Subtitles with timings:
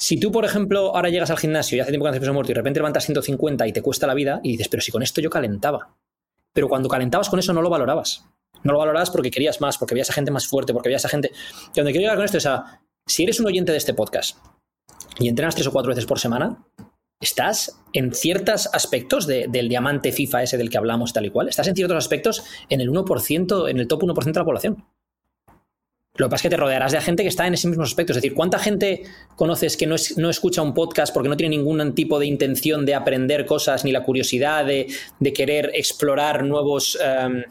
[0.00, 2.50] Si tú, por ejemplo, ahora llegas al gimnasio y hace tiempo que haces peso muerto
[2.50, 5.02] y de repente levantas 150 y te cuesta la vida y dices, pero si con
[5.02, 5.94] esto yo calentaba.
[6.54, 8.24] Pero cuando calentabas con eso no lo valorabas.
[8.64, 11.10] No lo valorabas porque querías más, porque veías a gente más fuerte, porque veías a
[11.10, 11.30] gente.
[11.74, 12.80] Y donde quiero llegar con esto es a.
[13.06, 14.38] Si eres un oyente de este podcast
[15.18, 16.64] y entrenas tres o cuatro veces por semana,
[17.20, 21.68] estás en ciertos aspectos del diamante FIFA ese del que hablamos tal y cual, estás
[21.68, 24.84] en ciertos aspectos en el 1%, en el top 1% de la población.
[26.16, 28.12] Lo que pasa es que te rodearás de gente que está en ese mismo aspecto.
[28.12, 29.04] Es decir, ¿cuánta gente
[29.36, 33.46] conoces que no, escucha un podcast porque no tiene ningún tipo de intención de aprender
[33.46, 34.88] cosas, ni la curiosidad de,
[35.32, 37.44] querer explorar nuevos em,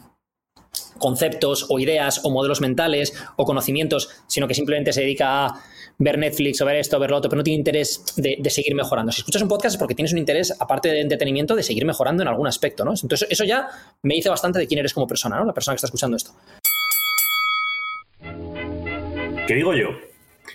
[0.98, 5.62] conceptos o ideas o modelos mentales o conocimientos, sino que simplemente se dedica a
[5.98, 8.74] ver Netflix o ver esto, ver lo otro, pero no tiene interés de, de, seguir
[8.74, 9.10] mejorando.
[9.10, 12.22] Si escuchas un podcast es porque tienes un interés, aparte de entretenimiento, de seguir mejorando
[12.22, 12.92] en algún aspecto, ¿no?
[12.92, 13.68] Entonces, eso ya
[14.02, 15.44] me dice bastante de quién eres como persona, ¿no?
[15.44, 16.32] La persona que está escuchando esto.
[19.50, 19.98] ¿Qué digo yo?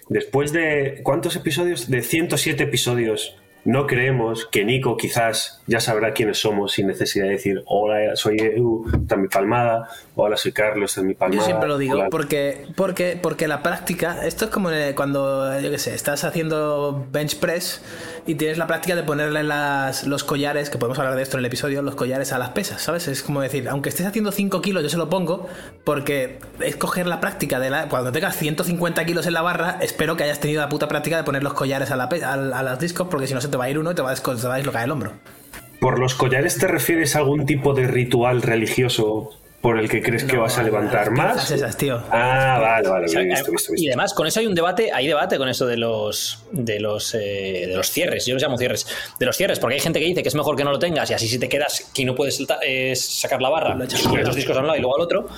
[0.07, 1.01] Después de.
[1.03, 1.89] ¿Cuántos episodios?
[1.89, 3.35] De 107 episodios
[3.65, 8.37] no creemos que Nico quizás ya sabrá quiénes somos sin necesidad de decir hola, soy
[8.37, 11.41] Edu, está mi palmada, hola, soy Carlos, está mi palmada.
[11.41, 15.79] Yo siempre lo digo porque, porque, porque la práctica, esto es como cuando, yo qué
[15.79, 17.81] sé, estás haciendo bench press
[18.27, 21.45] y tienes la práctica de ponerle los collares, que podemos hablar de esto en el
[21.45, 23.07] episodio, los collares a las pesas, ¿sabes?
[23.07, 25.47] Es como decir, aunque estés haciendo 5 kilos, yo se lo pongo
[25.83, 30.17] porque es coger la práctica de la, cuando tengas 150 kilos en la barra, espero
[30.17, 32.79] que hayas tenido la puta práctica de poner los collares a, la, a, a las
[32.79, 34.83] discos porque si no se te va a ir uno y te va a, te
[34.83, 35.13] el hombro.
[35.79, 39.31] ¿Por los collares te refieres a algún tipo de ritual religioso
[39.65, 41.49] por el que crees que vas a levantar más?
[41.49, 41.99] Esas, tío.
[42.11, 43.07] Ah, vale, vale.
[43.75, 47.15] Y además, con eso hay un debate, hay debate con eso de los de los
[47.15, 48.27] eh, de los cierres.
[48.27, 48.85] Yo los llamo cierres.
[49.17, 51.09] De los cierres, porque hay gente que dice que es mejor que no lo tengas
[51.09, 54.59] y así si te quedas que no puedes eh, sacar la barra, los discos a
[54.59, 55.29] un lado y luego al otro.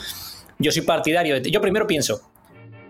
[0.60, 1.50] Yo soy partidario de.
[1.50, 2.20] Yo primero pienso,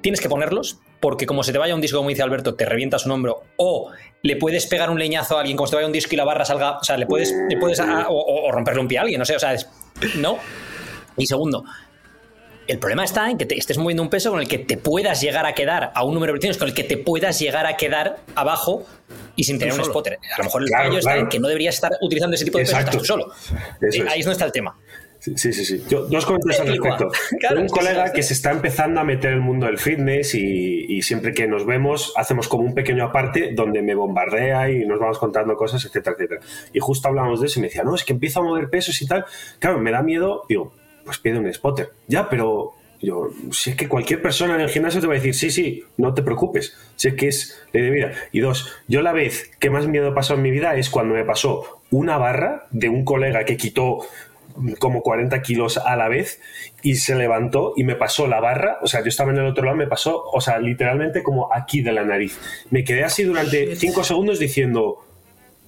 [0.01, 3.05] tienes que ponerlos, porque como se te vaya un disco, como dice Alberto, te revientas
[3.05, 3.91] un hombro, o
[4.23, 6.25] le puedes pegar un leñazo a alguien, como se te vaya un disco y la
[6.25, 9.25] barra salga, o sea, le puedes, le puedes o, romperle un pie a alguien, no
[9.25, 9.55] sé, o sea,
[10.17, 10.39] no.
[11.17, 11.63] Y segundo,
[12.67, 15.21] el problema está en que te estés moviendo un peso con el que te puedas
[15.21, 17.77] llegar a quedar a un número de repeticiones, con el que te puedas llegar a
[17.77, 18.85] quedar abajo
[19.35, 20.19] y sin tener un spotter.
[20.35, 22.65] A lo mejor el fallo está en que no deberías estar utilizando ese tipo de
[22.65, 23.31] peso, estás tú solo.
[23.81, 24.77] Ahí es donde está el tema.
[25.19, 25.83] Sí, sí, sí.
[25.89, 27.11] Yo, dos comentarios al respecto.
[27.57, 31.33] Un colega que se está empezando a meter en el mundo del fitness y, siempre
[31.33, 35.55] que nos vemos hacemos como un pequeño aparte donde me bombardea y nos vamos contando
[35.55, 36.41] cosas, etcétera, etcétera.
[36.73, 39.01] Y justo hablamos de eso y me decía, no, es que empiezo a mover pesos
[39.01, 39.25] y tal.
[39.59, 40.43] Claro, me da miedo.
[40.49, 40.73] Digo,
[41.07, 41.89] pues pide un spotter.
[42.07, 45.33] Ya, pero yo, si es que cualquier persona en el gimnasio te va a decir,
[45.33, 48.11] sí, sí, no te preocupes, si es que es ley de vida.
[48.31, 51.15] Y dos, yo la vez que más miedo he pasado en mi vida es cuando
[51.15, 53.99] me pasó una barra de un colega que quitó
[54.79, 56.41] como 40 kilos a la vez
[56.81, 59.63] y se levantó y me pasó la barra, o sea, yo estaba en el otro
[59.63, 62.39] lado, me pasó, o sea, literalmente como aquí de la nariz.
[62.71, 65.06] Me quedé así durante 5 segundos diciendo,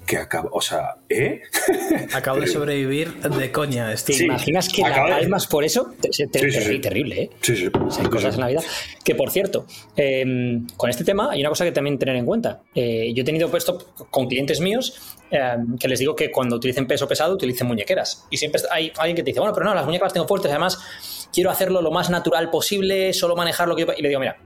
[0.09, 1.43] que acabo, o sea, ¿eh?
[2.13, 3.93] Acabo de sobrevivir de coña.
[3.93, 5.93] ¿Te imaginas que la palmas por eso?
[6.31, 7.29] Terrible, ¿eh?
[7.41, 7.69] Sí, sí.
[7.99, 8.61] hay cosas en la vida.
[9.03, 12.63] Que por cierto, em, con este tema hay una cosa que también tener en cuenta.
[12.73, 16.87] Eh, yo he tenido puesto con clientes míos em, que les digo que cuando utilicen
[16.87, 18.25] peso pesado utilicen muñequeras.
[18.31, 20.49] Y siempre hay alguien que te dice, bueno, pero no, las muñecas las tengo fuertes,
[20.49, 24.37] además quiero hacerlo lo más natural posible, solo manejar lo que Y le digo, mira,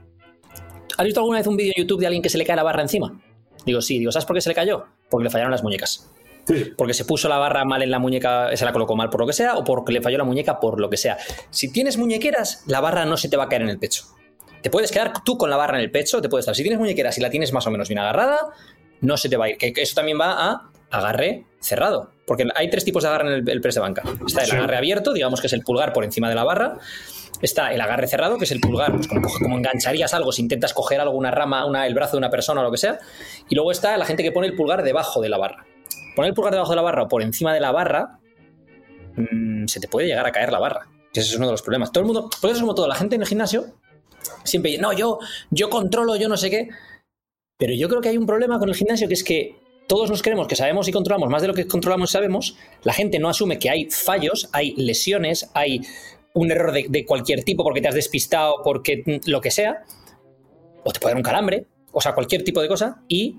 [0.98, 2.64] ¿has visto alguna vez un vídeo en YouTube de alguien que se le cae la
[2.64, 3.18] barra encima?
[3.64, 4.84] Digo, sí, digo, ¿sabes por qué se le cayó?
[5.08, 6.10] Porque le fallaron las muñecas.
[6.76, 9.26] Porque se puso la barra mal en la muñeca, se la colocó mal por lo
[9.26, 11.16] que sea, o porque le falló la muñeca por lo que sea.
[11.50, 14.04] Si tienes muñequeras, la barra no se te va a caer en el pecho.
[14.62, 16.54] Te puedes quedar tú con la barra en el pecho, te puedes estar.
[16.54, 18.38] Si tienes muñequeras y la tienes más o menos bien agarrada,
[19.00, 19.58] no se te va a ir.
[19.58, 22.10] Que eso también va a agarre cerrado.
[22.26, 24.02] Porque hay tres tipos de agarre en el, press de banca.
[24.26, 26.78] Está el agarre abierto, digamos que es el pulgar por encima de la barra.
[27.42, 31.00] Está el agarre cerrado, que es el pulgar, pues como, engancharías algo si intentas coger
[31.00, 32.98] alguna rama, el brazo de una persona o lo que sea.
[33.48, 35.66] Y luego está la gente que pone el pulgar debajo de la barra.
[36.16, 38.18] Poner el pulgar debajo de la barra o por encima de la barra,
[39.16, 40.88] mm, se te puede llegar a caer la barra.
[41.12, 41.92] Ese es uno de los problemas.
[41.92, 43.66] Todo el mundo, por eso como toda la gente en el gimnasio,
[44.44, 45.18] siempre, no, yo,
[45.50, 46.68] yo controlo, yo no sé qué.
[47.56, 49.56] Pero yo creo que hay un problema con el gimnasio que es que
[49.86, 52.56] todos nos creemos que sabemos y controlamos más de lo que controlamos y sabemos.
[52.82, 55.82] La gente no asume que hay fallos, hay lesiones, hay
[56.34, 59.84] un error de, cualquier tipo porque te has despistado, porque lo que sea,
[60.84, 63.36] o te puede dar un calambre, o sea, cualquier tipo de cosa, y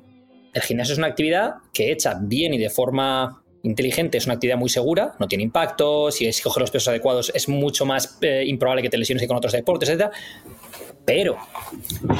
[0.54, 4.58] el gimnasio es una actividad que hecha bien y de forma inteligente es una actividad
[4.58, 8.82] muy segura, no tiene impacto, si coges los pesos adecuados es mucho más eh, improbable
[8.82, 10.12] que te lesiones que con otros deportes, etc.
[11.04, 11.38] Pero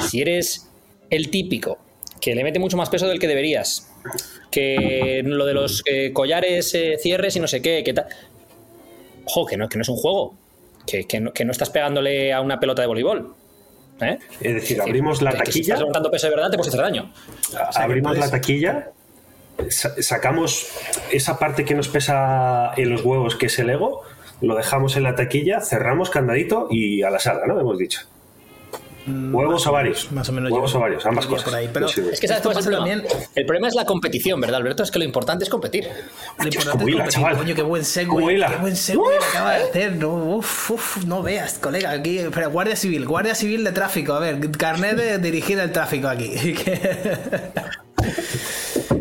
[0.00, 0.68] si eres
[1.08, 1.78] el típico
[2.20, 3.90] que le mete mucho más peso del que deberías,
[4.50, 8.06] que lo de los eh, collares, eh, cierres y no sé qué, que tal...
[9.24, 10.36] Ojo, no, que no es un juego,
[10.86, 13.34] que, no, estás pegándole a una pelota de voleibol.
[14.00, 14.18] ¿eh?
[14.40, 15.52] Es decir, abrimos la taquilla.
[15.52, 17.12] si estás levantando peso de verdad, te puedes hacer daño.
[17.74, 18.90] abrimos la taquilla,
[19.68, 20.70] sacamos
[21.10, 24.02] esa parte que nos pesa en los huevos, que es el ego,
[24.40, 27.58] lo dejamos en la taquilla, cerramos candadito y a la sala, ¿no?
[27.58, 28.00] Hemos dicho.
[29.06, 30.10] Mm, Huevos o varios.
[30.12, 30.50] Más o menos.
[30.50, 31.54] Huevos o varios, ambas cosas.
[31.72, 33.02] Pero es que sabes cuál es el problema.
[33.34, 34.82] El problema es la competición, ¿verdad, Alberto?
[34.82, 35.84] Es que lo importante es competir.
[36.38, 37.08] Lo importante es competir.
[37.08, 37.36] Chaval.
[37.36, 38.10] Coño, qué buen segue.
[38.10, 39.00] Qué buen segue
[39.30, 39.96] acaba de hacer.
[39.96, 41.90] No, uf, uf, no veas, colega.
[41.90, 44.14] Aquí, pero Guardia Civil, Guardia Civil de Tráfico.
[44.14, 46.32] A ver, carnet de dirigir el tráfico aquí.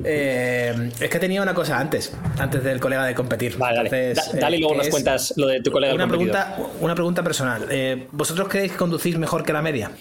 [0.05, 3.57] Eh, es que tenía una cosa antes, antes del colega de competir.
[3.57, 4.13] Vale, dale.
[4.39, 7.65] dale y luego nos cuentas lo de tu colega una pregunta, Una pregunta personal.
[7.69, 9.91] Eh, ¿Vosotros creéis que conducís mejor que la media?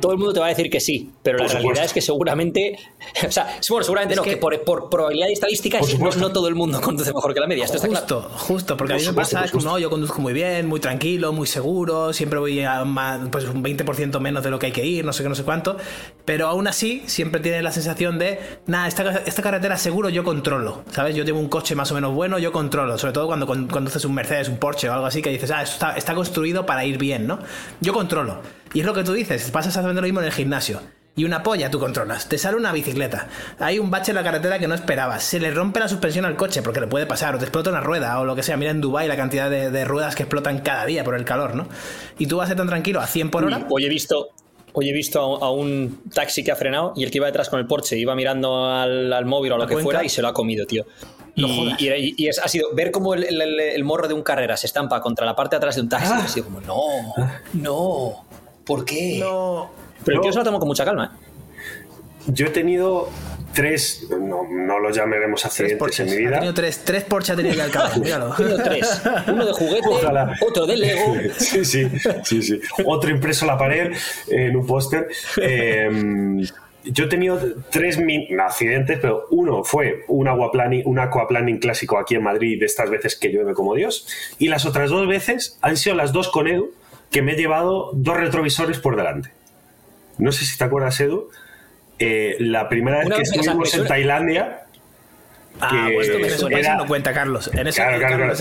[0.00, 2.78] Todo el mundo te va a decir que sí, pero la realidad es que seguramente,
[3.26, 5.80] o sea, bueno, seguramente no, que, por, probabilidad y estadística
[6.18, 7.64] no, todo el mundo conduce mejor que la media.
[7.64, 8.38] Esto justo, está claro.
[8.38, 11.46] justo, porque a mí me pasa que no, yo conduzco muy bien, muy tranquilo, muy
[11.46, 12.84] seguro, siempre voy a
[13.30, 15.44] pues, un 20% menos de lo que hay que ir, no sé qué, no sé
[15.44, 15.76] cuánto,
[16.24, 20.84] pero aún así siempre tienes la sensación de, nada, esta, esta carretera seguro yo controlo,
[20.92, 21.14] ¿sabes?
[21.14, 24.14] Yo tengo un coche más o menos bueno, yo controlo, sobre todo cuando conduces un
[24.14, 26.98] Mercedes, un Porsche o algo así, que dices, ah, esto está, está construido para ir
[26.98, 27.38] bien, ¿no?
[27.80, 28.40] Yo controlo.
[28.72, 30.80] Y es lo que tú dices, pasa exactamente lo mismo en el gimnasio.
[31.16, 32.28] Y una polla tú controlas.
[32.28, 33.28] Te sale una bicicleta.
[33.58, 35.24] Hay un bache en la carretera que no esperabas.
[35.24, 37.34] Se le rompe la suspensión al coche porque le puede pasar.
[37.34, 38.56] O te explota una rueda o lo que sea.
[38.56, 41.68] Mira en Dubai la cantidad de, ruedas que explotan cada día por el calor, ¿no?
[42.18, 43.66] Y tú vas a ser tan tranquilo a 100 por hora.
[43.68, 44.30] hoy he visto,
[44.72, 47.58] Hoy he visto a, un taxi que ha frenado y el que iba detrás con
[47.58, 50.32] el Porsche iba mirando al, móvil o a lo que fuera y se lo ha
[50.32, 50.86] comido, tío.
[51.34, 55.34] Y, y, ha sido ver cómo el, morro de un carrera se estampa contra la
[55.34, 56.12] parte de atrás de un taxi.
[56.12, 56.22] Ah.
[56.24, 56.76] Ha sido como, no,
[57.54, 58.29] no.
[58.70, 59.16] ¿Por qué?
[59.18, 59.68] No.
[60.04, 61.12] Pero yo, se lo tomo con mucha calma.
[61.12, 61.82] ¿eh?
[62.28, 63.08] Yo he tenido
[63.52, 66.28] tres, no, no los llamaremos accidentes en mi vida.
[66.28, 68.32] Ha tenido tres, tres Porsche ha tenido que al míralo.
[68.62, 69.02] tres.
[69.26, 69.88] Uno de juguete,
[70.46, 71.16] otro de Lego.
[71.36, 71.88] Sí, sí,
[72.22, 72.60] sí, sí.
[72.84, 73.92] Otro impreso a la pared
[74.28, 75.08] en un póster.
[75.38, 76.46] Em,
[76.84, 77.40] yo he tenido
[77.70, 77.98] tres
[78.38, 83.16] accidentes, pero uno fue un, aquaplaning, un aquaplaning clásico aquí en Madrid, de estas veces
[83.16, 84.06] que llueve como Dios,
[84.38, 86.70] y las otras dos veces han sido las dos con Edu,
[87.10, 89.30] que me he llevado dos retrovisores por delante.
[90.18, 91.28] No sé si te acuerdas, Edu.
[91.98, 94.62] Eh, la primera vez que estuvimos en Tailandia.
[95.62, 97.50] Ah, pues en ese país no cuenta, Carlos.
[97.52, 97.82] En ese,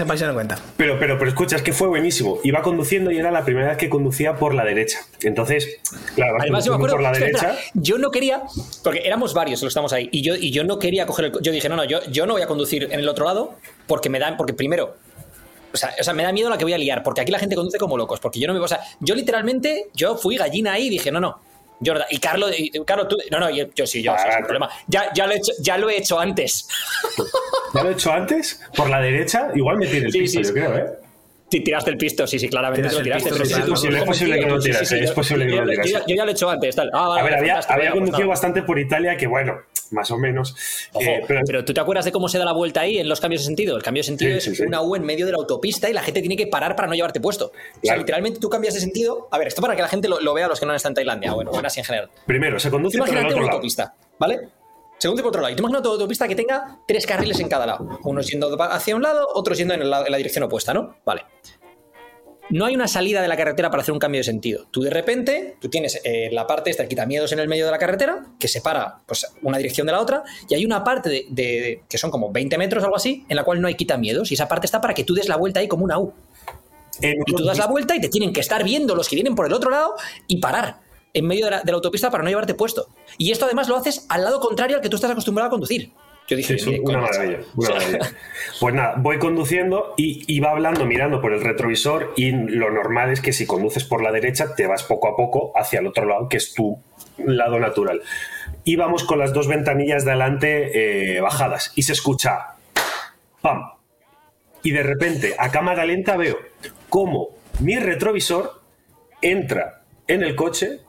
[0.06, 0.58] país no cuenta.
[0.78, 2.40] Pero, pero, pero escucha, es que fue buenísimo.
[2.44, 5.00] Iba conduciendo y era la primera vez que conducía por la derecha.
[5.24, 5.80] Entonces,
[6.16, 7.58] claro, Además, yo me acuerdo, por la derecha.
[7.74, 8.44] yo no quería,
[8.84, 11.32] porque éramos varios los que estamos ahí, y yo, y yo no quería coger el.
[11.42, 13.58] Yo dije, no, no, yo, yo no voy a conducir en el otro lado
[13.88, 14.96] porque me dan, porque primero
[15.74, 17.78] o sea, me da miedo la que voy a liar, porque aquí la gente conduce
[17.78, 18.60] como locos, porque yo no me...
[18.60, 21.40] O sea, yo literalmente, yo fui gallina ahí y dije, no, no,
[21.86, 24.70] Jordan, y Carlos, y, Carlos, tú, no, no, yo, sí, yo, sin problema.
[24.88, 26.68] Ya, ya, lo he hecho, ya lo he hecho antes.
[27.74, 28.62] ¿Ya lo he hecho antes?
[28.76, 29.50] ¿Por la derecha?
[29.56, 31.00] Igual me tiene el piso, yo creo, ¿eh?
[31.50, 33.30] tiraste el pisto, sí, sí, claramente lo tiraste.
[33.30, 33.36] es,
[33.68, 35.92] posible, es posible que no tirase, es posible que no tirase.
[35.92, 36.92] Yo, ya lo he hecho antes, tal.
[36.94, 39.58] Ah, a ver, había, había conducido bastante por Italia, que bueno,
[39.92, 40.56] más o menos.
[41.00, 43.42] Eh, pero, tú te acuerdas de cómo se da la vuelta ahí en los cambios
[43.42, 43.76] de sentido.
[43.76, 46.22] El cambio de sentido es una U en medio de la autopista y la gente
[46.22, 47.48] tiene que parar para no llevarte puesto.
[47.48, 49.28] O sea, literalmente tú cambias de sentido.
[49.32, 51.34] A ver, esto para que la gente lo, vea, los que no están en Tailandia,
[51.34, 52.10] bueno, bueno, así en general.
[52.26, 54.50] Primero, se conduce por una autopista, ¿vale?
[54.98, 55.54] Se conduce por otro lado.
[55.54, 58.00] Y tú imaginas una autopista que tenga tres carriles en cada lado.
[58.04, 60.98] Uno yendo hacia un lado, otro yendo en la dirección opuesta, ¿no?
[61.06, 61.26] Vale
[62.50, 64.66] no hay una salida de la carretera para hacer un cambio de sentido.
[64.72, 67.78] Tú de repente, tú tienes eh, la parte esta, quitamiedos en el medio de la
[67.78, 71.98] carretera, que separa pues, una dirección de la otra, y hay una parte de, que
[71.98, 74.48] son como 20 metros o algo así, en la cual no hay quitamiedos, y esa
[74.48, 76.14] parte está para que tú des la vuelta ahí como una U.
[77.02, 79.46] y tú das la vuelta y te tienen que estar viendo los que vienen por
[79.46, 79.96] el otro lado
[80.28, 80.80] y parar
[81.14, 82.88] en medio de la, de la autopista para no llevarte puesto.
[83.18, 85.92] Y esto además lo haces al lado contrario al que tú estás acostumbrado a conducir.
[86.30, 87.40] Yo dije, sí, una, maravilla,
[88.60, 93.20] Pues nada, voy conduciendo y iba hablando mirando por el retrovisor y lo normal es
[93.20, 96.30] que si conduces por la derecha te vas poco a poco hacia el otro lado,
[96.30, 96.78] que es tu
[97.18, 98.02] lado natural.
[98.64, 102.56] Íbamos con las dos ventanillas de adelante eh, bajadas y se escucha
[103.42, 103.72] ¡pam!
[104.62, 106.38] Y de repente, a cámara lenta veo
[106.90, 108.62] cómo mi retrovisor
[109.22, 110.80] entra en el coche,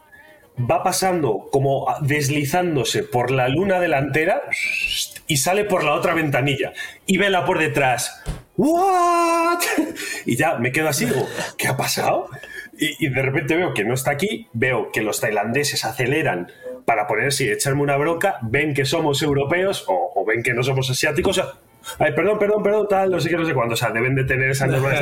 [0.59, 4.43] va pasando como deslizándose por la luna delantera
[5.31, 6.73] y sale por la otra ventanilla
[7.07, 8.21] y vela por detrás.
[8.57, 9.61] ¿What?
[10.27, 11.25] Y ya me quedo así, digo,
[11.57, 12.29] ¿qué ha pasado?
[12.77, 16.51] Y, de repente veo que no está aquí, veo que los tailandeses aceleran
[16.85, 20.91] para ponerse y echarme una bronca, ven que somos europeos o, ven que no somos
[20.91, 21.41] asiáticos.
[22.01, 23.75] Ay, perdón, perdón, perdón, tal, no sé qué, no sé cuándo.
[23.75, 24.95] O sea, deben de tener esa norma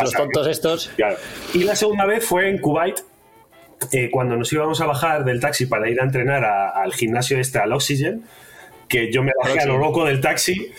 [0.00, 0.92] los tontos estos.
[1.52, 3.00] Y la segunda vez fue en Kuwait,
[3.90, 7.58] eh, cuando nos íbamos a bajar del taxi para ir a entrenar al gimnasio este,
[7.58, 8.22] al Oxygen
[8.88, 10.70] que yo me bajé a lo loco del taxi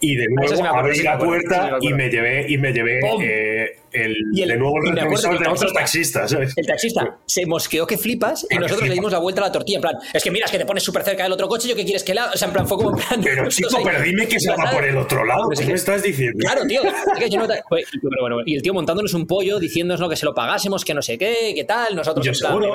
[0.00, 4.56] Y de nuevo abrí la puerta y me llevé, y me llevé eh, el, de
[4.56, 6.30] nuevo el retrovisor de otros taxistas.
[6.30, 6.52] ¿sabes?
[6.56, 9.78] El taxista se mosqueó que flipas y nosotros le dimos la vuelta a la tortilla.
[9.78, 11.84] En plan, es que miras que te pones súper cerca del otro coche, ¿yo qué
[11.84, 12.32] quieres que le haga?
[12.32, 13.20] O sea, en plan, fue como en plan.
[13.22, 15.48] Pero chico, pero dime que se va por el otro lado.
[15.50, 16.38] ¿Qué me estás diciendo?
[16.40, 16.82] Claro, tío.
[18.46, 21.52] y el tío montándonos un pollo, diciéndonos que se lo pagásemos, que no sé qué,
[21.54, 21.94] qué tal.
[21.94, 22.74] Nosotros, yo seguro.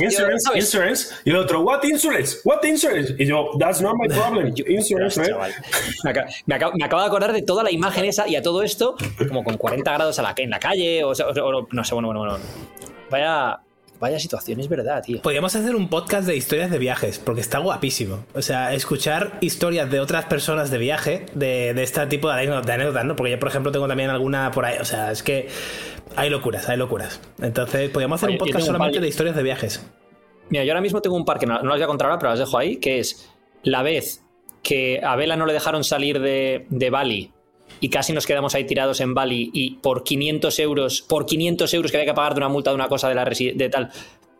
[0.00, 1.14] Insurance, insurance.
[1.24, 2.38] Y el otro, what insurance?
[2.44, 3.14] What insurance?
[3.18, 4.52] Y yo, that's not my problem.
[4.72, 5.20] Insurance,
[6.46, 8.96] Me, acabo, me acabo de acordar de toda la imagen esa y a todo esto,
[9.28, 11.12] como con 40 grados a la, en la calle, o,
[11.72, 12.38] no sé, bueno, bueno, bueno.
[13.10, 13.60] Vaya,
[14.02, 15.22] Vaya situación, es verdad, tío.
[15.22, 18.24] Podríamos hacer un podcast de historias de viajes, porque está guapísimo.
[18.34, 23.04] O sea, escuchar historias de otras personas de viaje, de, de este tipo de anécdotas,
[23.04, 23.14] ¿no?
[23.14, 24.76] Porque yo, por ejemplo, tengo también alguna por ahí.
[24.80, 25.46] O sea, es que
[26.16, 27.20] hay locuras, hay locuras.
[27.40, 29.88] Entonces, podríamos hacer un podcast solamente de historias de viajes.
[30.50, 32.18] Mira, yo ahora mismo tengo un par que no, no las voy a contar ahora,
[32.18, 33.30] pero las dejo ahí, que es
[33.62, 34.24] la vez
[34.64, 37.30] que a Vela no le dejaron salir de, de Bali
[37.82, 41.90] y casi nos quedamos ahí tirados en Bali y por 500 euros, por 500 euros
[41.90, 43.90] que había que pagar de una multa de una cosa de la de tal.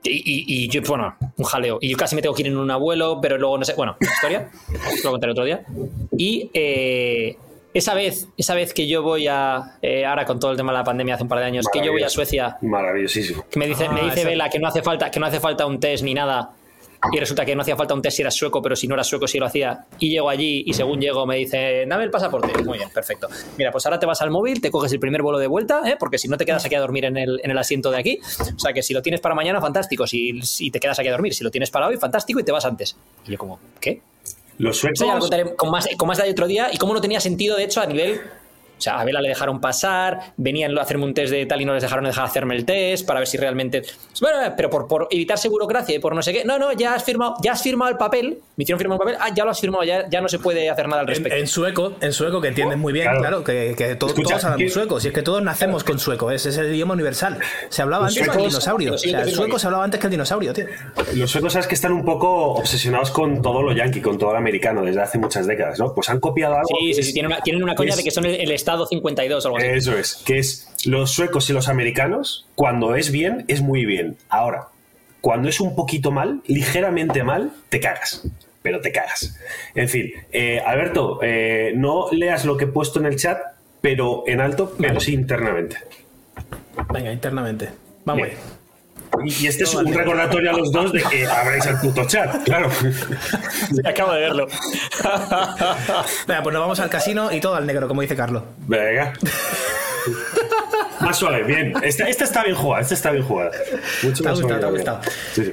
[0.05, 1.79] Y, yo, bueno, un jaleo.
[1.81, 3.75] Y yo casi me tengo que ir en un abuelo, pero luego no sé.
[3.75, 4.49] Bueno, historia.
[5.05, 5.65] lo contaré otro día.
[6.17, 7.37] Y eh,
[7.75, 9.77] esa vez, esa vez que yo voy a.
[9.83, 11.85] Eh, ahora con todo el tema de la pandemia hace un par de años, que
[11.85, 12.59] yo voy a Suecia.
[12.63, 13.45] Maravillosísimo.
[13.51, 15.67] Que me dice, me ah, dice Vela que no hace falta, que no hace falta
[15.67, 16.53] un test ni nada
[17.11, 19.03] y resulta que no hacía falta un test si era sueco, pero si no era
[19.03, 19.87] sueco sí lo hacía.
[19.99, 22.63] Y llego allí y según llego me dice, dame el pasaporte.
[22.63, 23.29] Muy bien, perfecto.
[23.59, 25.97] Mira, pues ahora te vas al móvil, te coges el primer vuelo de vuelta, ¿eh?
[25.99, 28.21] porque si no te quedas aquí a dormir en el, en el, asiento de aquí.
[28.55, 30.07] O sea que si lo tienes para mañana, fantástico.
[30.07, 32.53] Si, si te quedas aquí a dormir, si lo tienes para hoy, fantástico y te
[32.53, 32.97] vas antes.
[33.27, 34.01] Y yo como, ¿qué?
[34.59, 35.01] Los suecos...
[35.01, 37.57] ya lo contaré con más, con más de otro día y cómo no tenía sentido,
[37.57, 38.21] de hecho, a nivel
[38.83, 41.65] o sea, a Vela le dejaron pasar, venían a hacerme un test de tal y
[41.65, 43.83] no les dejaron dejar hacerme el test para ver si realmente.
[44.21, 46.45] Bueno, pero por, por evitarse burocracia y por no sé qué.
[46.45, 48.41] No, no, ya has firmado, ya has firmado el papel.
[48.57, 49.17] Me hicieron firmar un papel.
[49.21, 51.39] Ah, ya lo has firmado, ya, ya no se puede hacer nada al respecto.
[51.39, 54.99] En, sueco, en sueco, que entienden muy bien, claro, que, que todos hablamos sueco.
[54.99, 57.39] Si es que todos nacemos con sueco, es, es el idioma universal.
[57.69, 58.95] Se hablaba antes que el dinosaurio.
[58.95, 60.67] O sea, el sueco se hablaba antes que el dinosaurio, tío.
[61.15, 64.39] Los suecos, sabes que están un poco obsesionados con todo lo yankee, con todo lo
[64.39, 65.95] americano desde hace muchas décadas, ¿no?
[65.95, 66.69] Pues han copiado algo.
[66.81, 69.47] Sí, sí, sí, tienen una, tienen una coña de que son el, el Estado 52
[69.47, 73.85] o eso es, que es los suecos y los americanos, cuando es bien, es muy
[73.85, 74.17] bien.
[74.29, 74.69] Ahora,
[75.21, 78.29] cuando es un poquito mal, ligeramente mal, te cagas.
[78.63, 79.39] Pero te cagas.
[79.75, 83.39] En fin, eh, Alberto, eh, no leas lo que he puesto en el chat,
[83.81, 85.77] pero en alto, pero sí internamente.
[86.93, 87.71] Venga, internamente.
[88.05, 88.29] Vamos.
[89.25, 92.71] Y, este es un recordatorio a los dos de que abráis el puto chat, claro.
[93.85, 94.47] Acabo de verlo.
[96.27, 98.43] Venga, pues nos vamos al casino y todo al negro, como dice Carlos.
[98.67, 99.13] Venga.
[101.01, 101.73] más suave, bien.
[101.83, 103.51] Esta, está bien jugada, esta está bien jugada.
[104.03, 105.01] Mucho más gustado,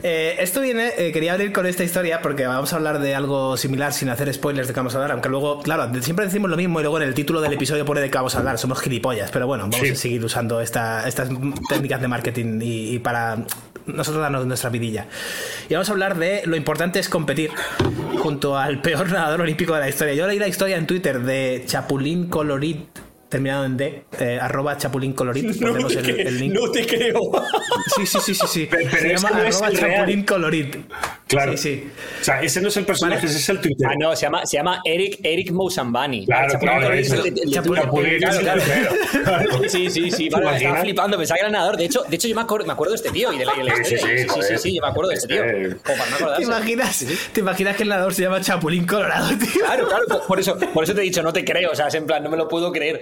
[0.04, 3.58] eh, esto viene, eh, quería abrir con esta historia porque vamos a hablar de algo
[3.58, 6.84] similar sin hacer spoilers de vamos a aunque luego, claro, siempre decimos lo mismo y
[6.84, 9.90] luego en el título del episodio pone de vamos a somos gilipollas, pero bueno, vamos
[9.90, 11.30] a seguir usando estas
[11.70, 13.38] técnicas de marketing y, para
[13.86, 15.08] nosotros darnos nuestra vidilla.
[15.68, 17.52] Y vamos a hablar de lo importante es competir
[18.20, 20.14] junto al peor nadador olímpico de la historia.
[20.14, 25.14] Yo leí la historia en Twitter de Chapulín Colorit terminado en D, eh, arroba chapulín
[25.14, 25.56] colorit.
[25.62, 26.54] No, el, el link.
[26.54, 27.22] no te creo.
[27.96, 28.48] Sí, sí, sí, sí.
[28.48, 28.68] sí.
[28.70, 30.76] Pero, Se llama arroba chapulín colorit.
[31.30, 31.56] Claro.
[31.56, 31.92] Sí, sí.
[32.22, 33.88] O sea, ese no es el personaje, ese es el Twitter.
[33.88, 36.26] Ah, no, se llama, se llama Eric, Eric Mousambani.
[36.26, 36.92] Claro, claro.
[36.92, 37.06] El.
[39.70, 40.30] Sí, sí, sí.
[40.30, 41.78] Vale, estaba flipando, pensaba que era nadador.
[41.78, 43.54] De hecho, de hecho yo me acuerdo, me acuerdo de este tío y de la,
[43.54, 45.44] de la sí, sí, sí, sí, sí, yo me acuerdo de este tío.
[45.84, 49.66] Como para no ¿Te imaginas, ¿Te imaginas que el nadador se llama Chapulín Colorado, tío?
[49.66, 50.06] Claro, claro.
[50.28, 51.72] Por eso, por eso te he dicho, no te creo.
[51.72, 53.02] O sea, es en plan, no me lo puedo creer.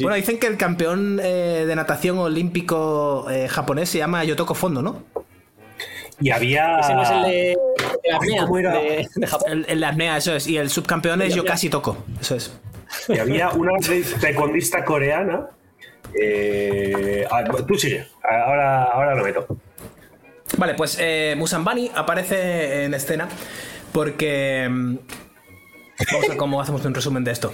[0.00, 4.82] Bueno, dicen que el campeón eh, de natación olímpico eh, japonés se llama Yotoko Fondo,
[4.82, 5.04] ¿no?
[6.22, 6.78] Y había.
[6.78, 7.58] Ese no es el de,
[8.08, 8.46] la apnea.
[8.46, 9.64] De, de Japón.
[9.68, 10.46] El, apnea, eso es.
[10.46, 12.04] Y el subcampeón es Yo casi toco.
[12.20, 12.52] Eso es.
[13.08, 13.72] Y había una
[14.20, 15.48] taekwondista coreana.
[16.18, 18.06] Eh, ah, tú sigue.
[18.22, 19.46] Ahora, ahora lo meto.
[20.58, 23.28] Vale, pues eh, Musambani aparece en escena
[23.92, 24.68] porque.
[24.70, 24.96] Mm,
[26.12, 27.52] vamos a ver cómo hacemos un resumen de esto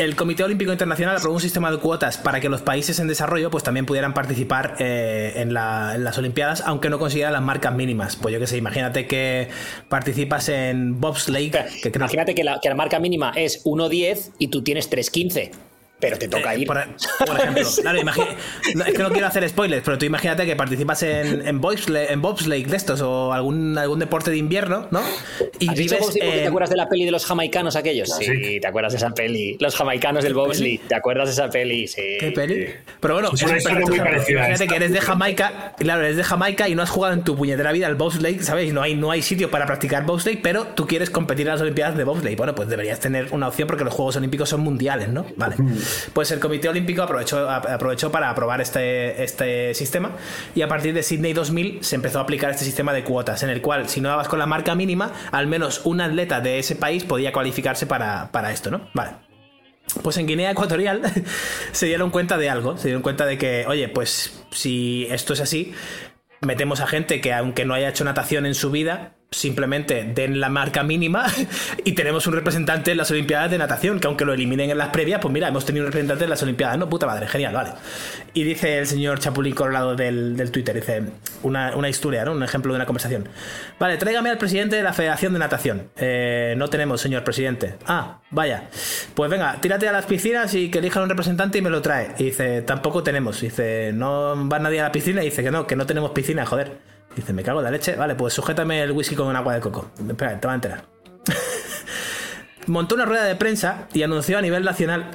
[0.00, 3.50] el Comité Olímpico Internacional aprobó un sistema de cuotas para que los países en desarrollo
[3.50, 8.16] pues también pudieran participar eh, en, las Olimpiadas, aunque no consiguieran las marcas mínimas.
[8.16, 9.48] Pues yo que sé, imagínate que
[9.90, 11.50] participas en bobsleigh.
[11.50, 15.69] Que imagínate que la, que la marca mínima es 1.10 y tú tienes 3.15
[16.00, 16.66] pero te toca eh, ir.
[16.66, 17.62] Por, ejemplo,
[18.86, 22.22] es que no quiero hacer spoilers, pero tú imagínate que participas en, en, bobsleigh, en
[22.22, 25.02] bobsleigh de estos o algún, algún deporte de invierno, ¿no?
[25.58, 28.08] y ¿Te acuerdas de la peli de los jamaicanos aquellos?
[28.16, 29.56] sí, te acuerdas de esa peli.
[29.60, 31.86] Los jamaicanos del bobsleigh, ¿te acuerdas de esa peli?
[31.86, 32.16] Sí.
[32.18, 32.68] ¿Qué peli?
[33.00, 34.44] Pero bueno, es una historia muy parecida.
[34.46, 37.36] Fíjate que eres de Jamaica, claro, eres de Jamaica y no has jugado en tu
[37.36, 38.72] puñetera vida al bobsleigh, ¿sabes?
[38.72, 41.96] No hay, no hay sitio para practicar bobsleigh, pero tú quieres competir en las Olimpiadas
[41.96, 42.36] de bobsleigh.
[42.36, 45.26] Bueno, pues deberías tener una opción porque los Juegos Olímpicos son mundiales, ¿no?
[45.36, 45.56] Vale.
[45.58, 45.78] Mm.
[46.12, 50.12] Pues el Comité Olímpico aprovechó, aprovechó para aprobar este, este sistema
[50.54, 53.50] y a partir de Sydney 2000 se empezó a aplicar este sistema de cuotas en
[53.50, 56.76] el cual si no dabas con la marca mínima, al menos un atleta de ese
[56.76, 58.88] país podía cualificarse para, para esto, ¿no?
[58.94, 59.12] Vale.
[60.02, 61.02] Pues en Guinea Ecuatorial
[61.72, 65.40] se dieron cuenta de algo, se dieron cuenta de que, oye, pues si esto es
[65.40, 65.74] así,
[66.40, 70.48] metemos a gente que aunque no haya hecho natación en su vida, simplemente den la
[70.48, 71.26] marca mínima
[71.84, 74.88] y tenemos un representante en las Olimpiadas de natación, que aunque lo eliminen en las
[74.88, 77.70] previas, pues mira, hemos tenido un representante en las Olimpiadas, no, puta madre, genial, vale.
[78.34, 81.04] Y dice el señor Chapulín Colorado del, del Twitter, dice
[81.44, 82.32] una, una, historia, ¿no?
[82.32, 83.28] Un ejemplo de una conversación.
[83.78, 85.90] Vale, tráigame al presidente de la Federación de Natación.
[85.96, 87.76] Eh, no tenemos, señor presidente.
[87.86, 88.68] Ah, vaya.
[89.14, 92.14] Pues venga, tírate a las piscinas y que elijan un representante y me lo trae.
[92.18, 93.40] Y dice, tampoco tenemos.
[93.40, 96.44] dice, no va nadie a la piscina y dice que no, que no tenemos piscina,
[96.46, 96.89] joder.
[97.16, 97.96] Dice, me cago en la leche.
[97.96, 99.90] Vale, pues sujétame el whisky con un agua de coco.
[100.08, 100.84] Espera, te va a enterar.
[102.66, 105.10] Montó una rueda de prensa y anunció a nivel nacional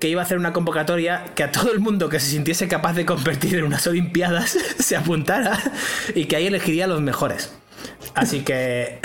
[0.00, 2.94] que iba a hacer una convocatoria que a todo el mundo que se sintiese capaz
[2.94, 5.58] de competir en unas Olimpiadas se apuntara
[6.14, 7.54] y que ahí elegiría a los mejores.
[8.14, 8.98] Así que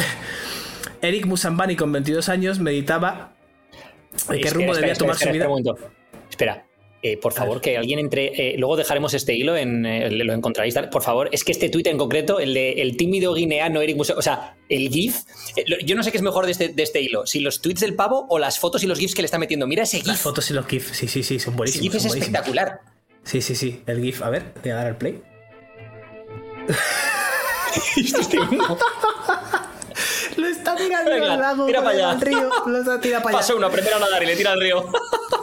[1.01, 3.33] Eric Musambani con 22 años meditaba
[4.29, 5.47] en qué rumbo debía tomar su vida.
[6.29, 6.65] Espera,
[7.01, 8.27] eh, por favor, que alguien entre.
[8.27, 10.75] Eh, luego dejaremos este hilo, en, eh, lo encontraréis.
[10.91, 14.17] Por favor, es que este tuit en concreto, el de el tímido guineano Eric Museo,
[14.17, 15.19] o sea, el GIF.
[15.85, 17.95] yo no sé qué es mejor de este, de este, hilo, si los tweets del
[17.95, 19.65] pavo o las fotos y los GIFs que le está metiendo.
[19.65, 20.07] Mira ese GIF.
[20.07, 21.85] Las fotos y los GIFs, sí, sí, sí, son buenísimos.
[21.85, 22.81] El GIF es espectacular.
[23.23, 23.81] Sí, sí, sí.
[23.87, 25.21] El GIF, a ver, voy a dar al play.
[27.97, 28.29] Esto es
[30.37, 31.65] lo está tirando al lago.
[31.65, 32.11] Tira para allá.
[32.11, 32.49] Al río.
[32.65, 33.47] Lo está tirando para allá.
[33.47, 34.85] Paso uno, aprender a nadar y le tira al río.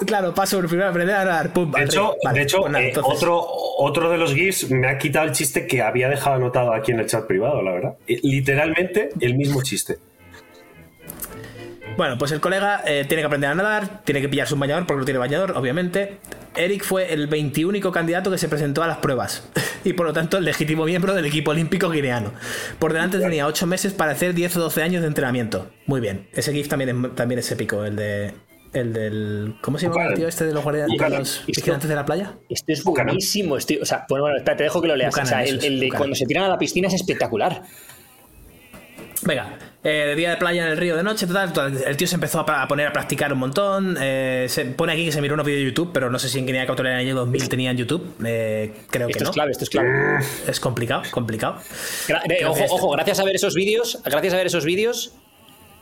[0.05, 1.53] Claro, paso uno, primero aprender a nadar.
[1.53, 3.47] Pum, de hecho, de hecho pues eh, otro,
[3.79, 7.01] otro de los GIFs me ha quitado el chiste que había dejado anotado aquí en
[7.01, 7.97] el chat privado, la verdad.
[8.07, 9.99] Eh, literalmente el mismo chiste.
[11.97, 14.87] Bueno, pues el colega eh, tiene que aprender a nadar, tiene que pillarse un bañador
[14.87, 16.19] porque no tiene bañador, obviamente.
[16.55, 19.49] Eric fue el 21 candidato que se presentó a las pruebas
[19.85, 22.33] y por lo tanto el legítimo miembro del equipo olímpico guineano.
[22.79, 25.71] Por delante tenía 8 meses para hacer 10 o 12 años de entrenamiento.
[25.87, 26.29] Muy bien.
[26.33, 28.35] Ese GIF también es, también es épico, el de
[28.77, 29.55] el del.
[29.61, 32.35] ¿Cómo se llama el tío este de los guardianes de los vigilantes de la playa?
[32.49, 33.55] Este es buenísimo.
[33.55, 35.17] o sea, bueno, bueno, espera, te dejo que lo leas.
[35.17, 37.63] o sea, el, de cuando se tiran a la piscina es espectacular.
[39.23, 41.53] Venga, eh, de día de playa en el río de noche, total,
[41.87, 43.97] el tío se empezó a, poner a practicar un montón.
[44.01, 46.39] Eh, se pone aquí que se miró unos vídeos de YouTube, pero no sé si
[46.39, 48.15] en Guinea Ecuatorial en el año 2000 tenían YouTube.
[48.25, 49.31] Eh, creo que no.
[49.31, 49.89] es clave, esto es clave.
[50.47, 51.61] Es complicado, complicado.
[52.47, 55.13] ojo, ojo, gracias a ver esos vídeos, gracias a ver esos vídeos,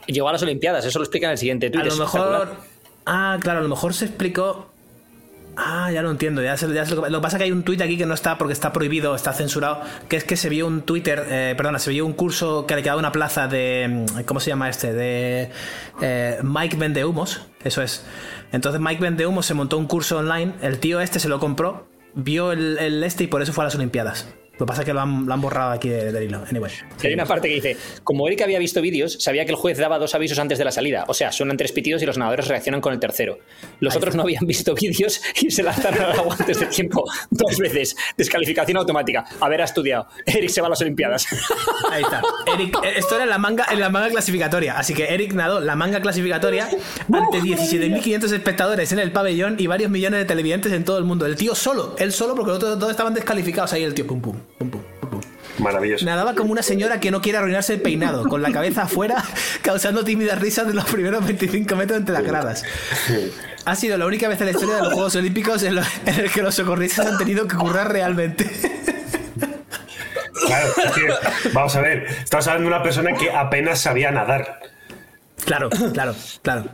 [0.07, 0.85] llegó a las Olimpiadas.
[0.85, 1.83] Eso lo explica en el siguiente tweet.
[1.83, 2.74] A lo mejor.
[3.07, 4.75] Ah, claro, a lo mejor se explicó
[5.57, 6.43] Ah, ya lo entiendo.
[6.43, 9.14] Ya, lo, que pasa que hay un tuit aquí que no está porque está prohibido,
[9.14, 12.67] está censurado, que es que se vio un Twitter, eh, perdona, se vio un curso
[12.67, 14.93] que le quedaba una plaza de, mm, ¿cómo se llama este?
[14.93, 15.51] De
[16.01, 18.05] eh, Mike Vende Humos, eso es.
[18.53, 21.87] Entonces Mike Vende Humos se montó un curso online, el tío este se lo compró,
[22.14, 24.27] vio el este y por eso fue a las Olimpiadas.
[24.59, 26.45] Lo que pasa es que lo han, borrado aquí del hilo.
[26.49, 26.71] Anyway.
[27.03, 29.99] hay una parte que dice, como Eric había visto vídeos, sabía que el juez daba
[29.99, 31.05] dos avisos antes de la salida.
[31.09, 33.38] O sea, suenan tres pitidos y los nadadores reaccionan con el tercero.
[33.81, 37.59] Los otros no habían visto vídeos y se lanzaron al agua antes de tiempo dos
[37.59, 37.97] veces.
[38.17, 39.25] Descalificación automática.
[39.40, 40.07] Haber estudiado.
[40.25, 41.27] Eric se va a las Olimpiadas.
[41.90, 42.23] Ahí está.
[42.55, 44.79] Eric, esto era en la manga, en la manga clasificatoria.
[44.79, 46.69] Así que Eric nadó la manga clasificatoria
[47.12, 51.27] ante 17.500 espectadores en el pabellón y varios millones de televidentes en todo el mundo.
[51.27, 54.37] El tío solo, él solo, porque todos, todos estaban descalificados ahí el tío, pum, pum.
[55.59, 56.05] Maravilloso.
[56.05, 59.25] Nadaba como una señora que no quiere arruinarse el peinado, con la cabeza afuera,
[59.62, 62.64] causando tímidas risas de los primeros 25 metros entre las gradas.
[63.64, 66.43] Ha sido la única vez en la historia de los Juegos Olímpicos en, el que
[66.43, 68.51] los socorristas han tenido que currar realmente.
[70.47, 70.75] Claro,
[71.53, 74.61] vamos a ver, estamos hablando de una persona que apenas sabía nadar.
[75.45, 76.64] Claro, claro, claro.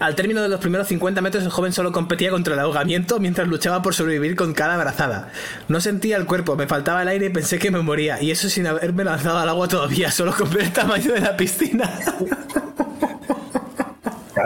[0.00, 3.46] Al término de los primeros 50 metros, el joven solo competía contra el ahogamiento mientras
[3.46, 5.30] luchaba por sobrevivir con cada abrazada.
[5.68, 8.20] No sentía el cuerpo, me faltaba el aire y pensé que me moría.
[8.20, 11.88] Y eso sin haberme lanzado al agua todavía, solo compré el tamaño de la piscina.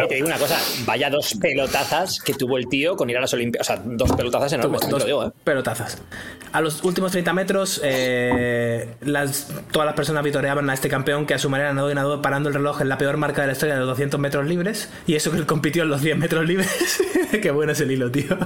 [0.04, 3.20] Y te digo una cosa, vaya dos pelotazas que tuvo el tío con ir a
[3.20, 3.70] las Olimpiadas.
[3.70, 5.30] O sea, dos pelotazas enormes, dos, digo, ¿eh?
[5.44, 5.98] pelotazas.
[6.52, 11.34] A los últimos 30 metros, eh, las, todas las personas vitoreaban a este campeón que
[11.34, 13.52] a su manera nadó y nadó parando el reloj en la peor marca de la
[13.52, 14.90] historia de los 200 metros libres.
[15.06, 17.02] Y eso que él compitió en los 10 metros libres.
[17.42, 18.36] Qué bueno es el hilo, tío.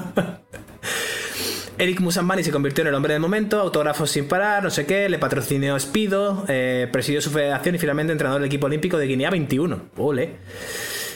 [1.78, 5.08] Eric Musambani se convirtió en el hombre del momento, autógrafos sin parar, no sé qué,
[5.08, 9.30] le patrocinó Spido, eh, presidió su federación y finalmente entrenador del equipo olímpico de Guinea
[9.30, 9.80] 21.
[9.96, 10.36] Ole.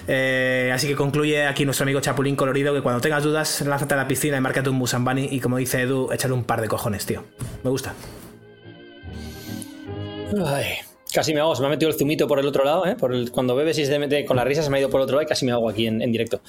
[0.09, 3.97] Eh, así que concluye aquí nuestro amigo Chapulín Colorido que cuando tengas dudas, lánzate a
[3.97, 7.07] la piscina y márcate un Musambani y como dice Edu, échale un par de cojones,
[7.07, 7.25] tío.
[7.65, 7.95] Me gusta.
[10.45, 10.67] Ay,
[11.13, 12.95] casi me hago, se me ha metido el zumito por el otro lado, ¿eh?
[12.95, 15.01] Por el, cuando bebes y se mete con la risa se me ha ido por
[15.01, 16.41] el otro lado y casi me hago aquí en, directo.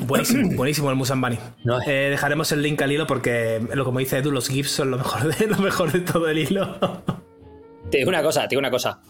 [0.00, 1.38] Buenísimo, buenísimo el Musambani.
[1.86, 4.98] Eh, dejaremos el link al hilo porque, lo como dice Edu, los GIFs son lo
[4.98, 6.78] mejor de, lo mejor de todo el hilo.
[7.90, 9.00] te digo una cosa, te digo una cosa.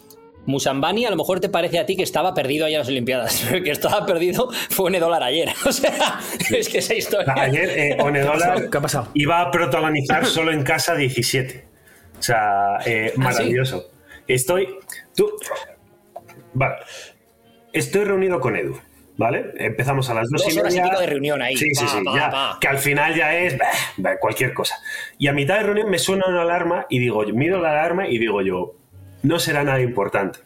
[0.48, 3.44] Musambani a lo mejor te parece a ti que estaba perdido allá en las Olimpiadas.
[3.52, 5.50] El que estaba perdido fue Onedolar ayer.
[5.66, 6.18] O sea,
[6.50, 7.34] es que esa historia.
[7.36, 9.08] Ayer eh, Onedolar ¿Qué ha pasado?
[9.14, 11.64] iba a protagonizar solo en casa 17.
[12.18, 13.90] O sea, eh, ¿Ah, maravilloso.
[14.26, 14.68] Estoy.
[15.14, 15.30] Tú.
[16.54, 16.76] Vale.
[17.72, 18.80] Estoy reunido con Edu.
[19.18, 19.52] ¿Vale?
[19.58, 20.98] Empezamos a las dos, Dos y horas y media.
[20.98, 21.56] de reunión ahí.
[21.56, 21.96] Sí, sí, sí.
[22.04, 22.58] pa, ya, pa.
[22.60, 24.76] Que al final ya es bah, bah, cualquier cosa.
[25.18, 28.08] Y a mitad de reunión me suena una alarma y digo, yo miro la alarma
[28.08, 28.76] y digo yo,
[29.22, 30.40] no será nada importante.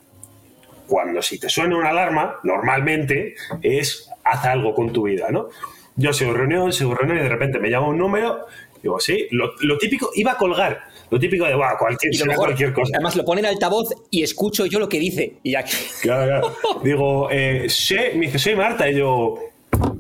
[0.87, 5.49] Cuando si te suena una alarma, normalmente es haz algo con tu vida, ¿no?
[5.97, 8.47] Yo sigo reunión, sigo reunión y de repente me llama un número,
[8.83, 10.81] digo, sí, lo, lo típico, iba a colgar,
[11.11, 12.91] lo típico de, "Buah, cualquier, mejor, cualquier cosa.
[12.95, 15.35] Además lo pone en altavoz y escucho yo lo que dice.
[15.43, 16.57] Y ya que- Claro, claro.
[16.83, 18.89] Digo, eh, sé, me dice, soy Marta.
[18.91, 19.35] Y yo,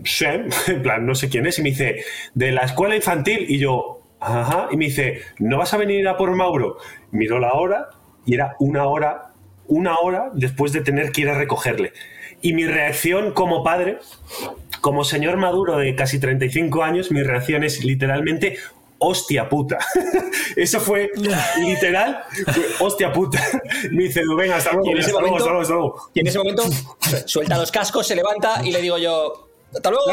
[0.05, 1.59] sé, en plan, no sé quién es.
[1.59, 2.05] Y me dice,
[2.35, 3.45] de la escuela infantil.
[3.49, 4.69] Y yo, ajá.
[4.71, 6.79] Y me dice, ¿no vas a venir a por Mauro?
[7.11, 7.89] Miró la hora
[8.27, 9.33] y era una hora,
[9.69, 11.93] una hora después de tener que ir a recogerle.
[12.41, 13.99] Y mi reacción como padre,
[14.81, 18.59] como señor maduro de casi 35 años, mi reacción es literalmente
[18.99, 19.79] hostia puta.
[20.57, 21.11] Eso fue
[21.61, 23.41] literal, fue, hostia puta.
[23.91, 26.11] Me dice, venga, hasta luego, Y en ese hasta luego, momento- hasta luego, hasta luego.
[26.15, 26.63] Y en ese momento
[27.27, 30.05] suelta los cascos, se levanta y le digo yo, hasta luego.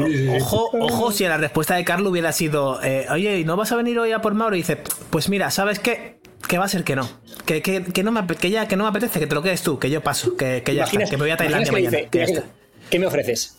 [0.00, 0.10] Venga.
[0.12, 0.36] Sí, sí, sí.
[0.42, 3.76] Ojo, ojo, si la respuesta de Carlos hubiera sido, eh, oye, ¿y no vas a
[3.76, 4.54] venir hoy a por Mauro?
[4.56, 4.78] Y dice,
[5.10, 6.20] pues mira, ¿sabes qué?
[6.48, 7.08] Que va a ser que no.
[7.46, 9.62] Que, que, que no me, que ya que no me apetece, que te lo quedes
[9.62, 11.96] tú, que yo paso, que, que ya está, que me voy a Tailandia mañana.
[11.98, 12.50] que que ya dice, está.
[12.90, 13.56] ¿Qué me ofreces?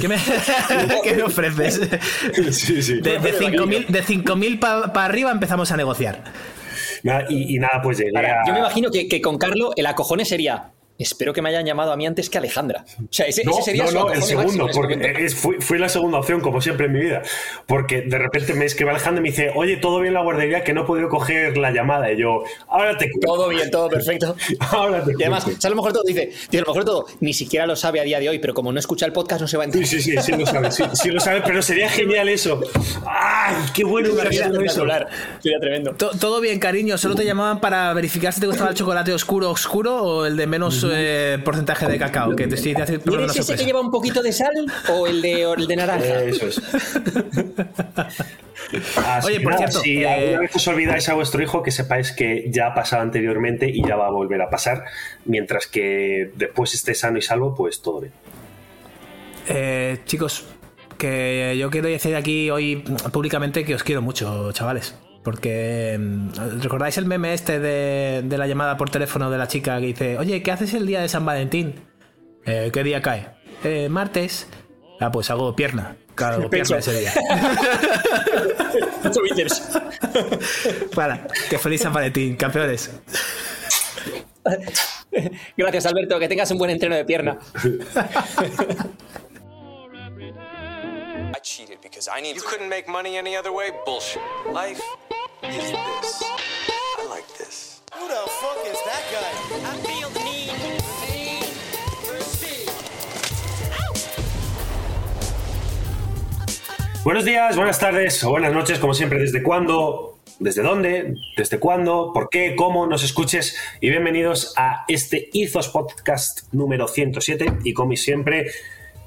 [0.00, 0.16] ¿Qué me,
[1.02, 1.80] qué me ofreces?
[2.52, 3.00] Sí, sí.
[3.00, 6.22] De, de 5.000 de 5.000 para arriba empezamos a negociar.
[7.28, 10.24] Y, y nada, pues llegué a- yo me imagino que, que con Carlo el acojone
[10.24, 10.70] sería.
[11.02, 12.84] Espero que me hayan llamado a mí antes que a Alejandra.
[13.00, 15.78] O sea, ese, No, ese sería no, su no, el segundo, porque es, fui, fui
[15.78, 17.22] la segunda opción, como siempre en mi vida.
[17.66, 20.64] Porque de repente me escribe Alejandro y me dice, oye, todo bien en la guardería,
[20.64, 22.10] que no he podido coger la llamada.
[22.12, 23.26] Y yo, ahora te cuento.
[23.26, 24.36] Todo bien, todo perfecto.
[24.70, 25.60] Ahora te Y además, cuento.
[25.60, 26.02] ¿sabes lo mejor todo?
[26.04, 28.72] Dice, tío, lo mejor todo, ni siquiera lo sabe a día de hoy, pero como
[28.72, 29.88] no escucha el podcast, no se va a Sí, enterar.
[29.88, 32.60] sí, sí, sí lo sabe, sí, sí lo sabe, pero sería genial eso.
[33.06, 34.50] ¡Ay, qué bueno Sería.
[35.40, 35.92] Sería tremendo.
[35.94, 36.96] To- Todo bien, cariño.
[36.98, 40.46] Solo te llamaban para verificar si te gustaba el chocolate oscuro oscuro o el de
[40.46, 40.84] menos
[41.44, 42.34] porcentaje de cacao.
[42.36, 43.62] Que te estoy haciendo ¿Y una eres ese sorpresa.
[43.62, 44.52] que lleva un poquito de sal
[44.90, 46.22] o el de, o el de naranja?
[46.24, 46.60] Eso es.
[48.96, 51.70] Así Oye, por nada, cierto, si eh, alguna vez os olvidáis a vuestro hijo, que
[51.70, 54.84] sepáis que ya ha pasado anteriormente y ya va a volver a pasar,
[55.24, 58.12] mientras que después esté sano y salvo, pues todo bien.
[59.48, 60.44] Eh, chicos,
[60.98, 64.94] que yo quiero decir aquí hoy públicamente que os quiero mucho, chavales.
[65.22, 69.78] Porque mm, ¿recordáis el meme este de, de la llamada por teléfono de la chica
[69.80, 71.74] que dice, oye, ¿qué haces el día de San Valentín?
[72.44, 73.28] "Eh, ¿Qué día cae?
[73.62, 74.48] "Eh, martes.
[75.00, 75.96] Ah, pues hago pierna.
[76.14, 77.12] Claro, hago pierna ese día.
[80.94, 82.90] Para, que feliz San Valentín, campeones.
[85.56, 86.18] Gracias, Alberto.
[86.18, 87.38] Que tengas un buen entreno de pierna.
[91.34, 92.36] I cheated because I need.
[92.36, 93.70] You couldn't make money any other way?
[93.84, 94.20] Bullshit.
[94.52, 94.80] Life
[95.44, 96.22] is this.
[96.98, 97.82] I like this.
[97.94, 99.32] Who the fuck is that guy?
[99.68, 100.52] I feel the need,
[101.10, 101.44] need
[102.06, 102.70] for speed.
[107.04, 112.12] Buenos días, buenas tardes o buenas noches, como siempre, desde cuándo, desde dónde, desde cuándo,
[112.14, 117.96] por qué, cómo nos escuches y bienvenidos a este Izos Podcast número 107 y como
[117.96, 118.52] siempre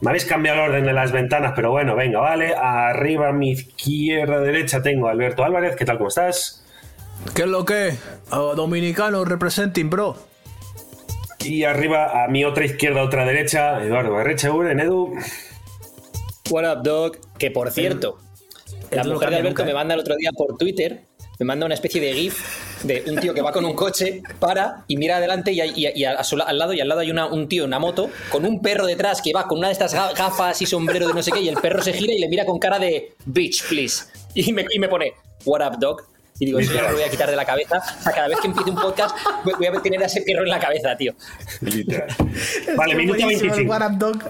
[0.05, 3.53] me habéis cambiado el orden de las ventanas, pero bueno, venga, vale, arriba a mi
[3.53, 6.63] izquierda, derecha tengo a Alberto Álvarez, ¿qué tal, cómo estás?
[7.33, 7.95] ¿Qué es lo que?
[8.29, 10.15] dominicano representing, bro.
[11.39, 15.15] Y arriba a mi otra izquierda, otra derecha, Eduardo Barrechaur, Edu.
[16.51, 17.17] What up, dog?
[17.39, 18.19] Que por cierto,
[18.91, 19.73] la Edu no mujer de Alberto nunca, me ¿eh?
[19.73, 21.01] manda el otro día por Twitter,
[21.39, 24.83] me manda una especie de GIF de un tío que va con un coche, para
[24.87, 27.01] y mira adelante y, hay- y- y a su la- al lado y al lado
[27.01, 29.67] hay una- un tío en una moto con un perro detrás que va con una
[29.67, 32.13] de estas ga- gafas y sombrero de no sé qué y el perro se gira
[32.13, 34.05] y le mira con cara de bitch, please.
[34.33, 35.13] Y me, y me pone,
[35.45, 36.01] what up, dog?
[36.37, 37.77] Y digo, eso ya me lo voy a quitar de la cabeza.
[37.77, 40.49] O sea, cada vez que empiece un podcast voy a tener a ese perro en
[40.49, 41.13] la cabeza, tío.
[41.61, 42.09] Literal.
[42.75, 43.71] Vale, minuto Buenísimo, el 25.
[43.71, 44.23] What Up Dog.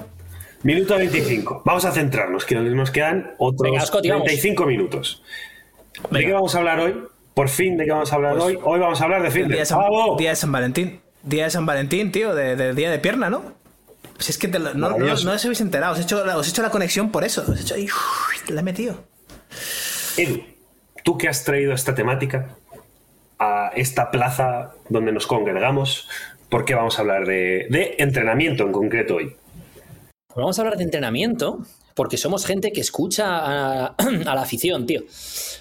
[0.62, 1.62] Minuto 25.
[1.65, 4.25] Vamos a centrarnos, que nos quedan otros Venga, Scotty, vamos.
[4.25, 5.23] 35 minutos.
[6.12, 6.95] ¿De qué vamos a hablar hoy?
[7.36, 8.58] Por fin, ¿de qué vamos a hablar hoy?
[8.63, 9.65] Hoy vamos a hablar de Día de.
[9.65, 10.15] San, ¡Bravo!
[10.17, 11.02] día de San Valentín.
[11.21, 13.54] Día de San Valentín, tío, de, de día de pierna, ¿no?
[14.19, 16.48] Si es que te lo- no, no, os habéis enterado, os he, hecho, la- os
[16.48, 17.43] he hecho la conexión por eso.
[17.45, 19.04] Os he hecho ahí, uf, la he metido.
[20.17, 20.43] Edu,
[21.04, 22.56] tú que has traído esta temática
[23.38, 26.08] a esta plaza donde nos congregamos,
[26.48, 29.36] ¿por qué vamos a hablar de, de entrenamiento en concreto hoy?
[30.28, 31.60] Pues vamos a hablar de entrenamiento,
[31.95, 33.86] porque somos gente que escucha a,
[34.25, 35.01] a la afición, tío.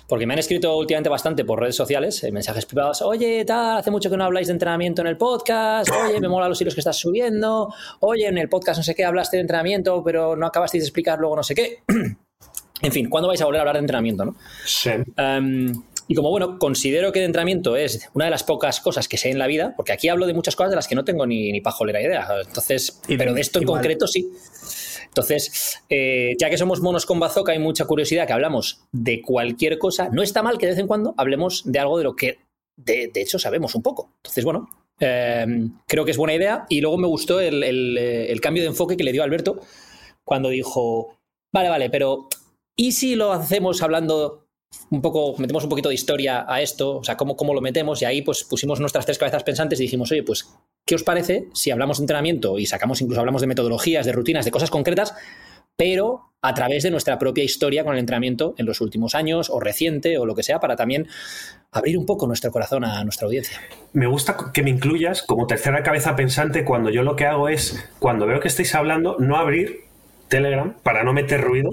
[0.06, 3.90] Porque me han escrito últimamente bastante por redes sociales, en mensajes privados, oye, tal, hace
[3.90, 6.80] mucho que no habláis de entrenamiento en el podcast, oye, me mola los hilos que
[6.80, 10.82] estás subiendo, oye, en el podcast no sé qué hablaste de entrenamiento, pero no acabasteis
[10.82, 11.78] de explicar luego no sé qué.
[12.82, 14.36] en fin, ¿cuándo vais a volver a hablar de entrenamiento, no?
[14.66, 14.90] Sí.
[15.16, 19.16] Um, y como bueno, considero que el entrenamiento es una de las pocas cosas que
[19.16, 21.26] sé en la vida, porque aquí hablo de muchas cosas de las que no tengo
[21.26, 22.26] ni, ni pajolera idea.
[22.44, 23.78] Entonces, pero de esto en igual.
[23.78, 24.30] concreto sí.
[25.14, 29.78] Entonces, eh, ya que somos monos con bazooka y mucha curiosidad que hablamos de cualquier
[29.78, 32.38] cosa, no está mal que de vez en cuando hablemos de algo de lo que
[32.76, 34.10] de, de hecho sabemos un poco.
[34.16, 35.46] Entonces, bueno, eh,
[35.86, 36.66] creo que es buena idea.
[36.68, 39.60] Y luego me gustó el, el, eh, el cambio de enfoque que le dio Alberto
[40.24, 41.16] cuando dijo,
[41.52, 42.28] vale, vale, pero
[42.76, 44.48] ¿y si lo hacemos hablando
[44.90, 48.02] un poco, metemos un poquito de historia a esto, o sea, cómo, cómo lo metemos,
[48.02, 50.48] y ahí pues pusimos nuestras tres cabezas pensantes y dijimos, oye, pues,
[50.84, 54.44] ¿qué os parece si hablamos de entrenamiento y sacamos, incluso hablamos de metodologías, de rutinas,
[54.44, 55.14] de cosas concretas,
[55.76, 59.60] pero a través de nuestra propia historia con el entrenamiento en los últimos años, o
[59.60, 61.08] reciente, o lo que sea, para también
[61.72, 63.58] abrir un poco nuestro corazón a nuestra audiencia.
[63.94, 67.90] Me gusta que me incluyas como tercera cabeza pensante cuando yo lo que hago es,
[67.98, 69.83] cuando veo que estáis hablando, no abrir
[70.28, 71.70] Telegram para no meter ruido.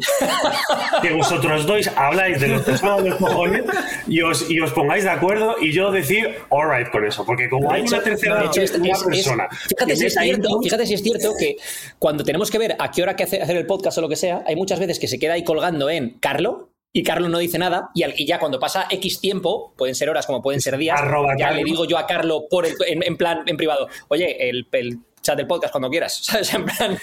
[1.01, 3.63] que vosotros dois habláis de los pesados cojones
[4.07, 7.25] y os, y os pongáis de acuerdo y yo decir alright con eso.
[7.25, 9.47] Porque como hay una tercera hecho, es- una es- es- persona.
[9.49, 11.55] fíjate, que si es cierto, fíjate si es cierto que
[11.99, 14.15] cuando tenemos que ver a qué hora que hace- hacer el podcast o lo que
[14.15, 17.57] sea, hay muchas veces que se queda ahí colgando en Carlo y Carlo no dice
[17.57, 20.77] nada y, al- y ya cuando pasa X tiempo, pueden ser horas como pueden ser
[20.77, 21.59] días, Arroba ya Carlo.
[21.59, 24.99] le digo yo a Carlo por el- en, en plan, en privado, oye, el, el
[25.21, 26.53] chat del podcast cuando quieras, ¿sabes?
[26.53, 26.97] En plan,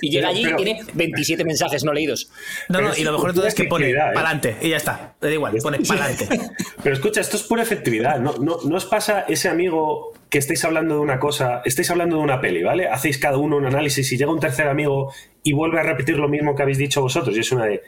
[0.00, 2.30] y llega allí pero- y tiene 27 mensajes no leídos.
[2.68, 3.96] No, no, y lo mejor de todo es que pone ¿eh?
[4.14, 5.14] pa'lante y ya está.
[5.20, 6.28] Da igual, pone pa'lante.
[6.82, 8.18] Pero escucha, esto es pura efectividad.
[8.20, 12.16] ¿No, no, no os pasa ese amigo que estáis hablando de una cosa, estáis hablando
[12.16, 12.88] de una peli, ¿vale?
[12.88, 16.28] Hacéis cada uno un análisis y llega un tercer amigo y vuelve a repetir lo
[16.28, 17.36] mismo que habéis dicho vosotros.
[17.36, 17.82] Y es una de,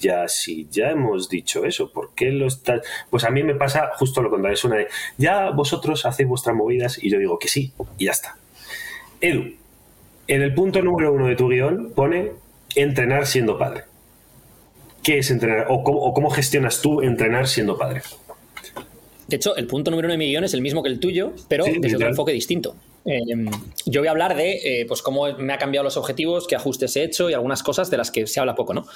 [0.00, 2.80] ya si ya hemos dicho eso, ¿por qué lo está...?
[3.10, 4.54] Pues a mí me pasa justo lo contrario.
[4.54, 8.12] Es una de, ya vosotros hacéis vuestras movidas y yo digo que sí y ya
[8.12, 8.36] está.
[9.20, 9.52] Edu,
[10.26, 12.32] en el punto número uno de tu guion pone
[12.74, 13.84] entrenar siendo padre.
[15.02, 15.66] ¿Qué es entrenar?
[15.68, 18.02] ¿O cómo, o cómo gestionas tú entrenar siendo padre?
[19.28, 21.32] De hecho, el punto número uno de mi guion es el mismo que el tuyo,
[21.48, 22.76] pero Sí, desde otro enfoque distinto.
[23.06, 23.20] Eh,
[23.84, 26.96] yo voy a hablar de eh, pues cómo me ha cambiado los objetivos, qué ajustes
[26.96, 28.86] he hecho y algunas cosas de las que se habla poco, ¿no?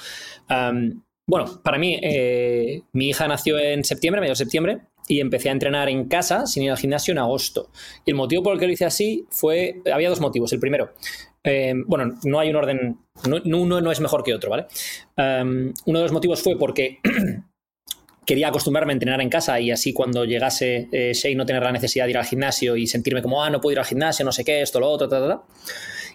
[1.29, 4.79] Bueno, para mí, eh, mi hija nació en septiembre, medio de septiembre,
[5.09, 7.71] y empecé a entrenar en casa sin ir al gimnasio en agosto.
[8.05, 9.81] Y el motivo por el que lo hice así fue.
[9.91, 10.53] Había dos motivos.
[10.53, 10.91] El primero,
[11.43, 14.67] eh, bueno, no hay un orden, no, no- uno no es mejor que otro, ¿vale?
[15.17, 16.99] Am, uno de los motivos fue porque
[18.25, 22.05] quería acostumbrarme a entrenar en casa y así cuando llegase eh, no tener la necesidad
[22.05, 24.45] de ir al gimnasio y sentirme como, ah, no puedo ir al gimnasio, no sé
[24.45, 25.43] qué, esto, lo otro, ta, ta.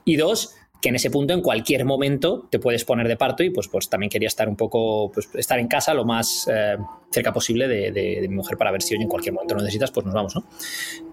[0.04, 3.48] Y dos, que en ese punto en cualquier momento te puedes poner de parto y
[3.48, 6.76] pues, pues también quería estar un poco, pues estar en casa lo más eh,
[7.10, 9.62] cerca posible de, de- de mi mujer para ver si hoy en cualquier momento lo
[9.62, 10.44] necesitas, pues nos vamos, ¿no?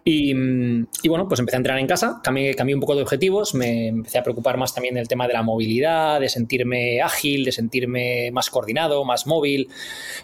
[0.04, 0.32] Y,
[1.04, 3.88] y bueno, pues empecé a entrenar en casa, cambié, cambié un poco de objetivos, me
[3.88, 8.30] empecé a preocupar más también del tema de la movilidad, de sentirme ágil, de sentirme
[8.34, 9.70] más coordinado, más móvil,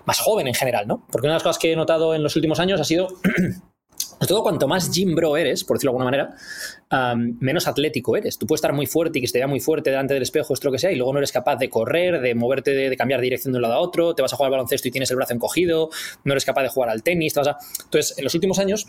[0.06, 1.06] más joven en general, ¿no?
[1.10, 3.08] Porque una de las cosas que he notado en los últimos años ha sido,
[3.98, 8.38] sobre todo cuanto más gym bro eres, por decirlo de alguna manera, menos atlético eres.
[8.38, 10.54] Tú puedes estar muy fuerte y que se te vea muy fuerte delante del espejo,
[10.54, 13.20] esto lo que sea, y luego no eres capaz de correr, de moverte, de, cambiar
[13.20, 15.10] de dirección de un lado a otro, te vas a jugar al baloncesto y tienes
[15.12, 15.90] el brazo encogido,
[16.24, 17.56] no eres capaz de jugar al tenis, te vas.
[17.84, 18.88] Entonces, en los últimos años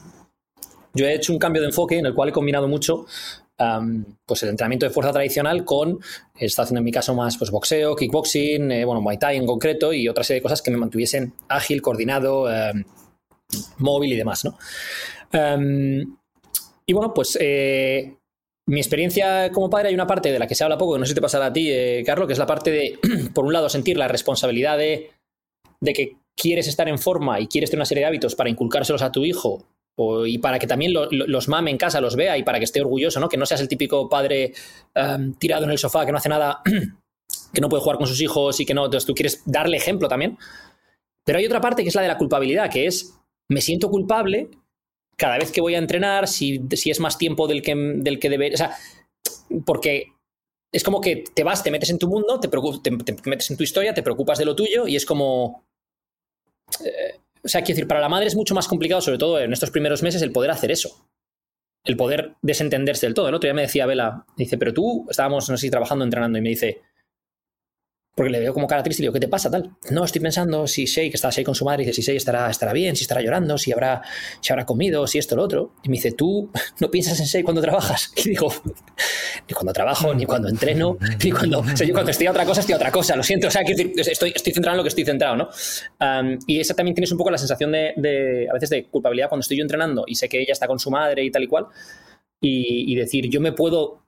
[0.95, 3.07] yo he hecho un cambio de enfoque en el cual he combinado mucho
[4.25, 5.99] pues el entrenamiento de fuerza tradicional con,
[6.39, 9.47] he estado haciendo en mi caso más pues boxeo, kickboxing, eh, bueno, Muay Thai en
[9.47, 12.85] concreto y otra serie de cosas que me mantuviesen ágil, coordinado, em,
[13.79, 14.59] móvil y demás, ¿no?
[15.33, 16.17] Em,
[16.87, 18.17] y bueno, pues eh,
[18.67, 21.05] mi experiencia como padre hay una parte de la que se habla poco, que no
[21.07, 22.99] sé si te pasará a ti, eh, Carlos, que es la parte de,
[23.35, 25.11] por un lado, sentir la responsabilidad de,
[25.95, 29.13] que quieres estar en forma y quieres tener una serie de hábitos para inculcárselos a
[29.13, 29.65] tu hijo
[30.27, 32.65] y para que también lo- lo- los mame en casa, los vea y para que
[32.65, 33.29] esté orgulloso, ¿no?
[33.29, 34.53] Que no seas el típico padre
[34.95, 36.63] em, tirado en el sofá que no hace nada,
[37.53, 40.07] que no puede jugar con sus hijos y que no, entonces tú quieres darle ejemplo
[40.09, 40.39] también.
[41.25, 43.18] Pero hay otra parte que es la de la culpabilidad, que es,
[43.49, 44.51] me siento culpable
[45.17, 48.31] cada vez que voy a entrenar, si, si es más tiempo del que, del que
[48.31, 48.77] debe, o sea,
[49.67, 50.13] porque
[50.73, 53.57] es como que te vas, te metes en tu mundo, te, te- te metes en
[53.57, 55.65] tu historia, te preocupas de lo tuyo y es como...
[56.85, 59.53] eh, o sea, quiero decir, para la madre es mucho más complicado, sobre todo en
[59.53, 61.07] estos primeros meses, el poder hacer eso.
[61.85, 63.29] El poder desentenderse del todo.
[63.29, 66.51] El otro día me decía Vela, dice, pero tú estábamos, no trabajando, entrenando, y me
[66.51, 66.83] dice,
[68.19, 69.71] porque le veo como cara triste y le digo, ¿qué te pasa tal?
[69.93, 72.51] No, estoy pensando si Shay, que está Shay con su madre, dice si Shay estará,
[72.51, 74.03] estará bien, si estará llorando, si habrá,
[74.41, 75.75] si habrá comido, si esto, lo otro.
[75.85, 76.51] Y me dice, ¿tú
[76.81, 78.13] no piensas en Shay cuando trabajas?
[78.17, 78.53] Y digo,
[79.49, 82.45] ni cuando trabajo, ni cuando entreno, ni cuando, o sea, yo cuando estoy a otra
[82.45, 84.89] cosa, estoy a otra cosa, lo siento, o sea, estoy, estoy centrado en lo que
[84.89, 85.49] estoy centrado, ¿no?
[86.45, 89.59] Y esa también tienes un poco la sensación de, a veces, de culpabilidad cuando estoy
[89.59, 91.67] yo entrenando y sé que ella está con su madre y tal y cual,
[92.41, 94.08] y, y decir, yo me puedo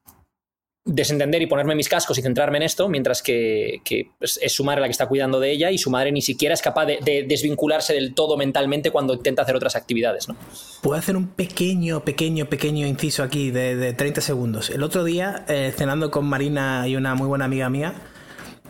[0.85, 4.81] desentender y ponerme mis cascos y centrarme en esto, mientras que, que es, su madre
[4.81, 7.25] la que está cuidando de ella y su madre ni siquiera es capaz de, de
[7.29, 10.37] desvincularse del todo mentalmente cuando intenta hacer otras actividades, ¿no?
[10.83, 14.71] Puedo hacer un pequeño, pequeño, pequeño inciso aquí de, de 30 segundos.
[14.71, 17.95] El otro día, eh, cenando con Marina y una muy buena amiga mía,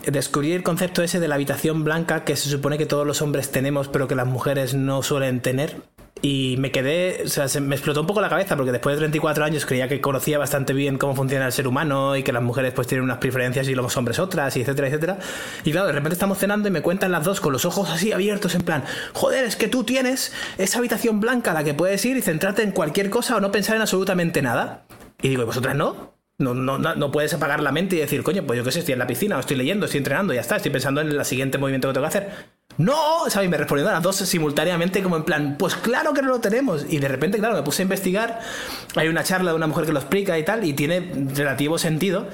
[0.06, 3.50] descubrí el concepto ese de la habitación blanca que se supone que todos los hombres
[3.50, 5.76] tenemos, pero que las mujeres no suelen tener.
[6.22, 9.00] Y me quedé, o sea, se me explotó un poco la cabeza porque después de
[9.00, 12.42] 34 años creía que conocía bastante bien cómo funciona el ser humano y que las
[12.42, 15.18] mujeres pues tienen unas preferencias y los hombres otras, y etcétera, etcétera.
[15.64, 18.12] Y claro, de repente estamos cenando y me cuentan las dos con los ojos así
[18.12, 22.04] abiertos en plan, joder, es que tú tienes esa habitación blanca a la que puedes
[22.04, 24.84] ir y centrarte en cualquier cosa o no pensar en absolutamente nada.
[25.22, 26.14] Y digo, ¿y vosotras no?
[26.36, 28.94] No, no, no, puedes apagar la mente y decir, coño, pues yo qué sé, estoy
[28.94, 31.58] en la piscina, o estoy leyendo, estoy entrenando, ya está, estoy pensando en el siguiente
[31.58, 32.59] movimiento que tengo que hacer.
[32.80, 33.46] No, ¿sabes?
[33.46, 36.86] Y me respondieron las dos simultáneamente como en plan, pues claro que no lo tenemos.
[36.88, 38.40] Y de repente, claro, me puse a investigar,
[38.96, 42.28] hay una charla de una mujer que lo explica y tal, y tiene relativo sentido.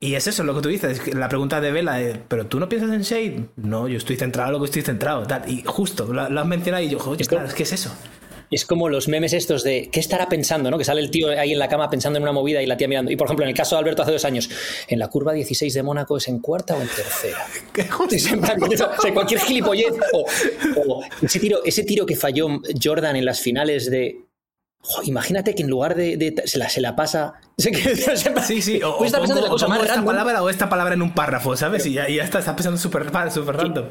[0.00, 2.70] Y es eso lo que tú dices, la pregunta de Vela es, ¿pero tú no
[2.70, 3.48] piensas en Shade?
[3.56, 5.26] No, yo estoy centrado en lo que estoy centrado.
[5.26, 5.42] Tal.
[5.46, 7.94] Y justo, lo, lo has mencionado y yo, oye, claro, es que es eso.
[8.52, 10.70] Es como los memes estos de ¿qué estará pensando?
[10.70, 10.78] ¿no?
[10.78, 12.86] Que sale el tío ahí en la cama pensando en una movida y la tía
[12.86, 13.10] mirando.
[13.10, 14.50] Y por ejemplo, en el caso de Alberto hace dos años,
[14.88, 17.46] en la curva 16 de Mónaco es en cuarta o en tercera.
[17.72, 19.94] Plan, o sea, cualquier gilipollez.
[20.12, 20.26] O,
[20.86, 22.46] o ese, tiro, ese tiro que falló
[22.82, 24.18] Jordan en las finales de.
[25.04, 27.34] Imagínate que en lugar de, de- se, la, se la pasa.
[27.56, 30.04] Sí, sí, o, Pues o pongo- cosa o pongo esta random.
[30.06, 31.86] palabra o esta palabra en un párrafo, ¿sabes?
[31.86, 33.86] Y ya, ya está, está pensando súper súper random.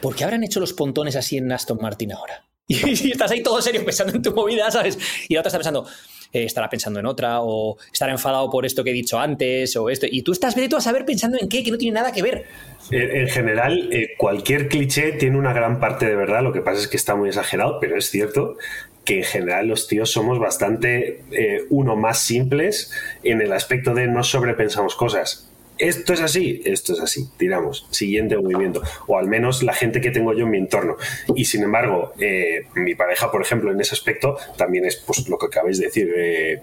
[0.00, 2.44] ¿Por qué habrán hecho los pontones así en Aston Martin ahora?
[2.68, 4.98] Y, estás ahí todo serio pensando en tu movida, ¿sabes?
[5.28, 5.86] Y la otra está pensando,
[6.32, 9.90] eh, estará pensando en otra, o estará enfadado por esto que he dicho antes, o
[9.90, 10.06] esto.
[10.10, 12.46] Y tú estás, tú a saber pensando en qué, que no tiene nada que ver.
[12.90, 16.80] En, en general, eh, cualquier cliché tiene una gran parte de verdad, lo que pasa
[16.80, 18.56] es que está muy exagerado, pero es cierto
[19.04, 24.06] que en general los tíos somos bastante, eh, uno, más simples en el aspecto de
[24.06, 25.51] no sobrepensamos cosas.
[25.82, 30.12] Esto es así, esto es así, tiramos, siguiente movimiento, o al menos la gente que
[30.12, 30.96] tengo yo en mi entorno.
[31.34, 35.36] Y sin embargo, eh, mi pareja, por ejemplo, en ese aspecto, también es pues, lo
[35.38, 36.08] que acabáis de decir.
[36.16, 36.62] eh,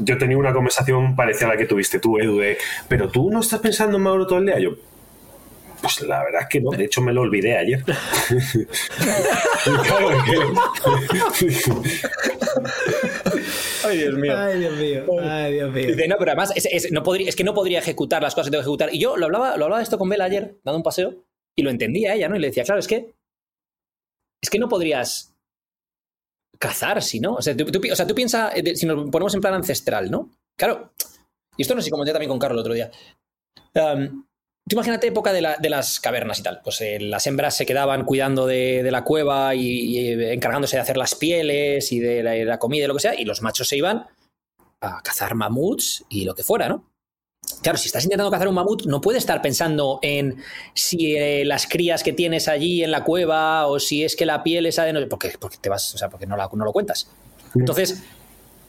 [0.00, 3.40] yo tenía una conversación parecida a la que tuviste tú, Edu, de, pero tú no
[3.40, 4.58] estás pensando en Mauro todo el día.
[4.58, 4.72] Yo,
[5.80, 7.82] pues la verdad es que no, de hecho me lo olvidé ayer.
[13.86, 14.34] Ay, Dios mío.
[14.36, 15.06] Ay, Dios mío.
[15.22, 15.86] Ay, Dios mío.
[15.88, 18.46] Dice, no, pero además es, es- no podría, es que no podría ejecutar las cosas
[18.46, 18.94] que tengo que ejecutar.
[18.94, 21.14] Y yo lo hablaba, lo hablaba de esto con Bella ayer, dando un paseo,
[21.56, 22.36] y lo entendía ella, ¿no?
[22.36, 23.14] Y le decía, claro, es que.
[24.42, 25.34] Es que no podrías
[26.58, 27.34] cazar, si no.
[27.34, 29.54] O sea, tú, tú pi- o sea, tú piensas, eh, si nos ponemos en plan
[29.54, 30.30] ancestral, ¿no?
[30.58, 30.92] Claro.
[31.56, 32.90] Y esto no sé si comenté también con Carlos el otro día.
[33.74, 34.25] Um,
[34.68, 36.60] Tú imagínate época de, la- de las cavernas y tal.
[36.64, 40.76] Pues eh, las hembras se quedaban cuidando de, de la cueva y, y, eh, encargándose
[40.76, 43.24] de hacer las pieles y de la, de la comida y lo que sea, y
[43.24, 44.06] los machos se iban
[44.80, 46.84] a cazar mamuts y lo que fuera, ¿no?
[47.62, 50.42] Claro, si estás intentando cazar un mamut, no puedes estar pensando en
[50.74, 54.42] si eh, las crías que tienes allí en la cueva o si es que la
[54.42, 56.72] piel esa de no porque, porque te vas, o sea, porque no, la- no lo
[56.72, 57.08] cuentas.
[57.54, 58.02] Entonces,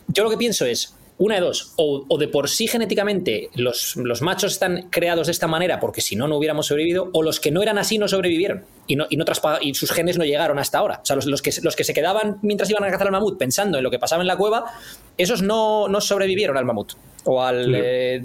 [0.10, 3.96] yo lo que pienso es, una de dos, o, o de por sí genéticamente los,
[3.96, 7.40] los machos están creados de esta manera porque si no, no hubiéramos sobrevivido, o los
[7.40, 9.26] que no eran así no sobrevivieron y, no, y, no
[9.62, 11.00] y sus genes no llegaron hasta ahora.
[11.02, 13.38] O sea, los, los que, los que se quedaban mientras iban a cazar al mamut
[13.38, 14.66] pensando en lo que pasaba en la cueva,
[15.18, 17.66] esos no, no sobrevivieron al mamut o al...
[17.66, 17.72] Sí.
[17.74, 18.22] eh,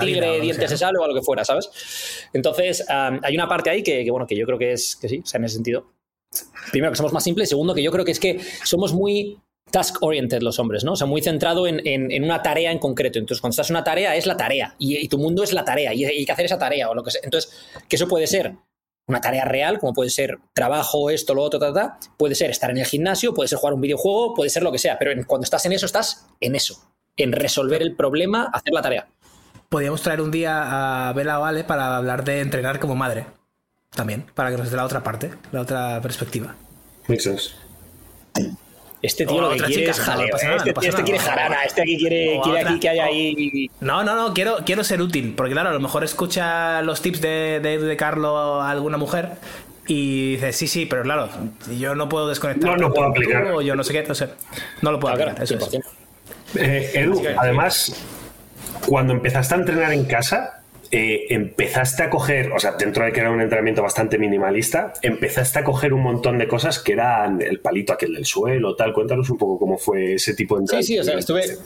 [0.00, 0.68] tigre o dientes sea.
[0.68, 1.70] de sal o a lo que fuera, ¿sabes?
[2.32, 5.20] Entonces, hay una parte ahí que, que, bueno, que yo creo que es que sí,
[5.22, 5.86] o sea, en ese sentido.
[6.72, 7.48] Primero, que somos más simples.
[7.48, 9.38] Segundo, que yo creo que es que somos muy
[9.70, 10.92] task-oriented los hombres, ¿no?
[10.92, 13.18] O sea, muy centrado en, en- en una tarea en concreto.
[13.18, 14.74] Entonces, cuando estás en una tarea, es la tarea.
[14.78, 15.92] Y, y tu mundo es la tarea.
[15.94, 17.20] Y, y hay que hacer esa tarea o lo que sea.
[17.24, 17.52] Entonces,
[17.88, 18.54] que eso puede ser
[19.06, 22.10] una tarea real, como puede ser trabajo, esto, lo otro, ta, ta, ta.
[22.16, 24.78] puede ser estar en el gimnasio, puede ser jugar un videojuego, puede ser lo que
[24.78, 24.98] sea.
[24.98, 26.80] Pero en- cuando estás en eso, estás en eso.
[27.16, 29.08] En resolver el problema, hacer la tarea.
[29.68, 33.26] Podríamos traer un día a Bela o Ale para hablar de entrenar como madre.
[33.94, 36.54] También, para que nos dé la otra parte, la otra perspectiva.
[37.08, 37.50] Makes sense.
[39.02, 40.26] Este tío O lo que quiere chica, es jaleo.
[40.26, 41.04] no pasa nada, este no pasa este nada.
[41.04, 43.70] quiere jarana, este aquí quiere, quiere otra- aquí que haya ahí.
[43.80, 47.20] No, no, no, quiero, quiero ser útil, porque claro, a lo mejor escucha los tips
[47.22, 49.30] de, de, de Carlo a alguna mujer
[49.86, 51.28] y dice, sí, sí, pero claro,
[51.78, 52.70] yo no puedo desconectar.
[52.70, 53.44] No, no puedo tú, aplicar.
[53.52, 54.28] O yo no sé qué, no sé.
[54.82, 55.82] No lo puedo Ah, claro, aplicar, eso es.
[55.82, 55.84] 100%.
[56.56, 57.94] Eh, Edu, además,
[58.86, 60.59] cuando empezaste a entrenar en casa,
[60.92, 65.60] eh, empezaste a coger, o sea, dentro de que era un entrenamiento bastante minimalista, empezaste
[65.60, 68.92] a coger un montón de cosas que eran el palito aquel del suelo, tal.
[68.92, 70.86] Cuéntanos un poco cómo fue ese tipo de Sí, entrenamiento.
[70.86, 71.58] sí, o sea, estuve,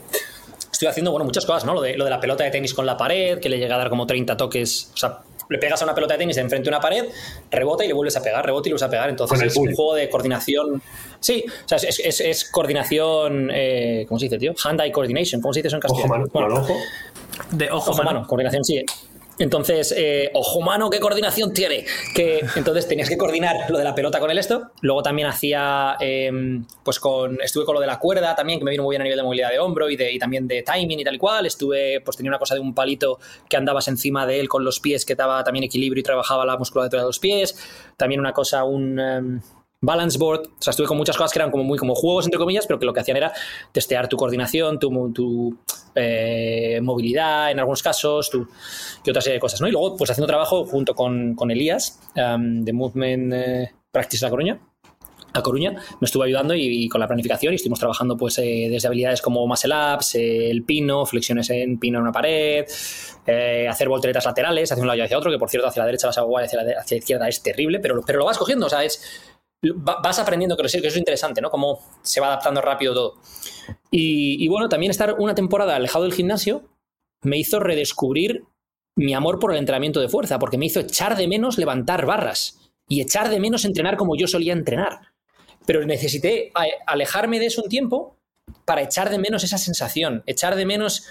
[0.73, 1.75] estuve haciendo bueno, muchas cosas, ¿no?
[1.75, 3.79] Lo de, lo de la pelota de tenis con la pared, que le llega a
[3.79, 4.91] dar como 30 toques.
[4.93, 7.05] O sea, le pegas a una pelota de tenis de enfrente de una pared,
[7.51, 9.09] rebota y le vuelves a pegar, rebota y le vuelves a pegar.
[9.11, 10.83] Entonces es un juego de coordinación.
[11.21, 13.51] Sí, o sea, es, es- es coordinación.
[13.55, 14.55] Eh, ¿Cómo se dice, tío?
[14.63, 15.41] Hand-eye coordination.
[15.41, 16.15] ¿Cómo se dice eso en castellano?
[16.15, 16.75] Ojo, mano, Bueno, no, ojo.
[17.51, 18.13] De ojo, Ojo mano.
[18.21, 18.85] mano, coordinación, sí.
[19.39, 21.85] Entonces, eh, ojo mano, ¿qué coordinación tiene?
[22.15, 24.71] Que entonces tenías que coordinar lo de la pelota con el esto.
[24.81, 26.31] Luego también hacía, eh,
[26.85, 29.05] pues con, estuve con lo de la cuerda también, que me vino muy bien a
[29.05, 31.47] nivel de movilidad de hombro y, de, y también de timing y tal y cual.
[31.47, 33.19] Estuve, pues tenía una cosa de un palito
[33.49, 36.57] que andabas encima de él con los pies, que daba también equilibrio y trabajaba la
[36.57, 37.57] musculatura de los pies.
[37.97, 38.99] También una cosa, un...
[39.01, 39.41] em,
[39.85, 42.39] balance board, o sea, estuve con muchas cosas que eran como muy como juegos, entre
[42.39, 43.33] comillas, pero que lo que hacían era
[43.73, 45.59] testear tu coordinación, tu, tu,
[45.95, 48.49] eh, movilidad en algunos casos, tu,
[49.05, 49.69] y otra serie de cosas, ¿no?
[49.69, 54.31] Y luego, pues haciendo trabajo junto con, con Elías, um, de Movement eh, Practice La
[54.31, 54.61] Coruña,
[55.35, 58.87] a Coruña, me estuvo ayudando y, con la planificación y estuvimos trabajando pues eh, desde
[58.87, 62.65] habilidades como muscle ups, eh, el pino, flexiones en pino en una pared,
[63.27, 65.87] eh, hacer volteretas laterales hacia un lado y hacia otro, que por cierto hacia la
[65.87, 68.67] derecha a guay, hacia la, hacia la izquierda es terrible, pero, pero lo vas cogiendo,
[68.67, 69.34] o sea, es,
[69.75, 71.51] vas aprendiendo, que eso es interesante, ¿no?
[71.51, 73.15] Cómo se va adaptando rápido todo.
[73.91, 76.69] Y, bueno, también estar una temporada alejado del gimnasio
[77.23, 78.45] me hizo redescubrir
[78.97, 82.59] mi amor por el entrenamiento de fuerza, porque me hizo echar de menos levantar barras
[82.89, 85.13] y echar de menos entrenar como yo solía entrenar.
[85.67, 88.17] Pero necesité a- alejarme de eso un tiempo
[88.65, 91.07] para echar de menos esa sensación, echar de menos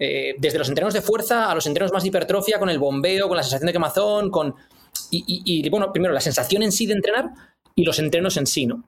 [0.00, 3.28] eh, desde los entrenos de fuerza a los entrenos más de hipertrofia, con el bombeo,
[3.28, 4.54] con la sensación de quemazón, con...
[5.10, 7.30] Y, bueno, primero la sensación en sí de entrenar
[7.78, 8.84] y los entrenos en sí, ¿no?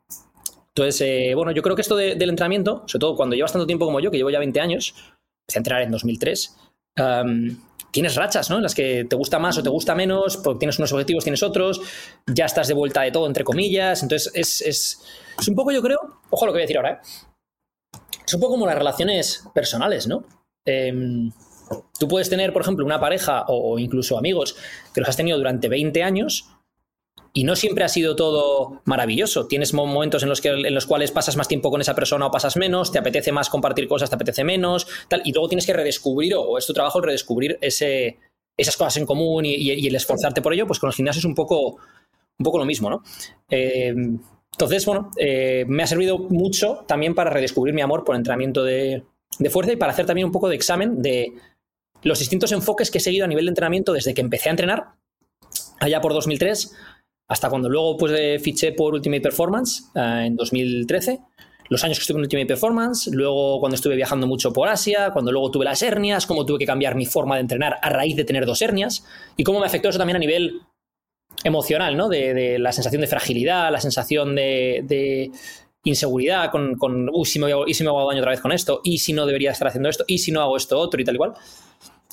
[0.68, 3.66] Entonces, eh, bueno, yo creo que esto de- del entrenamiento, sobre todo cuando llevas tanto
[3.66, 4.94] tiempo como yo, que llevo ya 20 años,
[5.42, 6.56] empecé a entrenar en 2003,
[6.96, 7.60] am,
[7.92, 8.56] tienes rachas, ¿no?
[8.56, 11.42] En las que te gusta más o te gusta menos, porque tienes unos objetivos, tienes
[11.42, 11.80] otros,
[12.26, 14.02] ya estás de vuelta de todo, entre comillas.
[14.02, 15.02] Entonces, es, es,
[15.38, 15.98] es un poco, yo creo,
[16.30, 16.98] ojo a lo que voy a decir ahora, ¿eh?
[18.26, 20.24] Es un poco como las relaciones personales, ¿no?
[20.66, 21.30] Em,
[21.98, 24.56] tú puedes tener, por ejemplo, una pareja o, o incluso amigos
[24.94, 26.48] que los has tenido durante 20 años
[27.32, 29.46] y no siempre ha sido todo maravilloso.
[29.46, 32.26] Tienes mo- momentos en los, que, en los cuales pasas más tiempo con esa persona
[32.26, 35.66] o pasas menos, te apetece más compartir cosas, te apetece menos, tal, y luego tienes
[35.66, 38.18] que redescubrir, o, es tu trabajo el redescubrir ese,
[38.56, 41.34] esas cosas en común y, el esforzarte por ello, pues con el gimnasio es un
[41.34, 41.76] poco,
[42.38, 43.02] un poco lo mismo, ¿no?
[43.48, 43.94] Eh,
[44.52, 49.04] entonces, bueno, eh, me ha servido mucho también para redescubrir mi amor por entrenamiento de,
[49.38, 51.32] de fuerza y para hacer también un poco de examen de
[52.02, 54.84] los distintos enfoques que he seguido a nivel de entrenamiento desde que empecé a entrenar,
[55.78, 56.74] allá por 2003,
[57.30, 61.20] hasta cuando luego pues, eh, fiché por Ultimate Performance eh, en 2013,
[61.68, 65.30] los años que estuve en Ultimate Performance, luego cuando estuve viajando mucho por Asia, cuando
[65.30, 68.24] luego tuve las hernias, cómo tuve que cambiar mi forma de entrenar a raíz de
[68.24, 69.06] tener dos hernias
[69.36, 70.60] y cómo me afectó eso también a nivel
[71.44, 72.08] emocional, ¿no?
[72.08, 75.30] De, la sensación de fragilidad, la sensación de,
[75.84, 78.50] inseguridad con, con uy, si me, hago, y si me hago daño otra vez con
[78.50, 81.04] esto, y si no debería estar haciendo esto, y si no hago esto otro y
[81.04, 81.34] tal y cual.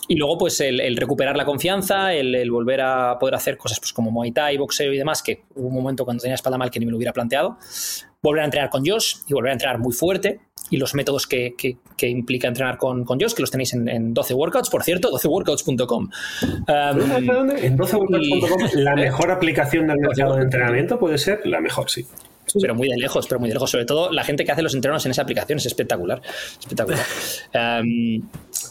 [0.07, 3.79] Y luego, pues, el, el recuperar la confianza, el, el, volver a poder hacer cosas
[3.79, 6.57] pues, como Muay Thai, boxeo y demás, que hubo un momento cuando tenía la espalda
[6.57, 7.57] mal que ni me lo hubiera planteado.
[8.21, 10.39] Volver a entrenar con Josh y volver a entrenar muy fuerte.
[10.69, 13.87] Y los métodos que, que, que implica entrenar con, con Josh, que los tenéis en,
[13.87, 16.09] en 12 Workouts, por cierto, 12workouts.com.
[16.43, 18.81] Um, en 12workouts.com, y...
[18.81, 22.05] la mejor aplicación del mercado de entrenamiento puede ser la mejor, sí.
[22.61, 23.69] Pero muy de lejos, pero muy de lejos.
[23.69, 26.21] Sobre todo la gente que hace los entrenos en esa aplicación es espectacular.
[26.59, 26.99] Espectacular.
[27.57, 28.21] Um,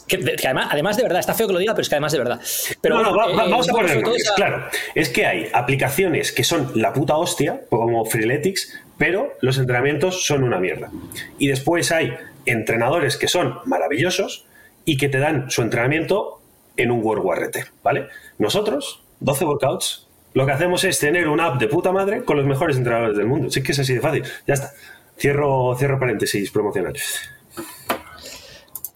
[0.07, 2.11] que, que además, además, de verdad, está feo que lo diga, pero es que además
[2.11, 2.41] de verdad.
[2.81, 4.15] Pero, no, no, va, eh, vamos a ponerlo.
[4.15, 4.35] Esa...
[4.35, 10.25] Claro, es que hay aplicaciones que son la puta hostia, como Freeletics, pero los entrenamientos
[10.25, 10.89] son una mierda.
[11.37, 12.13] Y después hay
[12.45, 14.45] entrenadores que son maravillosos
[14.85, 16.41] y que te dan su entrenamiento
[16.77, 18.07] en un WordWRT, ¿vale?
[18.37, 22.45] Nosotros, 12 workouts, lo que hacemos es tener una app de puta madre con los
[22.45, 23.49] mejores entrenadores del mundo.
[23.49, 24.23] Sí que es así de fácil.
[24.45, 24.71] Ya está.
[25.17, 26.93] Cierro, cierro paréntesis promocional.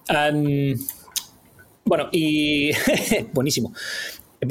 [0.08, 0.74] Um,
[1.84, 2.70] bueno, y
[3.32, 3.72] buenísimo.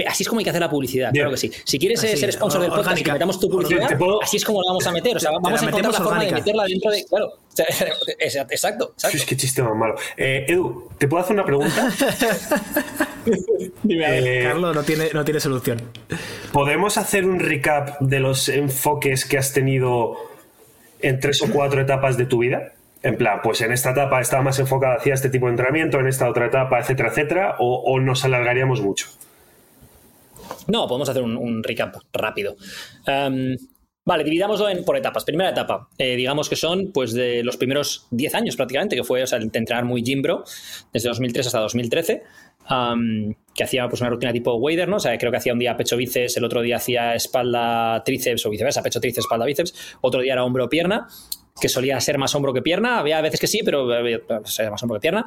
[0.08, 1.24] Así es como hay que hacer la publicidad, Bien.
[1.24, 1.52] claro que sí.
[1.66, 4.24] Si quieres así, ser sponsor del podcast y que metamos tu publicidad, puedo...
[4.24, 5.18] así es como la vamos a meter.
[5.18, 6.36] O sea, vamos a encontrar la forma orgánica.
[6.36, 7.06] de meterla dentro de.
[7.06, 7.34] Claro,
[8.20, 8.54] exacto.
[8.54, 8.94] exacto.
[9.14, 9.96] Es que chiste más malo.
[10.16, 11.92] Eh, Edu, ¿te puedo hacer una pregunta?
[13.84, 14.06] Dime,
[14.40, 15.82] eh, Carlos no tiene, no tiene solución.
[16.54, 20.16] ¿Podemos hacer un recap de los enfoques que has tenido
[21.02, 22.74] en tres o cuatro etapas de tu vida?
[23.04, 26.08] En plan, pues en esta etapa estaba más enfocada hacia este tipo de entrenamiento, en
[26.08, 29.08] esta otra etapa, etcétera, etcétera, o, nos alargaríamos mucho.
[30.68, 32.56] No, podemos hacer un, recap rápido.
[33.08, 33.58] Em,
[34.06, 35.26] vale, dividámoslo en, por etapas.
[35.26, 39.24] Primera etapa, eh, digamos que son pues de los primeros 10 años prácticamente, que fue
[39.24, 40.44] o sea, entrenar muy Jimbro,
[40.94, 42.24] desde 2003 hasta 2013
[43.54, 44.98] que hacía pues, una rutina tipo wader, ¿no?
[44.98, 48.46] O sea, creo que hacía un día pecho bíceps, el otro día hacía espalda tríceps
[48.46, 51.08] o viceversa, pecho tríceps, espalda bíceps, otro día era hombro pierna,
[51.60, 54.96] que solía ser más hombro que pierna, había veces que sí, pero era más hombro
[54.98, 55.26] que pierna.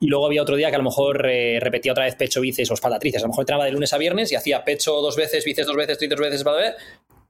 [0.00, 2.70] Y luego había otro día que a lo mejor eh, repetía otra vez pecho bíceps
[2.70, 3.22] o espalda tríceps.
[3.22, 5.76] A lo mejor entrenaba de lunes a viernes y hacía pecho dos veces, bíceps dos
[5.76, 6.74] veces, tríceps dos veces, espalda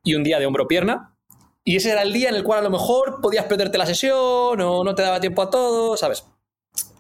[0.05, 1.15] y un día de hombro pierna.
[1.65, 4.61] Y ese era el día en el cual a lo mejor podías perderte la sesión
[4.61, 6.27] o no te daba tiempo a todo, ¿sabes?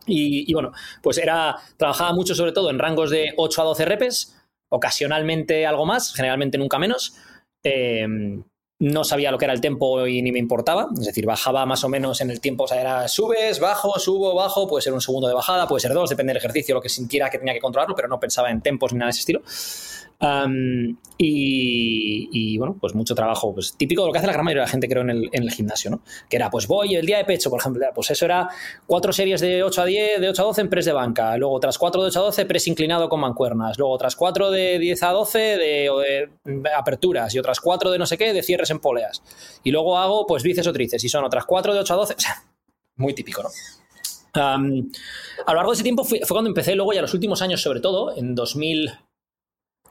[0.06, 4.36] Y, bueno, pues era, trabajaba mucho sobre todo en rangos de 8 a 12 repes,
[4.68, 7.16] ocasionalmente algo más, generalmente nunca menos.
[7.62, 8.06] Eh,
[8.82, 11.84] no sabía lo que era el tiempo y ni me importaba, es decir, bajaba más
[11.84, 15.00] o menos en el tiempo, o sea, era subes, bajo, subo, bajo, puede ser un
[15.00, 17.60] segundo de bajada, puede ser dos, depende del ejercicio, lo que sintiera que tenía que
[17.60, 19.42] controlarlo, pero no pensaba en tempos ni nada de ese estilo
[21.18, 24.66] y, bueno, pues mucho trabajo, pues típico de lo que hace la gran mayoría de
[24.66, 26.02] la gente, creo, en el, en el, gimnasio, ¿no?
[26.28, 28.48] Que era, pues voy el día de pecho, por ejemplo, pues eso era
[28.86, 31.54] cuatro series de 8 a 10, de 8 a 12 en press de banca, luego
[31.54, 35.02] otras cuatro de 8 a 12 press inclinado con mancuernas, luego otras cuatro de 10
[35.02, 36.30] a 12 de,
[36.76, 39.22] aperturas y otras cuatro de no sé qué de cierres en poleas.
[39.64, 42.14] Y luego hago, pues bíceps o tríceps y son otras cuatro de 8 a 12,
[42.14, 42.44] o sea,
[42.96, 43.48] muy típico, ¿no?
[44.34, 47.60] a lo largo de ese tiempo fue, fue cuando empecé luego ya los últimos años
[47.60, 48.90] sobre todo, en 2000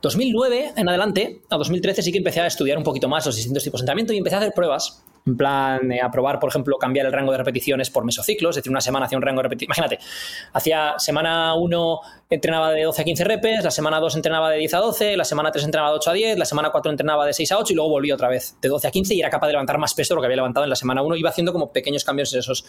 [0.02, 3.64] 2009 en adelante, a 2013 sí que empecé a estudiar un poquito más los distintos
[3.64, 5.04] tipos de entrenamiento y empecé a hacer pruebas.
[5.24, 8.72] En plan, a probar, por ejemplo, cambiar el rango de repeticiones por mesociclos, es decir,
[8.72, 9.78] una semana hacía un rango de repeticiones.
[9.78, 10.04] Imagínate,
[10.52, 12.00] hacía semana 1
[12.32, 15.24] entrenaba de 12 a 15 repes, la semana 2 entrenaba de 10 a 12, la
[15.24, 17.72] semana 3 entrenaba de 8 a 10, la semana 4 entrenaba de 6 a 8
[17.72, 19.94] y luego volví otra vez de 12 a 15 y era capaz de levantar más
[19.94, 21.16] peso de lo que había levantado en la semana 1.
[21.16, 22.66] Iba haciendo como pequeños cambios en esos,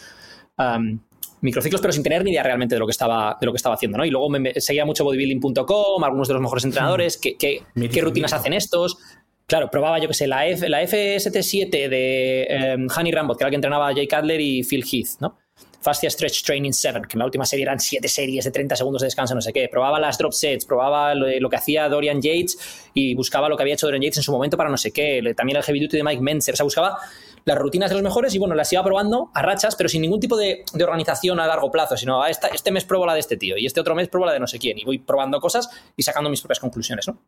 [1.40, 3.74] microciclos, pero sin tener ni idea realmente de lo que estaba, de lo que estaba
[3.74, 4.04] haciendo, ¿no?
[4.04, 8.32] Y luego me, seguía mucho bodybuilding.com, algunos de los mejores entrenadores, qué, qué, qué rutinas
[8.32, 8.98] hacen estos.
[9.46, 13.48] Claro, probaba, yo que sé, la, F, la FST7 de um, Honey Rambot, que era
[13.48, 15.36] el que entrenaba Jay Cutler y Phil Heath, ¿no?
[15.82, 19.02] Fastia Stretch Training 7, que en la última serie eran 7 series de 30 segundos
[19.02, 19.68] de descanso, no sé qué.
[19.68, 22.56] Probaba las drop sets, probaba lo, que hacía Dorian Yates
[22.94, 25.34] y buscaba lo que había hecho Dorian Yates en su momento para no sé qué.
[25.36, 26.54] También el heavy duty de Mike Menzer.
[26.54, 26.98] O sea, buscaba
[27.44, 30.20] las rutinas de los mejores y bueno, las iba probando a rachas, pero sin ningún
[30.20, 33.36] tipo de, organización a largo plazo, sino a esta, este mes pruebo la de este
[33.36, 35.68] tío y este otro mes pruebo la de no sé quién y voy probando cosas
[35.96, 37.18] y sacando mis propias conclusiones, ¿no?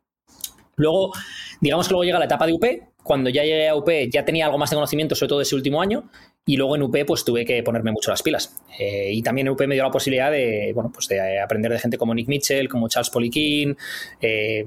[0.77, 1.13] Luego,
[1.61, 2.65] digamos que luego llega la etapa de UP,
[3.01, 5.81] cuando ya llegué a UP ya tenía algo más de conocimiento, sobre todo ese último
[5.81, 6.09] año,
[6.45, 8.55] y luego en UP pues tuve que ponerme mucho las pilas.
[8.77, 11.79] Eh, y también en UP me dio la posibilidad de, bueno, pues de aprender de
[11.79, 13.77] gente como Nick Mitchell, como Charles Poliquin,
[14.19, 14.65] eh,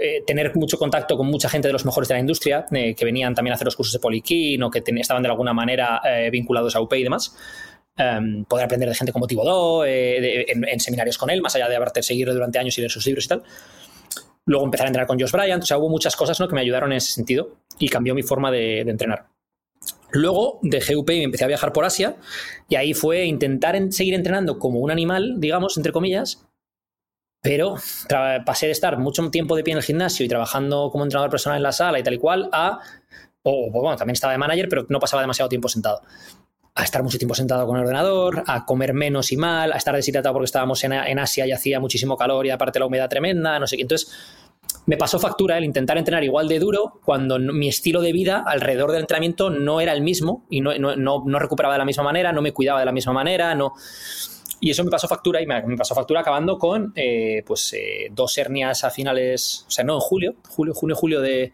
[0.00, 3.04] eh, tener mucho contacto con mucha gente de los mejores de la industria, eh, que
[3.04, 6.30] venían también a hacer los cursos de Poliquín o que estaban de alguna manera eh,
[6.30, 7.36] vinculados a UP y demás.
[7.96, 12.02] Em, poder aprender de gente como Tibodó, en, seminarios con él, más allá de haberte
[12.02, 13.42] seguido durante años y leer sus libros y tal.
[14.46, 16.48] Luego empezar a entrenar con Josh Bryant, o sea, hubo muchas cosas ¿no?
[16.48, 19.26] que me ayudaron en ese sentido y cambió mi forma de, de entrenar.
[20.10, 22.16] Luego dejé UP y me empecé a viajar por Asia
[22.68, 26.44] y ahí fue intentar seguir entrenando como un animal, digamos, entre comillas,
[27.44, 27.74] pero
[28.46, 31.58] pasé de estar mucho tiempo de pie en el gimnasio y trabajando como entrenador personal
[31.58, 32.80] en la sala y tal y cual a,
[33.42, 36.00] o bueno, también estaba de manager, pero no pasaba demasiado tiempo sentado.
[36.74, 39.94] A estar mucho tiempo sentado con el ordenador, a comer menos y mal, a estar
[39.94, 43.66] deshidratado porque estábamos en, Asia y hacía muchísimo calor y aparte la humedad tremenda, no
[43.66, 43.82] sé qué.
[43.82, 44.10] Entonces,
[44.86, 48.90] me pasó factura el intentar entrenar igual de duro cuando mi estilo de vida alrededor
[48.90, 52.32] del entrenamiento no era el mismo y no, no, no recuperaba de la misma manera,
[52.32, 53.74] no me cuidaba de la misma manera, no
[54.64, 58.38] y eso me pasó factura y me, pasó factura acabando con eh, pues eh, dos
[58.38, 61.52] hernias a finales, o sea, no en julio, julio, junio, julio de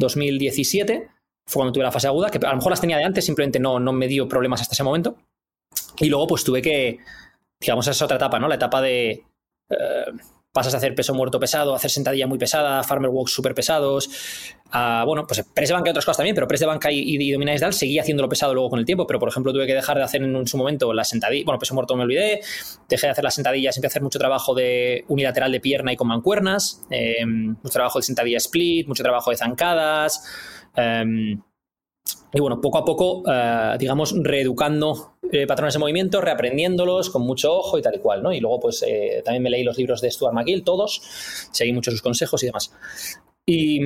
[0.00, 1.08] 2017.
[1.46, 3.60] Fue cuando tuve la fase aguda, que a lo mejor las tenía de antes, simplemente
[3.60, 5.16] no, no me dio problemas hasta ese momento.
[5.98, 6.98] Y luego pues tuve que,
[7.60, 8.48] digamos, esa es otra etapa, ¿no?
[8.48, 9.24] La etapa de...
[9.70, 10.12] Eh,
[10.52, 14.10] pasas a hacer peso muerto pesado, a hacer sentadilla muy pesada, farmer walks súper pesados,
[14.72, 16.98] a, bueno, pues press de banca y otras cosas también, pero press de banca y,
[16.98, 19.96] y, y seguía haciéndolo pesado luego con el tiempo, pero por ejemplo tuve que dejar
[19.96, 22.40] de hacer en su momento la sentadilla, bueno, peso muerto me olvidé,
[22.88, 25.96] dejé de hacer las sentadillas, empecé a hacer mucho trabajo de unilateral de pierna y
[25.96, 30.24] con mancuernas, eh, mucho trabajo de sentadilla split, mucho trabajo de zancadas,
[30.76, 31.36] eh,
[32.32, 37.52] y bueno, poco a poco, eh, digamos, reeducando eh, patrones de movimiento, reaprendiéndolos con mucho
[37.52, 38.32] ojo y tal y cual, ¿no?
[38.32, 41.02] Y luego, pues, eh, también me leí los libros de Stuart McGill, todos,
[41.50, 42.72] seguí muchos sus consejos y demás.
[43.46, 43.80] Y,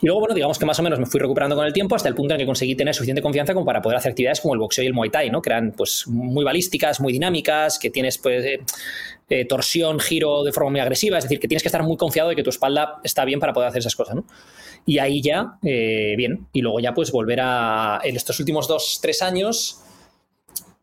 [0.00, 2.14] luego, bueno, digamos que más o menos me fui recuperando con el tiempo hasta el
[2.14, 4.84] punto en que conseguí tener suficiente confianza como para poder hacer actividades como el boxeo
[4.84, 5.42] y el muay thai, ¿no?
[5.42, 8.60] Que eran, pues, muy balísticas, muy dinámicas, que tienes, pues,
[9.48, 12.36] torsión, giro de forma muy agresiva, es decir, que tienes que estar muy confiado de
[12.36, 14.24] que tu espalda está bien para poder hacer esas cosas, ¿no?
[14.84, 16.48] Y ahí ya, eh, bien.
[16.52, 19.80] Y luego ya pues volver a, en estos últimos dos, tres años,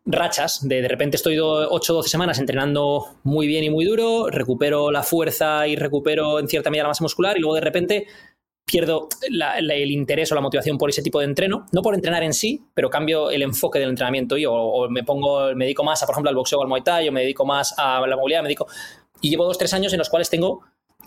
[0.06, 4.28] rachas de de repente estoy 8 o 12 semanas entrenando muy bien y muy duro,
[4.28, 8.06] recupero la fuerza y recupero en cierta medida la masa muscular y luego de repente
[8.64, 12.32] pierdo el interés o la motivación por ese tipo de entreno, no por entrenar en
[12.32, 16.02] sí, pero cambio el enfoque del entrenamiento y o, o me pongo, me dedico más
[16.02, 18.16] a, por ejemplo, al boxeo o al muay thai, o me dedico más a la
[18.16, 18.66] movilidad, me dedico...
[19.22, 20.62] Y llevo dos, tres años en los cuales tengo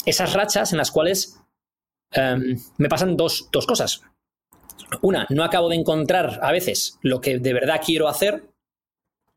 [0.06, 1.40] esas rachas en las cuales
[2.14, 4.02] em, me pasan dos, dos cosas.
[5.02, 8.53] Una, no acabo de encontrar a veces lo que de verdad quiero hacer,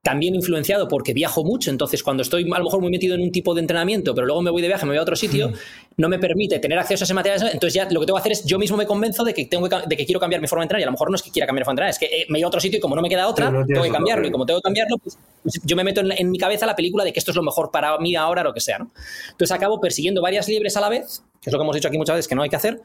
[0.06, 3.32] también influenciado porque viajo mucho, entonces cuando estoy a lo mejor muy metido en un
[3.32, 5.50] tipo de entrenamiento, pero luego me voy de viaje, me voy a otro sitio,
[5.96, 8.30] no me permite tener acceso a ese material, entonces ya lo que tengo que hacer
[8.32, 10.62] es yo mismo me convenzo de que tengo que, de que quiero cambiar mi forma
[10.62, 11.90] de entrenar y a lo mejor no es que quiera cambiar mi forma de entrenar,
[11.90, 13.66] es que eh, me ido a otro sitio y como no me queda otra, no
[13.66, 16.14] tengo que cambiarlo y como tengo que cambiarlo, pues, pues yo me meto en, la-
[16.14, 18.54] en mi cabeza la película de que esto es lo mejor para mí ahora, lo
[18.54, 18.92] que sea, ¿no?
[19.32, 21.98] Entonces acabo persiguiendo varias liebres a la vez, que es lo que hemos dicho aquí
[21.98, 22.80] muchas veces que no hay que hacer,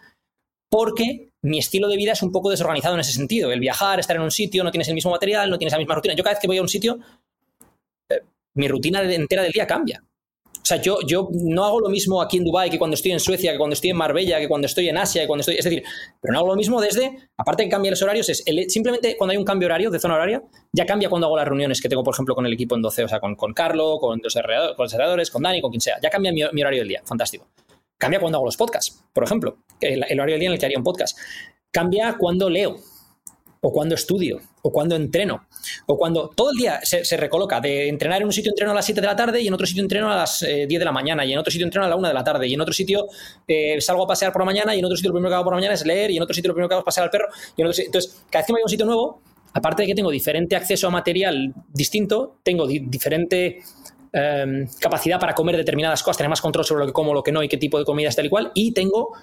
[0.72, 3.52] porque mi estilo de vida es un poco desorganizado en ese sentido.
[3.52, 5.96] El viajar, estar en un sitio, no tienes el mismo material, no tienes la misma
[5.96, 6.16] rutina.
[6.16, 6.98] Yo cada vez que voy a un sitio,
[8.10, 8.22] eh,
[8.54, 10.02] mi rutina entera del día cambia.
[10.62, 11.00] O sea, yo,
[11.34, 13.90] no hago lo mismo aquí en Dubái que cuando estoy en Suecia, que cuando estoy
[13.90, 15.56] en Marbella, que cuando estoy en Asia, que cuando estoy...
[15.58, 15.84] Es decir,
[16.22, 17.18] pero no hago lo mismo desde...
[17.36, 20.16] Aparte de que cambian los horarios, es simplemente cuando hay un cambio horario, de zona
[20.16, 20.42] horaria,
[20.72, 23.04] ya cambia cuando hago las reuniones que tengo, por ejemplo, con el equipo en 12,
[23.04, 24.34] o sea, con, con Carlo, con los
[24.78, 25.98] con los con Dani, con quien sea.
[26.02, 27.02] Ya cambia mi, mi horario del día.
[27.04, 27.48] Fantástico.
[28.02, 30.80] Cambia cuando hago los podcasts, por ejemplo, el, horario del día en el que haría
[30.80, 31.16] un podcast.
[31.70, 32.78] Cambia cuando leo,
[33.62, 35.46] o cuando estudio, o cuando entreno,
[35.86, 38.86] o cuando todo el día se, recoloca de entrenar en un sitio entreno a las
[38.86, 40.92] 7 de la tarde y en otro sitio entreno a las eh, 10 de la
[40.92, 42.74] mañana y en otro sitio entreno a la 1 de la tarde y en otro
[42.74, 43.06] sitio
[43.48, 45.44] eh, salgo a pasear por la mañana y en otro sitio lo primero que hago
[45.44, 47.04] por la mañana es leer y en otro sitio lo primero que hago es pasear
[47.04, 48.86] al perro y en otro sitio- entonces cada vez que me voy a un sitio
[48.88, 49.22] nuevo
[49.54, 53.60] aparte de que tengo diferente acceso a material distinto tengo di- diferente
[54.14, 57.32] em, capacidad para comer determinadas cosas tener más control sobre lo que como lo que
[57.32, 59.14] no y qué tipo de comida es tal y cual y tengo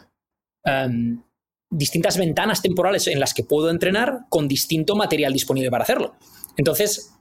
[0.64, 1.22] em,
[1.70, 6.14] distintas ventanas temporales en las que puedo entrenar con distinto material disponible para hacerlo.
[6.57, 7.12] Entonces,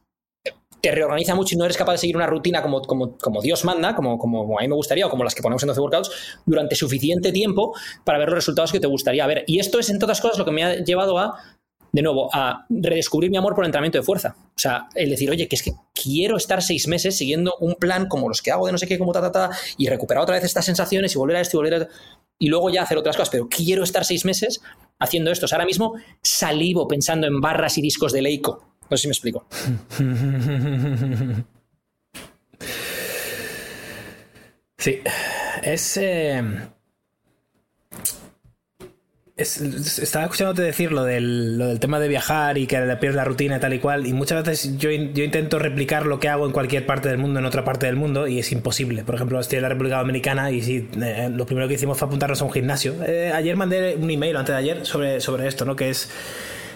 [0.81, 3.65] te reorganiza mucho y no eres capaz de seguir una rutina como, como, como Dios
[3.65, 6.11] manda, como, como a mí me gustaría, o como las que ponemos en 12 workouts,
[6.45, 9.43] durante suficiente tiempo para ver los resultados que te gustaría ver.
[9.47, 11.39] Y esto es, entre otras cosas, lo que me ha llevado a,
[11.91, 14.35] de nuevo, a redescubrir mi amor por el entrenamiento de fuerza.
[14.55, 18.07] O sea, el decir, oye, que es que quiero estar seis meses siguiendo un plan
[18.07, 20.35] como los que hago de no sé qué, como ta, ta, ta, y recuperar otra
[20.35, 21.87] vez estas sensaciones y volver a esto y volver a
[22.39, 24.61] y luego ya hacer otras cosas, pero quiero estar seis meses
[24.99, 25.47] haciendo esto.
[25.51, 28.75] Ahora mismo salivo pensando en barras y discos de Leico.
[28.89, 29.47] No sé si me explico.
[34.79, 35.01] Sí,
[35.63, 36.43] es, eh,
[39.37, 43.73] es- Estaba escuchándote decir lo del, tema de viajar y que pierdes la rutina tal
[43.73, 46.85] y cual, y muchas veces yo, in- yo intento replicar lo que hago en cualquier
[46.85, 49.03] parte del mundo, en otra parte del mundo, y es imposible.
[49.03, 52.41] Por ejemplo, estoy en la República Dominicana y eh, lo primero que hicimos fue apuntarnos
[52.41, 52.95] a un gimnasio.
[53.05, 55.75] Eh, ayer mandé un email, antes de ayer, sobre, sobre esto, ¿no?
[55.75, 56.09] Que es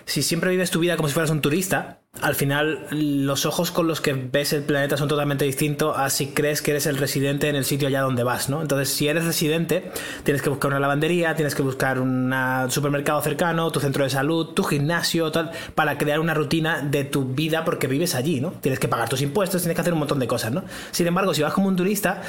[0.06, 3.88] si siempre vives tu vida como si fueras un turista, al final los ojos con
[3.88, 7.50] los que ves el planeta son totalmente distintos a si crees que eres el residente
[7.50, 8.62] en el sitio allá donde vas, ¿no?
[8.62, 9.92] Entonces, si eres residente,
[10.24, 12.34] tienes que buscar una lavandería, tienes que buscar un
[12.70, 17.26] supermercado cercano, tu centro de salud, tu gimnasio, tal, para crear una rutina de tu
[17.26, 18.52] vida porque vives allí, ¿no?
[18.52, 20.64] Tienes que pagar tus impuestos, tienes que hacer un montón de cosas, ¿no?
[20.92, 22.22] Sin embargo, si vas como un turista,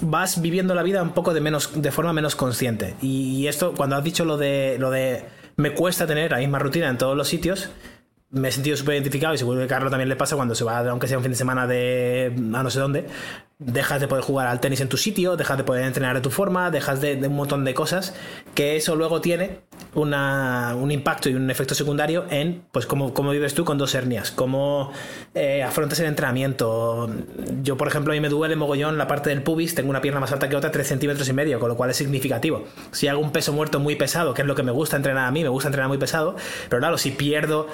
[0.00, 3.96] vas viviendo la vida un poco de menos de forma menos consciente y esto cuando
[3.96, 5.24] has dicho lo de lo de
[5.56, 7.70] me cuesta tener la misma rutina en todos los sitios
[8.30, 10.64] me he sentido súper identificado y seguro que a Carlos también le pasa cuando se
[10.64, 13.06] va aunque sea un fin de semana de a no sé dónde
[13.58, 16.30] dejas de poder jugar al tenis en tu sitio dejas de poder entrenar de tu
[16.30, 18.14] forma dejas de, un montón de cosas
[18.54, 19.60] que eso luego tiene
[19.94, 23.94] una, un impacto y un efecto secundario en pues cómo, cómo vives tú con dos
[23.94, 24.92] hernias cómo
[25.34, 27.10] eh, afrontas el entrenamiento.
[27.62, 30.20] Yo por ejemplo a mí me duele mogollón la parte del pubis tengo una pierna
[30.20, 32.64] más alta que otra 3 centímetros y medio con lo cual es significativo.
[32.92, 35.30] Si hago un peso muerto muy pesado que es lo que me gusta entrenar a
[35.30, 36.36] mí me gusta entrenar muy pesado
[36.68, 37.68] pero claro si pierdo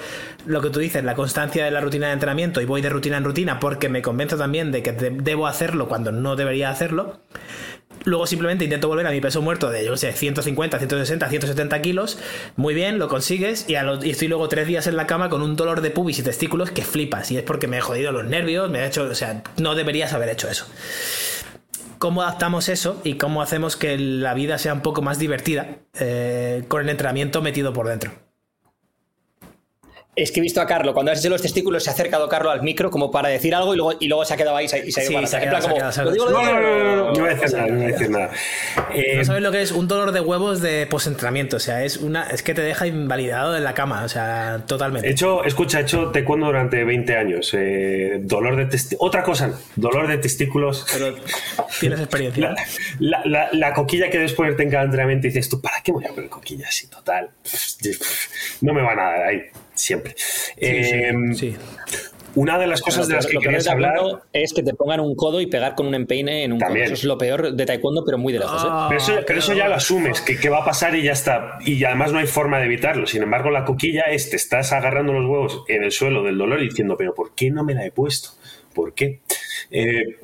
[0.45, 3.17] lo que tú dices la constancia de la rutina de entrenamiento y voy de rutina
[3.17, 7.19] en rutina porque me convenzo también de que de- debo hacerlo cuando no debería hacerlo
[8.05, 11.81] Luego simplemente intento volver a mi peso muerto de, yo qué sé, 150, 160, 170
[11.81, 12.17] kilos.
[12.57, 13.65] Muy bien, lo consigues.
[13.69, 16.71] Y estoy luego tres días en la cama con un dolor de pubis y testículos
[16.71, 17.31] que flipas.
[17.31, 19.03] Y es porque me he jodido los nervios, me he hecho.
[19.03, 20.65] O sea, no deberías haber hecho eso.
[21.97, 26.65] ¿Cómo adaptamos eso y cómo hacemos que la vida sea un poco más divertida eh,
[26.67, 28.11] con el entrenamiento metido por dentro?
[30.15, 32.53] Es que he visto a Carlos, cuando has hecho los testículos, se ha acercado Carlos
[32.53, 34.67] al micro como para decir algo y luego, y luego se ha quedado ahí y
[34.67, 36.61] se, y se ha ido Sí, se ha quedado- se ha quedado- No, no, no,
[36.61, 38.29] no, no, no voy a decir nada, no voy a decir nada.
[38.93, 41.57] Eh, No sabes lo que es un dolor de huevos de postentrenamiento.
[41.57, 44.03] O sea, es una es que te deja invalidado en la cama.
[44.03, 45.07] O sea, totalmente.
[45.07, 47.51] He hecho, escucha, he hecho taekwondo durante 20 años.
[47.53, 49.07] Eh, dolor de testículos.
[49.09, 50.85] Otra cosa, dolor de testículos.
[50.93, 51.15] Pero
[51.79, 52.49] tienes experiencia.
[52.99, 55.81] La, la- la- la coquilla que debes ponerte en cada entrenamiento y dices tú, ¿para
[55.81, 56.87] qué voy a poner coquilla así?
[56.87, 57.29] Total.
[58.61, 59.41] No me van a dar ahí,
[59.73, 60.15] siempre.
[60.57, 61.55] Eh, Sí.
[62.35, 63.93] Una de las cosas de las que lo peor querías de hablar.
[64.33, 66.85] es que te pongan un codo y pegar con un empeine en un También.
[66.87, 66.93] codo.
[66.95, 68.59] Eso es lo peor de taekwondo, pero muy de lejos.
[68.63, 68.67] ¿eh?
[68.71, 71.11] Ah, Pero eso, pero eso ya lo asumes, que, que va a pasar y ya
[71.11, 71.59] está.
[71.63, 73.05] Y además no hay forma de evitarlo.
[73.05, 76.59] Sin embargo, la coquilla es, te estás agarrando los huevos en el suelo del dolor
[76.63, 78.29] y diciendo, pero ¿por qué no me la he puesto?
[78.73, 79.19] ¿Por qué?
[79.69, 80.17] Eh,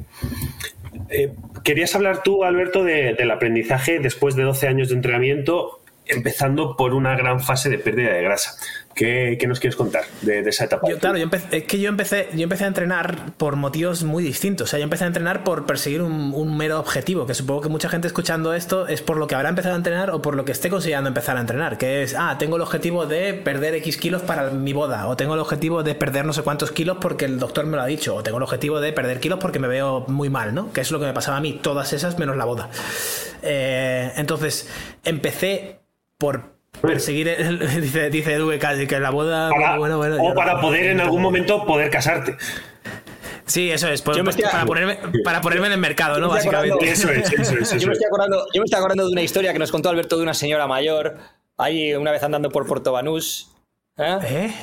[1.10, 1.32] eh,
[1.64, 6.94] querías hablar tú, Alberto, de- del aprendizaje después de 12 años de entrenamiento, empezando por
[6.94, 8.56] una gran fase de pérdida de grasa.
[9.00, 10.86] ¿Qué, nos quieres contar de, esa etapa?
[11.00, 11.18] Claro,
[11.52, 14.68] es que yo empecé, yo empecé a entrenar por motivos muy distintos.
[14.68, 17.70] O sea, yo empecé a entrenar por perseguir un, un mero objetivo, que supongo que
[17.70, 20.44] mucha gente escuchando esto es por lo que habrá empezado a entrenar o por lo
[20.44, 23.96] que esté considerando empezar a entrenar, que es, ah, tengo el objetivo de perder X
[23.96, 27.24] kilos para mi boda, o tengo el objetivo de perder no sé cuántos kilos porque
[27.24, 29.70] el doctor me lo ha dicho, o tengo el objetivo de perder kilos porque me
[29.70, 30.74] veo muy mal, ¿no?
[30.74, 32.70] Que es lo que me pasaba a mí, todas esas menos la boda.
[33.44, 34.68] Eh, entonces,
[35.06, 35.80] empecé
[36.18, 38.50] por perseguir, el- dice, dice Edu
[38.88, 39.50] que, la boda...
[39.50, 42.38] Para- bueno, bueno, o para poder en algún momento poder casarte.
[43.46, 44.02] Sí, eso es.
[44.04, 46.30] pues- Yo me pues estoy- para, ponerme, para ponerme en el mercado, ¿no?
[46.30, 46.90] Básicamente.
[46.92, 47.98] Eso es, eso es, Yo me, es.
[48.00, 50.34] estoy acordando, yo me estoy acordando de una historia que nos contó Alberto de una
[50.36, 51.18] señora mayor,
[51.58, 53.52] ahí una vez andando por Puerto Banús.
[53.98, 54.18] ¿eh?
[54.24, 54.54] ¿Eh?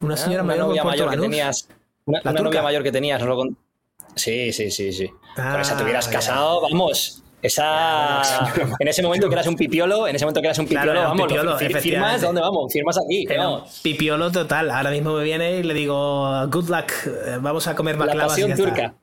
[0.00, 0.18] Una ¿Eh?
[0.18, 1.68] señora una mayor novia mayor que tenías.
[2.04, 3.56] Una, ¿La una novia mayor que tenías, nos lo con-
[4.14, 5.10] Sí, sí, sí, sí.
[5.34, 7.22] Con esa te hubieras Ah, casado, vamos.
[7.46, 8.22] Esa.
[8.78, 11.00] En ese momento que eras un pipiolo, en ese momento que eras un Claro, pipiolo,
[11.00, 12.20] un vamos, pipiolo, lo- fir- firmas.
[12.20, 12.72] ¿dónde vamos?
[12.72, 13.26] Firmas aquí.
[13.36, 13.80] Vamos.
[13.82, 14.70] pipiolo total.
[14.70, 16.92] Ahora mismo me viene y le digo, good luck,
[17.40, 18.64] vamos a comer La baklavas y pasión está.
[18.64, 18.94] turca.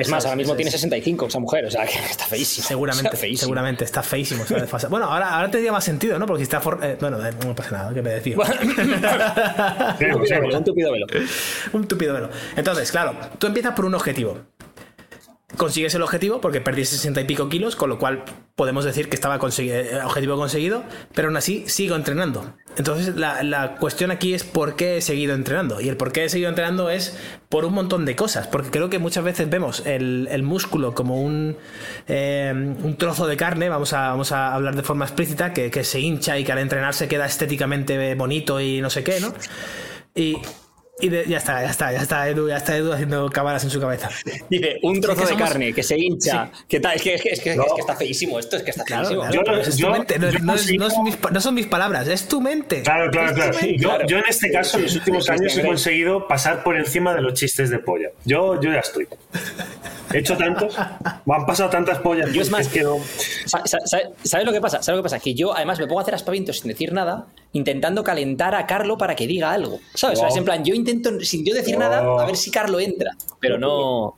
[0.00, 0.76] Es más, ahora mismo tiene es.
[0.76, 2.66] 65 esa mujer, o sea, que está feísima.
[2.66, 3.40] Seguramente, Está feísima.
[3.44, 4.42] seguramente, está feísimo.
[4.44, 4.90] está desfasado.
[4.90, 6.24] Bueno, ahora, ahora tendría más sentido, ¿no?
[6.24, 6.58] Porque si está.
[6.62, 8.18] for- eh, bueno, eh, no pasa nada, que me
[10.00, 11.06] velo, un tupido velo.
[11.74, 12.30] un tupido velo.
[12.56, 14.38] Entonces, claro, tú empiezas por un objetivo.
[15.56, 18.24] Consigues el objetivo porque perdiste 60 y pico kilos, con lo cual
[18.56, 20.82] podemos decir que estaba consegui- eh, objetivo conseguido,
[21.14, 22.54] pero aún así sigo entrenando.
[22.76, 25.80] Entonces, la, la cuestión aquí es por qué he seguido entrenando.
[25.80, 27.16] Y el por qué he seguido entrenando es
[27.48, 31.22] por un montón de cosas, porque creo que muchas veces vemos el, el músculo como
[31.22, 31.56] un,
[32.08, 35.84] eh, un trozo de carne, vamos a, vamos a hablar de forma explícita, que, que
[35.84, 39.32] se hincha y que al entrenar se queda estéticamente bonito y no sé qué, ¿no?
[40.16, 40.38] Y,
[41.00, 43.70] y de- ya está, ya está, ya está Edu, ya está Edu haciendo cámaras en
[43.70, 44.08] su cabeza.
[44.48, 46.50] Dice, un trozo que de somos- carne que se hincha.
[46.68, 46.96] que tal?
[46.96, 47.64] Es, que, es, que, es, que, No.
[47.66, 49.22] es que está feísimo esto, es que está Claro, feísimo.
[49.28, 50.62] claro, Yo- es yo- tu mente, no, no es- no es
[50.94, 52.82] consigo- mis no son mis palabras, es tu mente.
[52.82, 53.52] Claro, claro, claro.
[53.52, 53.76] mente.
[53.78, 54.06] Yo, Claro.
[54.06, 55.68] yo en este caso, en los últimos Sí, sí, años sí, he sí.
[55.68, 58.10] conseguido pasar por encima de los chistes de polla.
[58.24, 59.08] Yo, yo ya estoy.
[60.14, 60.76] He hecho tantos,
[61.26, 62.32] me han pasado tantas pollas.
[62.32, 62.96] Yo es más- que no.
[64.24, 64.82] ¿Sabes lo que pasa?
[64.82, 65.18] ¿Sabes lo que pasa?
[65.18, 68.96] Que yo además me pongo a hacer aspavientos sin decir nada, intentando calentar a Carlo
[68.96, 69.80] para que diga algo.
[69.94, 70.18] ¿Sabes?
[70.18, 72.80] O sea, es en plan, yo intento sin yo decir nada a ver si Carlo
[72.80, 73.10] entra,
[73.40, 74.14] pero no.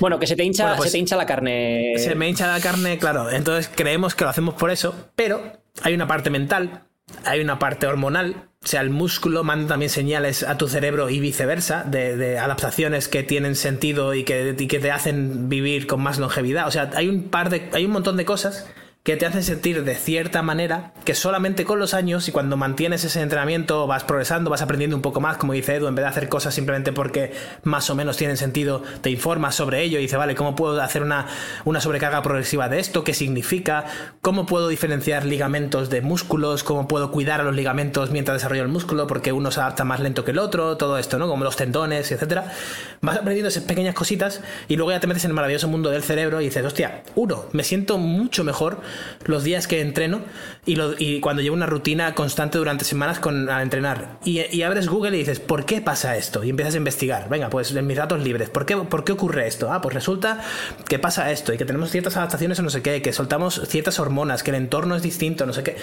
[0.00, 1.94] Bueno, que se te hincha, Bueno, pues- se te hincha la carne.
[1.98, 3.30] Se me hincha la carne, claro.
[3.30, 5.42] Entonces creemos que lo hacemos por eso, pero
[5.82, 6.84] hay una parte mental,
[7.24, 8.48] hay una parte hormonal.
[8.62, 13.22] O sea, el músculo manda también señales a tu cerebro y viceversa, de, adaptaciones que
[13.22, 16.66] tienen sentido y que, y que te hacen vivir con más longevidad.
[16.66, 17.70] O sea, hay un par de.
[17.72, 18.66] hay un montón de cosas
[19.08, 23.04] que te hacen sentir de cierta manera que solamente con los años y cuando mantienes
[23.04, 26.10] ese entrenamiento vas progresando, vas aprendiendo un poco más, como dice Edu, en vez de
[26.10, 27.32] hacer cosas simplemente porque
[27.62, 31.02] más o menos tienen sentido, te informas sobre ello y dices, vale, ¿cómo puedo hacer
[31.02, 31.26] una,
[31.64, 33.02] una sobrecarga progresiva de esto?
[33.02, 33.86] ¿Qué significa?
[34.20, 36.62] ¿Cómo puedo diferenciar ligamentos de músculos?
[36.62, 39.06] ¿Cómo puedo cuidar a los ligamentos mientras desarrollo el músculo?
[39.06, 41.28] Porque uno se adapta más lento que el otro, todo esto, ¿no?
[41.28, 42.52] Como los tendones, etcétera.
[43.00, 46.02] Vas aprendiendo esas pequeñas cositas y luego ya te metes en el maravilloso mundo del
[46.02, 48.82] cerebro y dices, hostia, uno, me siento mucho mejor
[49.24, 50.20] los días que entreno
[50.66, 54.18] y, lo- y cuando llevo una rutina constante durante semanas con, al entrenar.
[54.24, 56.44] Y, abres Google y dices, ¿por qué pasa esto?
[56.44, 57.28] Y empiezas a investigar.
[57.28, 59.72] Venga, pues en mis datos libres, ¿por qué, ¿por qué ocurre esto?
[59.72, 60.40] Ah, pues resulta
[60.88, 63.98] que pasa esto y que tenemos ciertas adaptaciones o no sé qué, que soltamos ciertas
[63.98, 65.76] hormonas, que el entorno es distinto, no sé qué.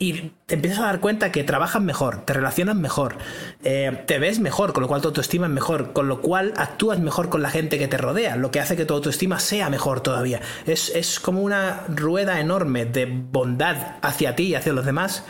[0.00, 3.16] Y te empiezas a dar cuenta que trabajas mejor, te relacionas mejor,
[3.64, 7.00] eh, te ves mejor, con lo cual tu autoestima es mejor, con lo cual actúas
[7.00, 10.00] mejor con la gente que te rodea, lo que hace que tu autoestima sea mejor
[10.00, 10.40] todavía.
[10.66, 15.24] Es, es como una rueda enorme de bondad hacia ti y hacia los demás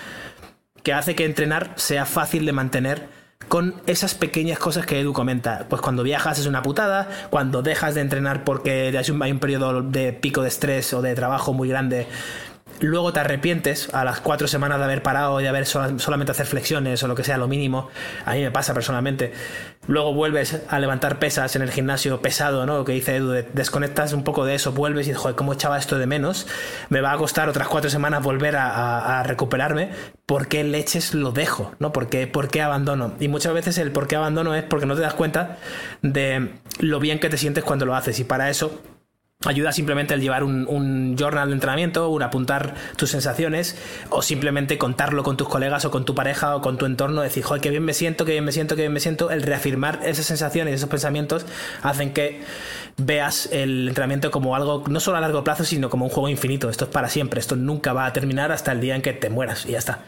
[0.83, 3.09] que hace que entrenar sea fácil de mantener
[3.49, 5.67] con esas pequeñas cosas que Edu comenta.
[5.69, 9.83] Pues cuando viajas es una putada, cuando dejas de entrenar porque hay hay un periodo
[9.83, 12.07] de pico de estrés o de trabajo muy grande
[12.81, 16.47] luego te arrepientes a las cuatro semanas de haber parado, de haber sola- solamente hacer
[16.47, 17.89] flexiones o lo que sea, lo mínimo.
[18.25, 19.33] A mí me pasa personalmente.
[19.87, 22.85] Luego vuelves a levantar pesas en el gimnasio pesado, ¿no?
[22.85, 25.79] Que dice Edu, de- desconectas un poco de eso, vuelves y dices, joder, ¿cómo echaba
[25.79, 26.47] esto de menos?
[26.89, 29.91] Me va a costar otras cuatro semanas volver a, recuperarme.
[30.27, 31.73] ¿Por qué leches lo dejo?
[31.79, 31.93] ¿No?
[31.93, 33.15] ¿Por por qué abandono?
[33.19, 35.57] Y muchas veces el por qué abandono es porque no te das cuenta
[36.03, 36.51] de
[36.81, 38.21] lo bien que te sientes cuando lo haces.
[38.21, 38.81] Y para eso
[39.45, 43.79] Ayuda simplemente el llevar un, un journal de entrenamiento, un apuntar tus sensaciones
[44.11, 47.45] o simplemente contarlo con tus colegas o con tu pareja o con tu entorno, decir,
[47.45, 49.31] joder, qué bien me siento, qué bien me siento, qué bien me siento.
[49.31, 51.47] El reafirmar esas sensaciones, esos pensamientos
[51.83, 52.43] hacen que
[52.97, 56.69] veas el entrenamiento como algo no solo a largo plazo, sino como un juego infinito.
[56.69, 59.31] Esto es para siempre, esto nunca va a terminar hasta el día en que te
[59.31, 60.05] mueras y ya está.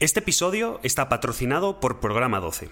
[0.00, 2.68] Este episodio está patrocinado por Programa 12.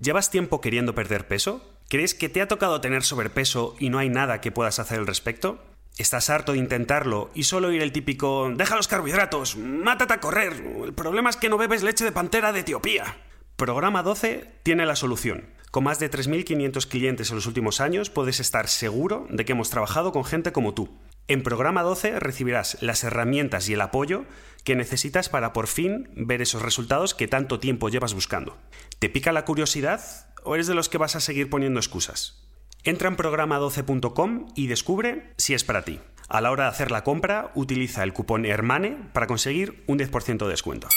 [0.00, 1.71] ¿Llevas tiempo queriendo perder peso?
[1.92, 5.06] ¿Crees que te ha tocado tener sobrepeso y no hay nada que puedas hacer al
[5.06, 5.62] respecto?
[5.98, 10.54] ¿Estás harto de intentarlo y solo oír el típico deja los carbohidratos, mátate a correr,
[10.86, 13.18] el problema es que no bebes leche de pantera de Etiopía?
[13.56, 15.50] Programa 12 tiene la solución.
[15.70, 19.68] Con más de 3.500 clientes en los últimos años puedes estar seguro de que hemos
[19.68, 20.98] trabajado con gente como tú.
[21.28, 24.24] En Programa 12 recibirás las herramientas y el apoyo
[24.64, 28.56] que necesitas para por fin ver esos resultados que tanto tiempo llevas buscando.
[28.98, 32.48] ¿Te pica la curiosidad o eres de los que vas a seguir poniendo excusas?
[32.84, 36.00] Entra en programa12.com y descubre si es para ti.
[36.28, 40.38] A la hora de hacer la compra, utiliza el cupón HERMANE para conseguir un 10%
[40.38, 40.88] de descuento.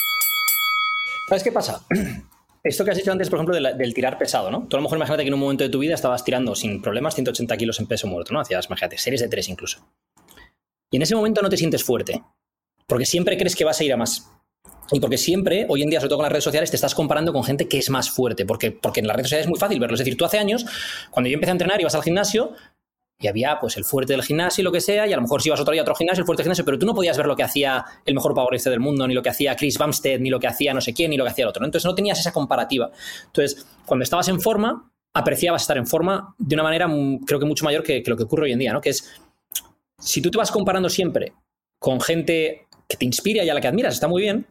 [1.28, 1.84] ¿Sabes qué pasa?
[2.62, 4.66] Esto que has dicho antes, por ejemplo, del tirar pesado, ¿no?
[4.66, 6.82] Tú a lo mejor imagínate que en un momento de tu vida estabas tirando sin
[6.82, 8.40] problemas 180 kilos en peso muerto, ¿no?
[8.40, 9.86] Hacías, imagínate, series de tres incluso.
[10.90, 12.22] Y en ese momento no te sientes fuerte,
[12.88, 14.28] porque siempre crees que vas a ir a más.
[14.92, 17.32] Y porque siempre, hoy en día, sobre todo con las redes sociales, te estás comparando
[17.32, 19.80] con gente que es más fuerte, porque, porque en las redes sociales es muy fácil
[19.80, 19.94] verlo.
[19.94, 20.64] Es decir, tú hace años,
[21.10, 22.52] cuando yo empecé a entrenar, ibas al gimnasio
[23.18, 25.42] y había pues el fuerte del gimnasio y lo que sea, y a lo mejor
[25.42, 27.16] si ibas otro día a otro gimnasio, el fuerte del gimnasio, pero tú no podías
[27.16, 30.20] ver lo que hacía el mejor powerlifter del mundo, ni lo que hacía Chris Bumstead,
[30.20, 31.60] ni lo que hacía no sé quién, ni lo que hacía el otro.
[31.60, 31.66] ¿no?
[31.66, 32.90] Entonces no tenías esa comparativa.
[33.26, 37.46] Entonces, cuando estabas en forma, apreciabas estar en forma de una manera mm, creo que
[37.46, 38.80] mucho mayor que, que lo que ocurre hoy en día, ¿no?
[38.80, 39.10] Que es,
[39.98, 41.32] si tú te vas comparando siempre
[41.78, 44.46] con gente que te inspira y a la que admiras, está muy bien,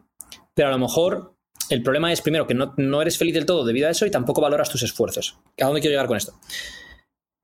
[0.56, 1.36] pero a lo mejor
[1.68, 4.10] el problema es, primero, que no, no eres feliz del todo debido a eso y
[4.10, 5.38] tampoco valoras tus esfuerzos.
[5.60, 6.32] ¿A dónde quiero llegar con esto?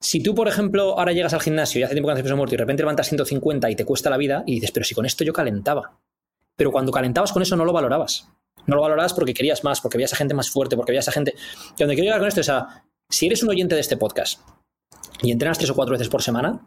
[0.00, 2.54] Si tú, por ejemplo, ahora llegas al gimnasio y hace tiempo que haces peso muerto
[2.54, 5.04] y de repente levantas 150 y te cuesta la vida y dices, pero si con
[5.04, 6.00] esto yo calentaba.
[6.56, 8.28] Pero cuando calentabas con eso no lo valorabas.
[8.66, 11.12] No lo valorabas porque querías más, porque veías a gente más fuerte, porque veías a
[11.12, 11.34] gente...
[11.76, 14.40] Y donde quiero llegar con esto es a, si eres un oyente de este podcast
[15.20, 16.66] y entrenas tres o cuatro veces por semana,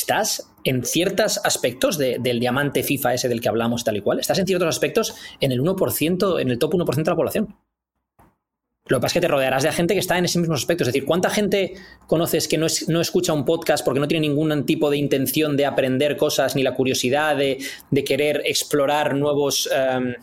[0.00, 4.20] estás en ciertos aspectos de- del diamante FIFA ese del que hablamos tal y cual,
[4.20, 7.56] estás en ciertos aspectos en el 1%, en el top 1% de la población.
[8.86, 10.82] Lo que pasa es que te rodearás de gente que está en ese mismo aspecto.
[10.82, 11.74] Es decir, ¿cuánta gente
[12.08, 15.56] conoces que no, es- no escucha un podcast porque no tiene ningún tipo de intención
[15.56, 17.58] de aprender cosas, ni la curiosidad de,
[17.90, 20.14] de querer explorar nuevos em,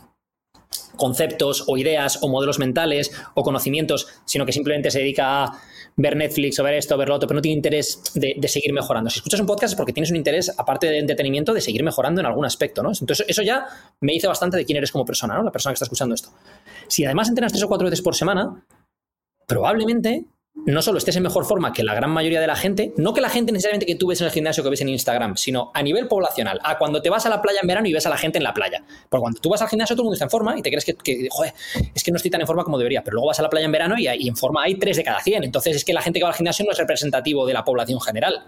[0.97, 5.61] conceptos o ideas o modelos mentales o conocimientos, sino que simplemente se dedica a
[5.97, 8.47] ver Netflix o ver esto o ver lo otro, pero no tiene interés de, de
[8.47, 9.09] seguir mejorando?
[9.09, 12.21] Si escuchas un podcast es porque tienes un interés, aparte de entretenimiento, de seguir mejorando
[12.21, 12.89] en algún aspecto, ¿no?
[12.89, 13.65] Entonces, eso ya
[13.99, 15.43] me dice bastante de quién eres como persona, ¿no?
[15.43, 16.29] La persona que está escuchando esto.
[16.87, 18.63] Si además entrenas tres o cuatro veces por semana,
[19.47, 20.25] probablemente
[20.67, 23.21] no solo estés en mejor forma que la gran mayoría de la gente, no que
[23.21, 25.81] la gente necesariamente que tú ves en el gimnasio que ves en Instagram, sino a
[25.81, 28.17] nivel poblacional, a cuando te vas a la playa en verano y ves a la
[28.17, 28.83] gente en la playa.
[29.09, 30.85] Porque cuando tú vas al gimnasio todo el mundo está en forma y te crees
[30.85, 31.53] que, que, joder,
[31.95, 33.65] es que no estoy tan en forma como debería, pero luego vas a la playa
[33.65, 35.43] en verano y, y en forma hay tres de cada 100.
[35.45, 37.99] Entonces es que la gente que va al gimnasio no es representativo de la población
[38.01, 38.43] general.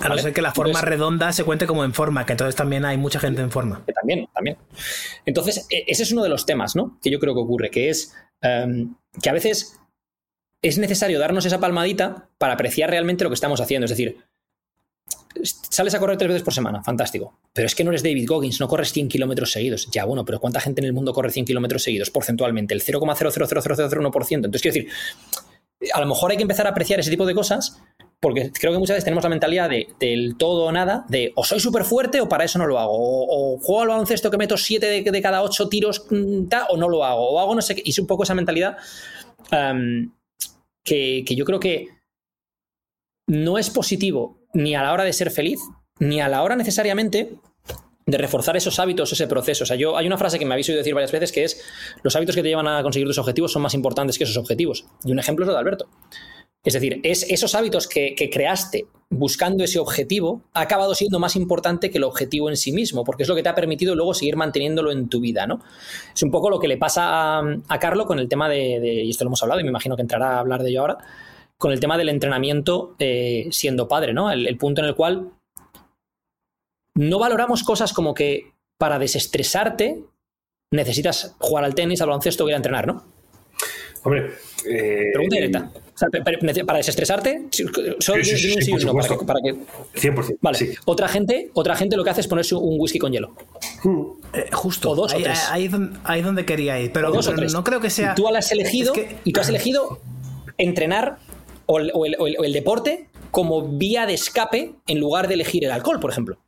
[0.00, 2.56] A no ser que la forma Entonces- redonda se cuente como en forma, que entonces
[2.56, 3.82] también hay mucha gente en forma.
[3.86, 4.56] Que también, también.
[5.24, 6.98] Entonces, e- ese es uno de los temas, ¿no?
[7.02, 9.78] Que yo creo que ocurre, que es em, que a veces
[10.64, 13.84] es necesario darnos esa palmadita para apreciar realmente lo que estamos haciendo.
[13.84, 14.16] Es decir,
[15.42, 17.38] sales a correr tres veces por semana, fantástico.
[17.52, 19.90] Pero es que no eres David Goggins, no corres 100 kilómetros seguidos.
[19.92, 22.72] Ya, bueno, pero ¿cuánta gente en el mundo corre 100 kilómetros seguidos porcentualmente?
[22.72, 24.34] El 0,0000001%.
[24.36, 24.88] Entonces, quiero decir,
[25.92, 27.78] a lo mejor hay que empezar a apreciar ese tipo de cosas
[28.20, 31.44] porque creo que muchas veces tenemos la mentalidad de, del todo o nada, de o
[31.44, 34.56] soy súper fuerte o para eso no lo hago, o, juego al baloncesto que meto
[34.56, 37.82] 7 de, cada 8 tiros mm, o no lo hago, o hago no sé qué,
[37.84, 38.78] y es un poco esa mentalidad
[40.84, 41.88] que, yo creo que
[43.26, 45.60] no es positivo ni a la hora de ser feliz,
[45.98, 47.36] ni a la hora necesariamente
[48.06, 49.64] de reforzar esos hábitos, ese proceso.
[49.64, 51.62] O sea, yo hay una frase que me habéis oído decir varias veces que es
[52.02, 54.84] los hábitos que te llevan a conseguir tus objetivos son más importantes que esos objetivos.
[55.04, 55.88] Y un ejemplo es lo de Alberto.
[56.64, 61.36] Es decir, es esos hábitos que, que, creaste buscando ese objetivo ha acabado siendo más
[61.36, 64.14] importante que el objetivo en sí mismo, porque es lo que te ha permitido luego
[64.14, 65.60] seguir manteniéndolo en tu vida, ¿no?
[66.14, 69.04] Es un poco lo que le pasa a, a Carlo con el tema de, de,
[69.04, 70.98] y esto lo hemos hablado y me imagino que entrará a hablar de ello ahora,
[71.58, 74.32] con el tema del entrenamiento eh, siendo padre, ¿no?
[74.32, 75.32] El, el punto en el cual
[76.94, 80.02] no valoramos cosas como que para desestresarte
[80.72, 83.04] necesitas jugar al tenis, al baloncesto o ir a entrenar, ¿no?
[84.02, 84.32] Hombre,
[84.66, 85.70] eh, Pregunta directa.
[85.94, 86.08] O sea,
[86.66, 87.64] para desestresarte, sí,
[88.00, 90.38] solo Sí, sí, un sí, sí o un no, para que, para que- 100%.
[90.40, 90.58] Vale.
[90.58, 90.70] sí.
[90.86, 93.34] Otra gente, otra gente lo que hace es ponerse un whisky con hielo.
[94.32, 94.90] Eh, justo.
[94.90, 95.46] O dos o ahí, tres.
[95.50, 96.90] ahí, donde, ahí donde quería ir.
[96.92, 97.52] Pero, O dos o tres.
[97.52, 98.12] no creo que sea.
[98.12, 100.00] Y tú has elegido, Es que- y tú has elegido
[100.58, 101.18] entrenar
[101.66, 105.28] o el, o el- o el- o el deporte como vía de escape en lugar
[105.28, 106.38] de elegir el alcohol, por ejemplo.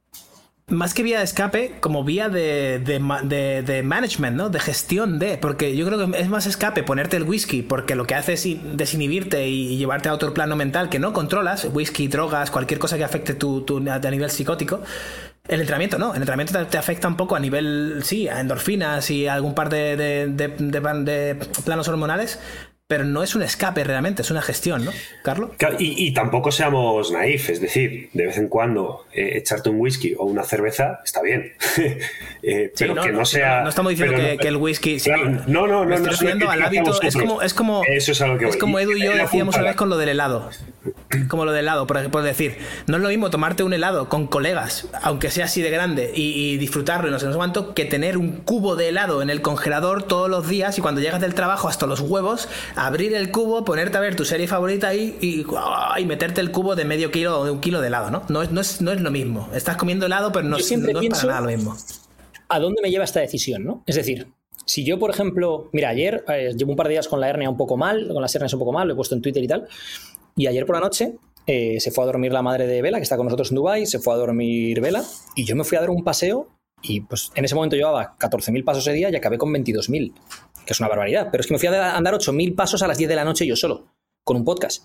[0.68, 4.48] Más que vía de escape, como vía de, de de- de management, ¿no?
[4.48, 5.38] De gestión de.
[5.38, 8.44] Porque yo creo que es más escape ponerte el whisky, porque lo que hace es
[8.46, 12.96] in- desinhibirte y llevarte a otro plano mental que no controlas, whisky, drogas, cualquier cosa
[12.96, 14.80] que afecte tu, tu a nivel psicótico.
[15.46, 19.28] El entrenamiento no, el entrenamiento te, afecta un poco a nivel, sí, a endorfinas y
[19.28, 22.40] a algún par de, de- de- de planos hormonales,
[22.88, 25.50] pero no es un escape realmente, es una gestión, ¿no, Carlos?
[25.78, 30.14] Y, y tampoco seamos naif, es decir, de vez en cuando eh, echarte un whisky
[30.16, 31.52] o una cerveza está bien,
[32.42, 33.62] Eh, Sí, pero que no sea.
[33.62, 35.00] No, estamos diciendo que, no- que el whisky.
[35.00, 37.02] sí, Claro, no, no, no, me estoy no al hábito.
[37.02, 37.82] Es como, es como.
[37.88, 38.58] Eso es a lo que es voy.
[38.60, 40.48] como Edu y yo decíamos una vez con lo del helado.
[41.28, 44.88] Como lo del helado, por decir, no es lo mismo tomarte un helado con colegas,
[45.02, 48.38] aunque sea así de grande, y, y disfrutarlo y no sé cuánto, que tener un
[48.38, 51.86] cubo de helado en el congelador todos los días y cuando llegas del trabajo hasta
[51.86, 55.44] los huevos, abrir el cubo, ponerte a ver tu serie favorita ahí y,
[56.00, 58.24] y meterte el cubo de medio kilo o de un kilo de helado, ¿no?
[58.28, 59.48] No es, no es, no es lo mismo.
[59.54, 61.76] Estás comiendo helado, pero no, Yo siempre no es para nada lo mismo.
[62.48, 63.82] ¿A dónde me lleva esta decisión, no?
[63.86, 64.28] Es decir,
[64.64, 67.48] si yo, por ejemplo, mira, ayer eh, llevo un par de días con la hernia
[67.48, 69.48] un poco mal, con las hernias un poco mal, lo he puesto en Twitter y
[69.48, 69.68] tal,
[70.36, 71.16] y ayer por la noche
[71.46, 73.86] eh, se fue a dormir la madre de Vela, que está con nosotros en Dubai,
[73.86, 75.02] se fue a dormir Vela,
[75.34, 76.48] y yo me fui a dar un paseo
[76.82, 80.12] y pues en ese momento llevaba 14.000 pasos ese día y acabé con 22.000,
[80.64, 82.98] que es una barbaridad, pero es que me fui a andar 8.000 pasos a las
[82.98, 83.86] 10 de la noche yo solo,
[84.24, 84.84] con un podcast.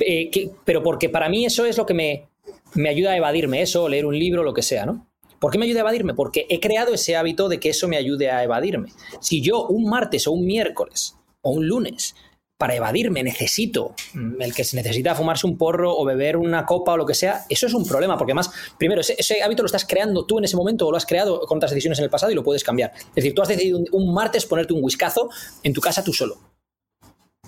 [0.00, 2.28] Eh, pero porque para mí eso es lo que me,
[2.74, 5.06] me ayuda a evadirme, eso, leer un libro, lo que sea, ¿no?
[5.38, 6.14] ¿Por qué me ayuda a evadirme?
[6.14, 8.92] Porque he creado ese hábito de que eso me ayude a evadirme.
[9.20, 12.14] Si yo un martes o un miércoles o un lunes
[12.60, 16.92] para evadirme necesito mm, el que se necesita fumarse un porro o beber una copa
[16.92, 19.86] o lo que sea, eso es un problema, porque además, primero, ese, hábito lo estás
[19.86, 22.30] creando tú en ese momento o lo has creado con otras decisiones en el pasado
[22.30, 22.92] y lo puedes cambiar.
[22.94, 25.30] Es decir, tú has decidido un, martes ponerte un whiskazo
[25.62, 26.36] en tu casa tú solo,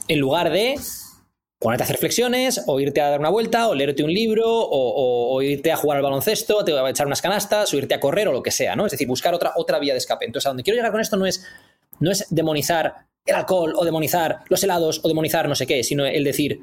[0.09, 0.77] en lugar de
[1.59, 5.43] ponerte a hacer flexiones, o irte a dar una vuelta, o leerte un libro, o,
[5.43, 8.33] irte a jugar al baloncesto, te a echar unas canastas, o irte a correr, o
[8.33, 8.87] lo que sea, ¿no?
[8.87, 10.25] Es decir, buscar otra, otra vía de escape.
[10.25, 11.47] Entonces, a donde quiero llegar con esto no es,
[12.01, 16.05] no es demonizar el alcohol, o demonizar los helados, o demonizar no sé qué, sino
[16.05, 16.63] el decir,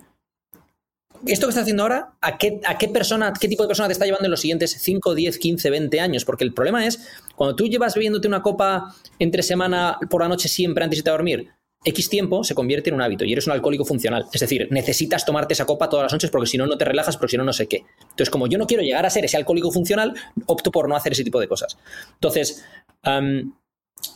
[1.25, 3.93] esto que estás haciendo ahora, ¿a qué, a qué persona, qué tipo de persona te
[3.93, 6.25] está llevando en los siguientes 5, 10, 15, 20 años?
[6.25, 10.47] Porque el problema es, cuando tú llevas bebiéndote una copa entre semana por la noche
[10.47, 11.49] siempre antes de irte a dormir,
[11.83, 14.25] X tiempo se convierte en un hábito y eres un alcohólico funcional.
[14.33, 17.15] Es decir, necesitas tomarte esa copa todas las noches porque si no, no te relajas,
[17.15, 17.85] porque si no, no sé qué.
[18.01, 20.13] Entonces, como yo no quiero llegar a ser ese alcohólico funcional,
[20.45, 21.77] opto por no hacer ese tipo de cosas.
[22.13, 22.65] Entonces,
[23.03, 23.53] una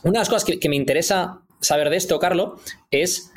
[0.02, 2.56] de las cosas que me interesa saber de esto, Carlo,
[2.90, 3.32] es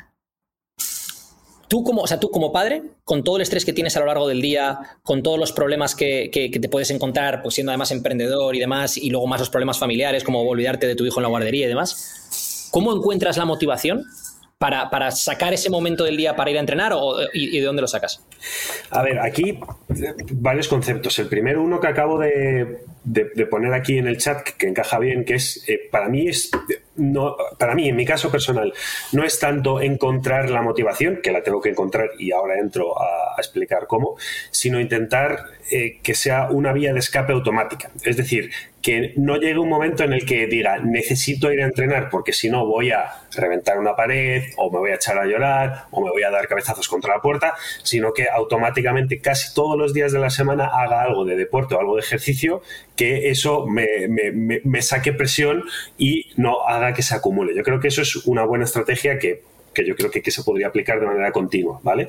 [1.68, 4.06] tú como, o sea, tú como padre, con todo el estrés que tienes a lo
[4.06, 8.56] largo del día, con todos los problemas que, te puedes encontrar, pues siendo además emprendedor
[8.56, 11.28] y demás, y luego más los problemas familiares, como olvidarte de tu hijo en la
[11.28, 14.04] guardería y demás, ¿cómo encuentras la motivación
[14.58, 17.82] para, sacar ese momento del día para ir a entrenar o, y, y de dónde
[17.82, 18.24] lo sacas?
[18.90, 21.18] A ver, aquí eh, varios conceptos.
[21.18, 22.80] El primero, uno que acabo de,
[23.12, 26.50] de- poner aquí en el chat, que, encaja bien, que es, eh, para mí es,
[26.96, 28.72] no, para mí, en mi caso personal,
[29.12, 33.34] no es tanto encontrar la motivación, que la tengo que encontrar y ahora entro a,
[33.36, 34.16] a explicar cómo,
[34.50, 37.90] sino intentar eh, que sea una vía de escape automática.
[38.04, 38.50] Es decir,
[38.82, 42.48] que no llegue un momento en el que diga, necesito ir a entrenar porque si
[42.48, 46.10] no voy a reventar una pared o me voy a echar a llorar o me
[46.10, 50.20] voy a dar cabezazos contra la puerta, sino que automáticamente casi todos los días de
[50.20, 52.62] la semana haga algo de deporte o algo de ejercicio
[52.98, 55.62] que eso me, me- me- me saque presión
[55.96, 57.54] y no haga que se acumule.
[57.56, 59.42] Yo creo que eso es una buena estrategia que,
[59.72, 62.08] que yo creo que, que se podría aplicar de manera continua, ¿vale?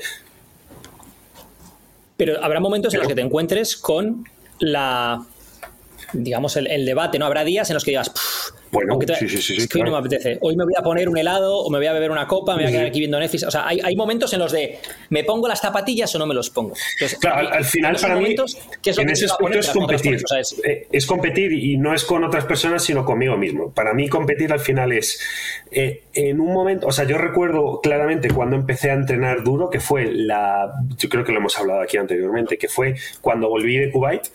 [2.17, 4.25] Pero habrá momentos en los que te encuentres con
[4.59, 5.23] la
[6.13, 7.25] digamos el, el debate, ¿no?
[7.25, 9.67] Habrá días en los que digas, "Pff, Bueno, aunque te- sí, sí, sí, sí, es
[9.67, 10.03] que hoy no claro.
[10.03, 12.27] me apetece, hoy me voy a poner un helado o me voy a beber una
[12.27, 14.51] copa, me voy a quedar aquí viendo Netflix, o sea, hay, hay momentos en los
[14.51, 14.77] de
[15.09, 16.73] ¿me pongo las zapatillas o no me los pongo?
[16.93, 18.35] Entonces, Claro, al, al final para mí,
[18.81, 20.21] ¿qué es en que ese aspecto es competir.
[20.23, 23.71] o sea, es- Eh, es competir y no es con otras personas, sino conmigo mismo.
[23.71, 25.19] Para mí competir al final es,
[25.71, 29.79] eh, en un momento, o sea, yo recuerdo claramente cuando empecé a entrenar duro, que
[29.79, 33.89] fue la, yo creo que lo hemos hablado aquí anteriormente, que fue cuando volví de
[33.89, 34.27] Kuwait,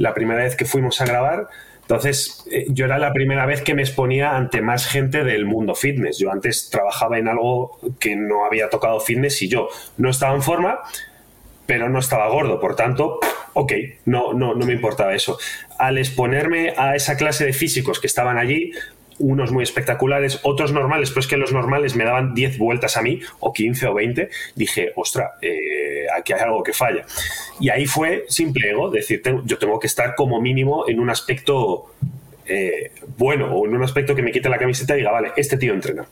[0.00, 1.48] la primera vez que fuimos a grabar.
[1.82, 5.74] Entonces, eh, yo era la primera vez que me exponía ante más gente del mundo
[5.74, 6.18] fitness.
[6.18, 10.42] Yo antes trabajaba en algo que no había tocado fitness y yo no estaba en
[10.42, 10.80] forma,
[11.66, 12.60] pero no estaba gordo.
[12.60, 13.20] Por tanto,
[13.52, 13.72] ok,
[14.06, 15.38] no, no, no me importaba eso.
[15.78, 18.72] Al exponerme a esa clase de físicos que estaban allí,
[19.20, 23.02] unos muy espectaculares, otros normales, pero es que los normales me daban 10 vueltas a
[23.02, 27.04] mí, o 15 o 20, dije, ostra, eh, aquí hay algo que falla.
[27.60, 31.10] Y ahí fue simple ego, decir, tengo- yo tengo que estar como mínimo en un
[31.10, 31.86] aspecto
[32.52, 35.56] eh, bueno, o en un aspecto que me quite la camiseta y diga, vale, este
[35.56, 36.04] tío entrena.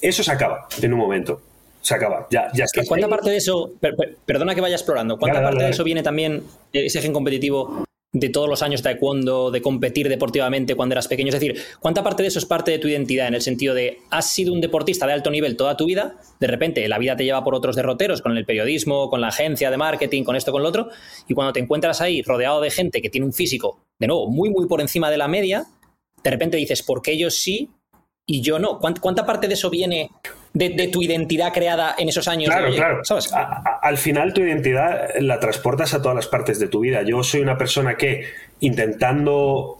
[0.00, 1.40] Eso se acaba en un momento.
[1.80, 2.28] Se acaba.
[2.30, 2.82] Ya, ya está.
[2.86, 5.70] ¿Cuánta parte de eso, per- per- perdona que vaya explorando, cuánta Dale, dale, parte de
[5.72, 7.84] eso viene también eh, ese gen competitivo
[8.14, 11.28] de todos los años de taekwondo, de competir deportivamente cuando eras pequeño?
[11.28, 13.98] Es decir, ¿cuánta parte de eso es parte de tu identidad en el sentido de
[14.10, 17.24] has sido un deportista de alto nivel toda tu vida, de repente la vida te
[17.24, 20.62] lleva por otros derroteros, con el periodismo, con la agencia de marketing, con esto, con
[20.62, 20.90] lo otro,
[21.26, 24.50] y cuando te encuentras ahí rodeado de gente que tiene un físico, de nuevo, muy,
[24.50, 25.64] muy por encima de la media,
[26.22, 27.70] de repente dices, ¿por qué ellos sí
[28.26, 28.78] y yo no?
[28.78, 30.10] ¿Cuánt- ¿Cuánta parte de eso viene
[30.54, 32.50] de, de tu identidad creada en esos años?
[32.50, 33.04] Claro, claro.
[33.04, 33.32] ¿sabes?
[33.32, 37.02] A- a- al final tu identidad la transportas a todas las partes de tu vida.
[37.02, 38.26] Yo soy una persona que
[38.60, 39.78] intentando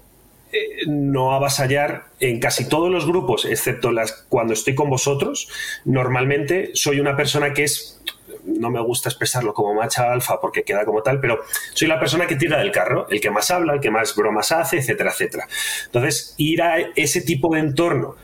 [0.53, 5.49] eh, no avasallar en casi todos los grupos, excepto las cuando estoy con vosotros,
[5.85, 7.99] normalmente soy una persona que es
[8.45, 11.39] no me gusta expresarlo como macha alfa porque queda como tal, pero
[11.75, 14.51] soy la persona que tira del carro, el que más habla, el que más bromas
[14.51, 15.47] hace, etcétera, etcétera.
[15.87, 18.17] Entonces, ir a ese tipo de entorno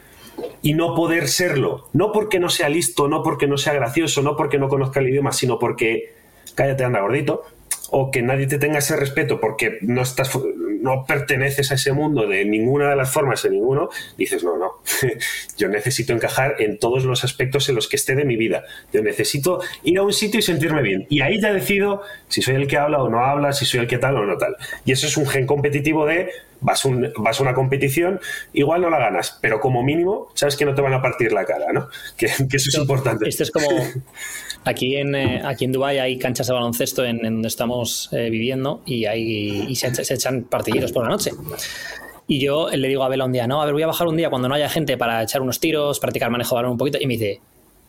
[0.62, 4.36] y no poder serlo, no porque no sea listo, no porque no sea gracioso, no
[4.36, 6.14] porque no conozca el idioma, sino porque
[6.54, 7.42] cállate, anda gordito,
[7.90, 10.30] o que nadie te tenga ese respeto porque no estás
[10.80, 14.74] no perteneces a ese mundo de ninguna de las formas en ninguno, dices, no, no,
[15.58, 18.62] yo necesito encajar en todos los aspectos en los que esté de mi vida.
[18.92, 21.06] Yo necesito ir a un sitio y sentirme bien.
[21.08, 23.86] Y ahí ya decido si soy el que habla o no habla, si soy el
[23.88, 24.56] que tal o no tal.
[24.84, 26.30] Y eso es un gen competitivo de
[26.60, 28.20] vas, un- vas a una competición,
[28.52, 31.44] igual no la ganas, pero como mínimo sabes que no te van a partir la
[31.44, 31.88] cara, ¿no?
[32.16, 33.28] Que, que eso es importante.
[33.28, 33.66] Esto es como
[34.64, 38.82] aquí en eh, aquí en Dubai hay canchas de baloncesto en, donde estamos eh, viviendo
[38.86, 41.32] y hay y se, echan partidillos por la noche.
[42.26, 44.16] Y yo le digo a Vela un día, no, a ver, voy a bajar un
[44.16, 46.98] día cuando no haya gente para echar unos tiros, practicar manejo de balón un poquito.
[47.00, 47.40] Y me dice,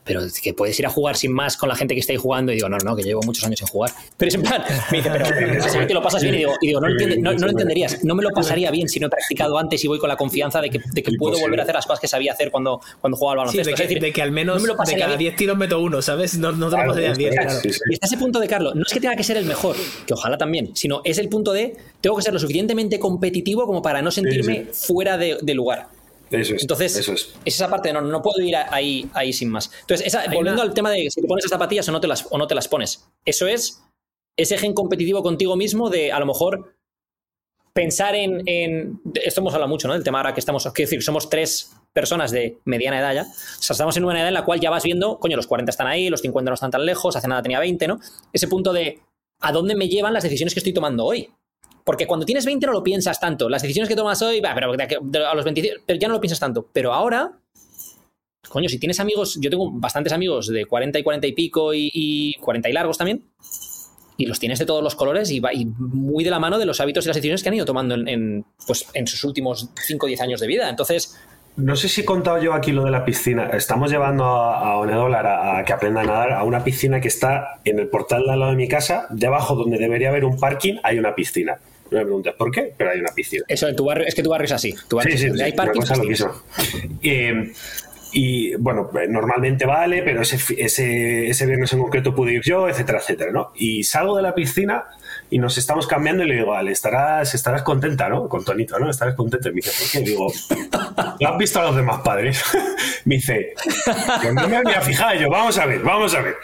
[0.10, 2.52] pero que puedes ir a jugar sin más con la gente que está ahí jugando.
[2.52, 3.92] Y digo, no, no, que llevo muchos años sin jugar.
[4.18, 5.26] Pero es en plan, me dice, pero
[5.70, 6.34] seguro que lo pasas bien.
[6.34, 8.04] Y digo, y digo no, lo entiende- no, no lo entenderías.
[8.04, 10.62] No me lo pasaría bien si no he practicado antes y voy con la confianza
[10.62, 13.18] de que, de que puedo volver a hacer las cosas que sabía hacer cuando, cuando
[13.18, 13.70] jugaba al Sí, baloncesto.
[13.70, 15.30] de, que, es decir, de que al menos no me lo de pasaría cada bien.
[15.32, 16.38] 10 tiros meto uno, ¿sabes?
[16.40, 17.62] No, no te lo Claro, pasarías 10, esto es, claro.
[17.62, 17.80] sí, sí.
[17.92, 19.76] Y está ese punto de, Carlos, no es que tenga que ser el mejor,
[20.08, 23.84] que ojalá también, sino es el punto de, tengo que ser lo suficientemente competitivo como
[23.84, 25.88] para no sentirme fuera de, de lugar.
[26.32, 26.62] Eso es.
[26.62, 27.34] Entonces, eso es.
[27.46, 29.72] esa parte, no, no puedo ir a- ahí, ahí sin más.
[29.82, 32.08] Entonces, esa- volviendo una- al tema de si te pones las zapatillas o no te
[32.08, 33.82] las, o no te las pones, eso es
[34.38, 36.76] ese gen competitivo contigo mismo de a lo mejor
[37.74, 39.94] pensar en, en- esto hemos hablado mucho, ¿no?
[39.94, 43.22] Del tema ahora que estamos, quiero decir, somos tres personas de mediana edad ya.
[43.24, 45.70] O sea, estamos en una edad en la cual ya vas viendo, coño, los 40
[45.72, 48.00] están ahí, los 50 no están tan lejos, hace nada tenía 20, ¿no?
[48.34, 49.00] Ese punto de
[49.42, 51.30] a dónde me llevan las decisiones que estoy tomando hoy.
[51.90, 53.50] Porque cuando tienes 20 no lo piensas tanto.
[53.50, 56.40] Las decisiones que tomas hoy, va, pero a los 25, pero ya no lo piensas
[56.40, 56.70] tanto.
[56.72, 57.32] Pero ahora,
[58.48, 61.90] coño, si tienes amigos, yo tengo bastantes amigos de 40 y 40 y pico y,
[61.92, 63.24] y 40 y largos también,
[64.18, 65.42] y los tienes de todos los colores y,
[65.80, 68.46] muy de la mano de los hábitos y las decisiones que han ido tomando en,
[68.68, 70.70] pues, sus últimos 5 o 10 años de vida.
[70.70, 71.18] Entonces,
[71.56, 73.50] No sé si he contado yo aquí lo de la piscina.
[73.54, 77.80] Estamos llevando a, a, a que aprenda a nadar a una piscina que está en
[77.80, 79.08] el portal de al lado de mi casa.
[79.10, 81.58] Debajo, donde debería haber un parking, hay una piscina.
[81.92, 83.44] No me preguntes por qué, pero hay una piscina.
[83.48, 84.76] eso en tu barrio, es que tu barrio es así.
[84.88, 85.38] Tu barrio Sí, es sí, así.
[85.38, 85.82] sí, Hay parking.
[87.04, 87.52] Eh,
[88.12, 92.68] y bueno, eh, normalmente vale, pero ese, ese, ese viernes en concreto pude ir yo,
[92.68, 93.52] etcétera, etcétera, ¿no?
[93.56, 94.86] Y salgo de la piscina
[95.30, 98.28] y nos estamos cambiando y le digo, vale, estarás, estarás contenta, ¿no?
[98.28, 98.90] Con Tonito, ¿no?
[98.90, 99.50] Estarás contenta.
[99.50, 100.10] Y me dice, ¿por qué?
[100.10, 100.32] Digo,
[101.20, 102.42] ¿lo has visto a los demás padres?
[103.06, 103.54] me dice,
[104.22, 105.14] pues no me había fijado.
[105.16, 106.36] Y yo, vamos a ver, vamos a ver,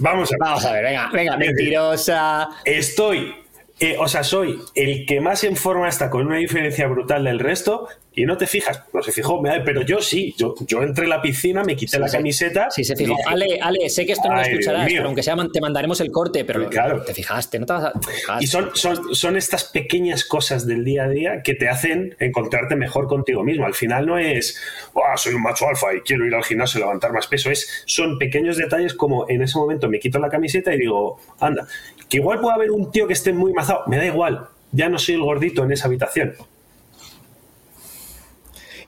[0.00, 0.38] vamos a ver.
[0.40, 2.48] Vamos a ver, venga, venga, mentirosa.
[2.62, 3.34] Estoy,
[3.78, 7.38] eh, o sea, soy el que más en forma está con una diferencia brutal del
[7.38, 11.10] resto y no te fijas, no se fijó, pero yo sí, yo, yo entré en
[11.10, 12.16] la piscina, me quité la sí.
[12.16, 12.70] camiseta.
[12.70, 13.10] Sí, se fijó.
[13.10, 16.10] dije, Ale, Ale, sé que esto no lo escucharás, pero aunque sea, te mandaremos el
[16.10, 17.02] corte, pero Claro.
[17.02, 17.92] te fijaste, no te vas a.
[17.92, 18.42] te fijaste.
[18.44, 22.74] Y son, son, son estas pequeñas cosas del día a día que te hacen encontrarte
[22.74, 23.66] mejor contigo mismo.
[23.66, 24.58] Al final no es,
[24.94, 27.50] "Buah, soy un macho alfa y quiero ir al gimnasio y levantar más peso.
[27.50, 31.68] Es, son pequeños detalles como en ese momento me quito la camiseta y digo, anda,
[32.08, 33.82] que igual puede haber un tío que esté muy mazado.
[33.88, 36.34] Me da igual, ya no soy el gordito en esa habitación.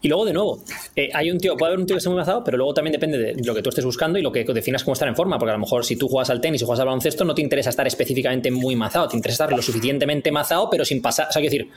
[0.01, 0.61] Y luego, de nuevo,
[0.94, 2.92] eh, hay un tío, puede haber un tío que esté muy mazado, pero luego también
[2.92, 5.38] depende de lo que tú estés buscando y lo que definas como estar en forma.
[5.38, 7.42] Porque a lo mejor si tú juegas al tenis o juegas al baloncesto, no te
[7.42, 11.28] interesa estar específicamente muy mazado, te interesa estar lo suficientemente mazado, pero sin pasar.
[11.28, 11.70] O sea, quiero decir,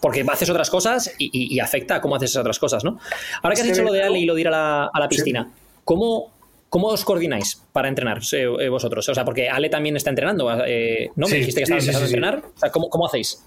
[0.00, 2.98] porque haces otras cosas y, y- y afecta a cómo haces esas otras cosas, ¿no?
[3.42, 5.08] Ahora que has dicho lo de Ale y lo de ir a la, a la
[5.08, 5.52] piscina,
[5.84, 6.32] ¿cómo,
[6.68, 9.08] ¿Cómo os coordináis para entrenar eh, eh, vosotros?
[9.08, 11.26] O sea, porque Ale también está entrenando, eh, ¿no?
[11.28, 12.42] Me Sí, dijiste que sí, empezando sí, a entrenar.
[12.56, 13.40] O sea, ¿cómo, cómo hacéis?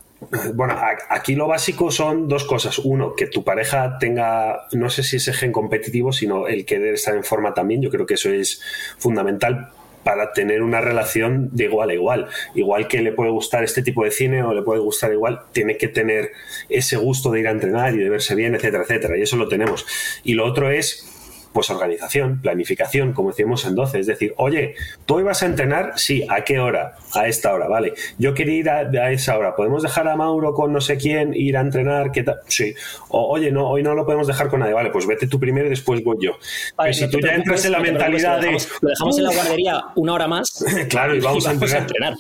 [0.54, 0.76] Bueno,
[1.10, 2.80] aquí lo básico son dos cosas.
[2.80, 6.96] Uno, que tu pareja tenga, no sé si ese gen competitivo, sino el que debe
[6.96, 7.82] estar en forma también.
[7.82, 8.62] Yo creo que eso es
[8.98, 9.72] fundamental
[10.04, 12.28] para tener una relación de igual a igual.
[12.56, 15.78] Igual que le puede gustar este tipo de cine o le puede gustar igual, tiene
[15.78, 16.32] que tener
[16.68, 19.18] ese gusto de ir a entrenar y de verse bien, etcétera, etcétera.
[19.18, 19.86] Y eso lo tenemos.
[20.24, 21.19] Y lo otro es
[21.54, 24.00] pues organización, planificación, como decíamos en 12.
[24.00, 25.94] Es decir, oye, ¿tú ibas a entrenar?
[25.96, 26.96] Sí, ¿a qué hora?
[27.14, 27.94] A esta hora, vale.
[28.18, 29.56] Yo quería ir a, a esa hora.
[29.56, 32.12] ¿Podemos dejar a Mauro con no sé quién, ir a entrenar?
[32.12, 32.40] ¿Qué tal?
[32.48, 32.74] Sí.
[33.10, 34.74] O, oye, no, hoy no lo podemos dejar con nadie.
[34.74, 36.34] Vale, pues vete tú primero y después voy yo.
[36.76, 38.52] Vale, Pero si no tú ya entras en la no mentalidad de...
[38.82, 40.66] lo dejamos en la guardería una hora más.
[40.90, 41.82] Claro, y vamos a entrenar.
[41.82, 42.14] entrenar.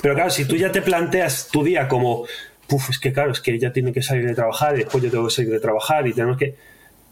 [0.00, 2.24] Pero claro, si tú ya te planteas tu día como,
[2.66, 5.10] Puf, es que claro, es que ella tiene que salir de trabajar y después yo
[5.10, 6.54] tengo que salir de trabajar y tenemos que...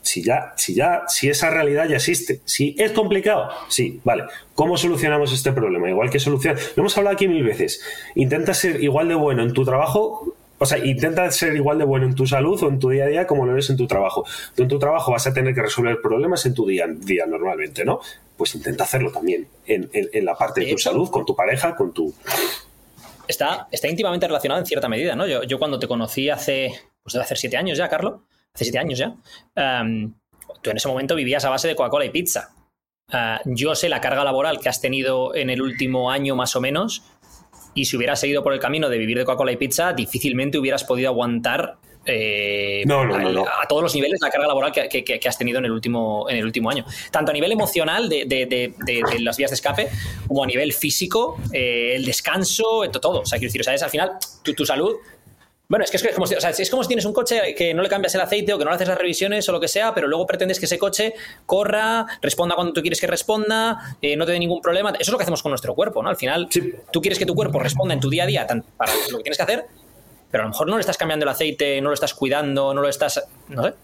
[0.03, 4.25] Si ya, si ya, si esa realidad ya existe, si es complicado, sí, vale.
[4.55, 5.91] ¿Cómo solucionamos este problema?
[5.91, 7.83] Igual que soluciona, lo hemos hablado aquí mil veces.
[8.15, 12.07] Intenta ser igual de bueno en tu trabajo, o sea, intenta ser igual de bueno
[12.07, 14.25] en tu salud o en tu día a día como lo eres en tu trabajo.
[14.55, 17.27] Tú en tu trabajo vas a tener que resolver problemas en tu día a día
[17.27, 18.01] normalmente, ¿no?
[18.37, 21.77] Pues intenta hacerlo también en, en- en la parte de, tu salud, con tu pareja,
[21.77, 22.13] con tu...
[23.29, 25.27] Está, está íntimamente relacionado en cierta medida, ¿no?
[25.27, 26.73] Yo, yo cuando te conocí hace,
[27.03, 28.21] pues debe hacer siete años ya, Carlos,
[28.55, 29.15] hace siete años ya,
[29.55, 30.13] em,
[30.63, 32.51] tú en ese momento vivías a base de Coca-Cola y pizza.
[33.13, 36.61] Ah, yo sé la carga laboral que has tenido en el último año más o
[36.61, 37.03] menos,
[37.75, 40.85] y si hubieras seguido por el camino de vivir de Coca-Cola y pizza, difícilmente hubieras
[40.85, 43.43] podido aguantar eh, No, no, no, al- no.
[43.45, 46.27] a todos los niveles la carga laboral que, que- que has tenido en el último,
[46.31, 46.87] en el último año.
[47.11, 49.89] Tanto a nivel emocional de, de- de- las vías de escape,
[50.27, 53.21] como a nivel físico, eh, el descanso, eh, todo.
[53.21, 53.83] O sea, quiero decir, ¿sabes?
[53.83, 54.13] Al final,
[54.43, 54.97] tu, tu salud.
[55.71, 57.73] Bueno, es que es como, si, o sea, es como si tienes un coche que
[57.73, 59.69] no le cambias el aceite o que no le haces las revisiones o lo que
[59.69, 61.15] sea, pero luego pretendes que ese coche
[61.47, 64.91] corra, responda cuando tú quieres que responda, eh, no te dé ningún problema.
[64.91, 66.09] Eso es lo que hacemos con nuestro cuerpo, ¿no?
[66.11, 66.75] Al final, Sí.
[66.93, 69.23] tú quieres que tu cuerpo responda en tu día a día tan- para lo que
[69.23, 69.65] tienes que hacer,
[70.29, 72.83] pero a lo mejor no le estás cambiando el aceite, no lo estás cuidando, no
[72.83, 73.23] lo estás.
[73.49, 73.75] No sé.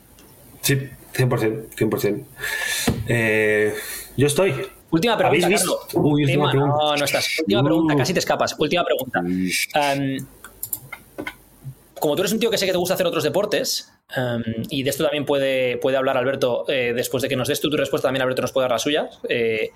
[0.63, 2.27] Sí, 100%, 100%.
[3.09, 3.75] Eh,
[4.17, 4.55] yo estoy.
[4.91, 5.81] Última pregunta, ¿Habéis visto?
[5.95, 6.77] Uy, última pregunta.
[6.81, 7.39] No, no estás.
[7.41, 7.65] Última Uh.
[7.65, 8.55] pregunta, casi te escapas.
[8.59, 9.21] Última pregunta.
[9.21, 10.27] Um,
[12.01, 14.83] como tú eres un tío que sé que te gusta hacer otros deportes, um, y
[14.83, 17.77] de esto también puede, puede hablar Alberto, eh, después de que nos des tú tu
[17.77, 19.09] respuesta, también Alberto nos puede dar la suya.
[19.29, 19.71] eh,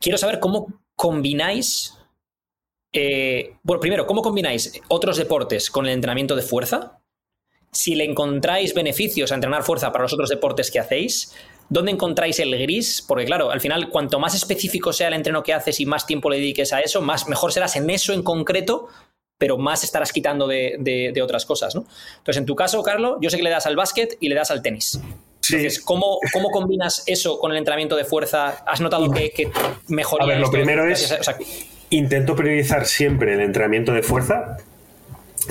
[0.00, 1.94] quiero saber cómo combináis.
[2.92, 7.00] eh, bueno, primero, ¿cómo combináis otros deportes con el entrenamiento de fuerza?
[7.70, 11.34] Si le encontráis beneficios a entrenar fuerza para los otros deportes que hacéis,
[11.68, 13.04] ¿dónde encontráis el gris?
[13.06, 16.30] Porque claro, al final, cuanto más específico sea el entreno que haces y más tiempo
[16.30, 18.88] le dediques a eso, más mejor serás en eso en concreto,
[19.38, 21.84] pero más estarás quitando de, de- de otras cosas, ¿no?
[22.18, 24.50] Entonces, en tu caso, Carlos, yo sé que le das al básquet y le das
[24.50, 25.00] al tenis.
[25.40, 25.54] Sí.
[25.54, 28.64] Entonces, ¿cómo, cómo combinas eso con el entrenamiento de fuerza?
[28.66, 29.48] ¿Has notado que, que
[29.86, 31.36] mejoría A ver, lo primero es- a- o sea,
[31.90, 34.58] Intento priorizar siempre el entrenamiento de fuerza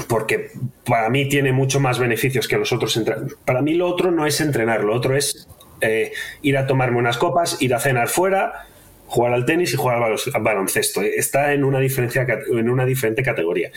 [0.07, 0.51] porque
[0.85, 2.99] para mí tiene mucho más beneficios que los otros.
[3.45, 5.47] Para mí lo otro no es entrenar, lo otro es
[5.81, 6.11] eh,
[6.43, 8.66] ir a tomarme unas copas, ir a cenar fuera,
[9.07, 11.01] jugar al tenis y jugar al baloncesto.
[11.01, 13.71] Está en una, diferencia, en una diferente categoría.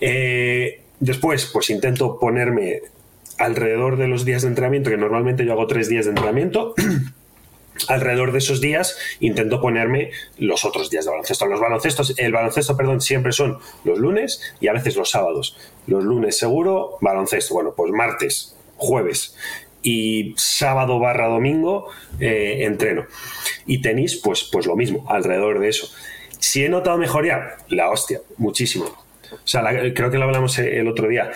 [0.00, 2.80] Eh, después, pues intento ponerme
[3.38, 6.74] alrededor de los días de entrenamiento, que normalmente yo hago tres días de entrenamiento.
[7.88, 11.46] alrededor de esos días intento ponerme los otros días de baloncesto.
[11.46, 15.56] Los baloncestos, el baloncesto, perdón, siempre son los lunes y a veces los sábados.
[15.86, 17.54] Los lunes seguro, baloncesto.
[17.54, 19.36] Bueno, pues martes, jueves
[19.82, 21.88] y sábado barra domingo
[22.20, 23.06] eh, entreno.
[23.66, 25.88] Y tenis, pues, pues lo mismo, alrededor de eso.
[26.38, 28.86] Si he notado mejoría, la hostia, muchísimo.
[29.32, 29.62] O sea,
[29.94, 31.30] creo que lo hablamos el otro día.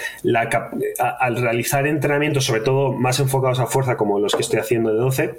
[0.99, 4.99] Al realizar entrenamientos, sobre todo más enfocados a fuerza, como los que estoy haciendo de
[4.99, 5.35] 12,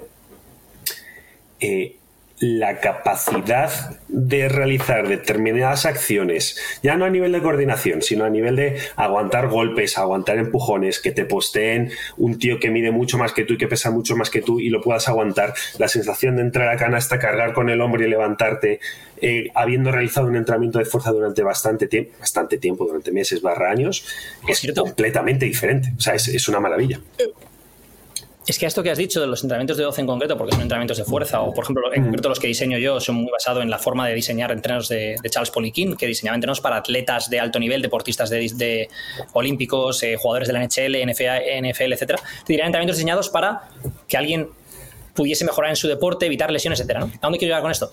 [1.60, 1.96] eh,
[2.40, 8.56] la capacidad de realizar determinadas acciones, ya no a nivel de coordinación, sino a nivel
[8.56, 13.44] de aguantar golpes, aguantar empujones, que te posteen un tío que mide mucho más que
[13.44, 16.42] tú y que pesa mucho más que tú y lo puedas aguantar, la sensación de
[16.42, 18.80] entrar a canasta, cargar con el hombro y levantarte,
[19.20, 23.70] eh, habiendo realizado un entrenamiento de fuerza durante bastante tiempo, bastante tiempo, durante meses barra
[23.70, 24.06] años,
[24.46, 24.82] es cierto.
[24.82, 25.92] completamente diferente.
[25.96, 27.00] O sea, es, es una maravilla.
[28.48, 30.52] Es que a esto que has dicho de los entrenamientos de 12 en concreto, porque
[30.52, 33.30] son entrenamientos de fuerza, o por ejemplo, en concreto los que diseño yo, son muy
[33.30, 36.78] basados en la forma de diseñar entrenos de, de Charles Poliquin, que diseñaba entrenos para
[36.78, 38.88] atletas de alto nivel, deportistas de, de
[39.34, 42.20] olímpicos, eh, jugadores de la NHL, NFL, NFL etcétera.
[42.46, 43.68] Te dirían entrenamientos diseñados para
[44.08, 44.48] que alguien
[45.12, 47.00] pudiese mejorar en su deporte, evitar lesiones, etcétera.
[47.00, 47.06] ¿no?
[47.06, 47.92] ¿A dónde quiero llegar con esto?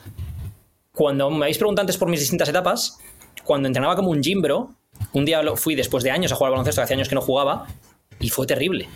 [0.94, 2.98] Cuando me habéis preguntado antes por mis distintas etapas,
[3.44, 4.72] cuando entrenaba como un gimbro,
[5.12, 7.68] un día fui después de años a jugar al baloncesto, hace años que no jugaba,
[8.22, 8.88] y fue terrible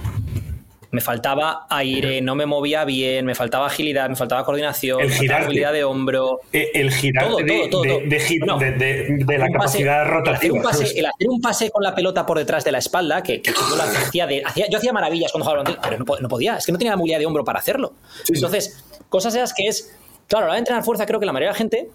[0.91, 5.11] me faltaba aire, no me movía bien, me faltaba agilidad, me faltaba coordinación, El me
[5.11, 6.39] faltaba girar movilidad de hombro.
[6.51, 10.55] Eh, El girar Todo, de, la capacidad el hacer, rotativa.
[10.55, 13.41] un pase, el hacer un pase con la pelota por detrás de la espalda, que,
[13.41, 16.27] que yo lo hacía, de, hacía- yo hacía maravillas cuando jugaba pero no, po- no
[16.27, 17.93] podía, es que no tenía la movilidad de hombro para hacerlo.
[18.23, 18.33] Sí, sí.
[18.35, 19.95] Entonces, cosas esas que es,
[20.27, 21.87] claro, a la hora de entrenar fuerza, creo que la mayoría de la gente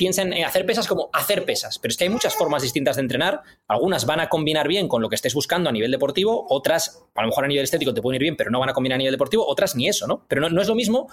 [0.00, 3.02] piensa en hacer pesas como hacer pesas, pero es que hay muchas formas distintas de
[3.02, 3.42] entrenar.
[3.68, 7.20] Algunas van a combinar bien con lo que estés buscando a nivel deportivo, otras, a
[7.20, 8.98] lo mejor a nivel estético te pueden ir bien, pero no van a combinar a
[8.98, 10.24] nivel deportivo, otras ni eso, ¿no?
[10.26, 11.08] Pero no, es lo mismo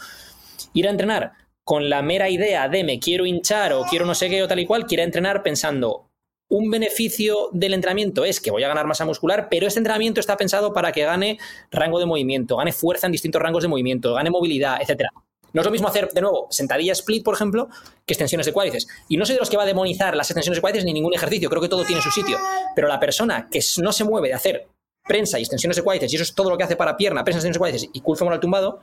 [0.72, 1.34] ir a entrenar
[1.66, 4.60] con la mera idea de me quiero hinchar o quiero no sé qué o tal
[4.60, 6.10] y cual, quiera entrenar pensando
[6.48, 10.38] un beneficio del entrenamiento es que voy a ganar masa muscular, pero este entrenamiento está
[10.38, 11.40] pensado para que gane
[11.72, 15.12] rango de movimiento, gane fuerza en distintos rangos de movimiento, gane movilidad, etcétera.
[15.54, 17.70] No es lo mismo hacer, de nuevo, sentadilla split, por ejemplo,
[18.06, 18.88] que extensiones de cuádriceps.
[19.08, 21.14] Y no soy de los que va a demonizar las extensiones de cuádriceps ni ningún
[21.14, 22.38] ejercicio, creo que todo tiene su sitio.
[22.76, 24.68] Pero la persona que no se mueve de hacer
[25.04, 27.40] prensa y extensiones de cuádriceps, y eso es todo lo que hace para pierna, prensa,
[27.40, 28.82] extensiones de cuádriceps y cool femoral tumbado,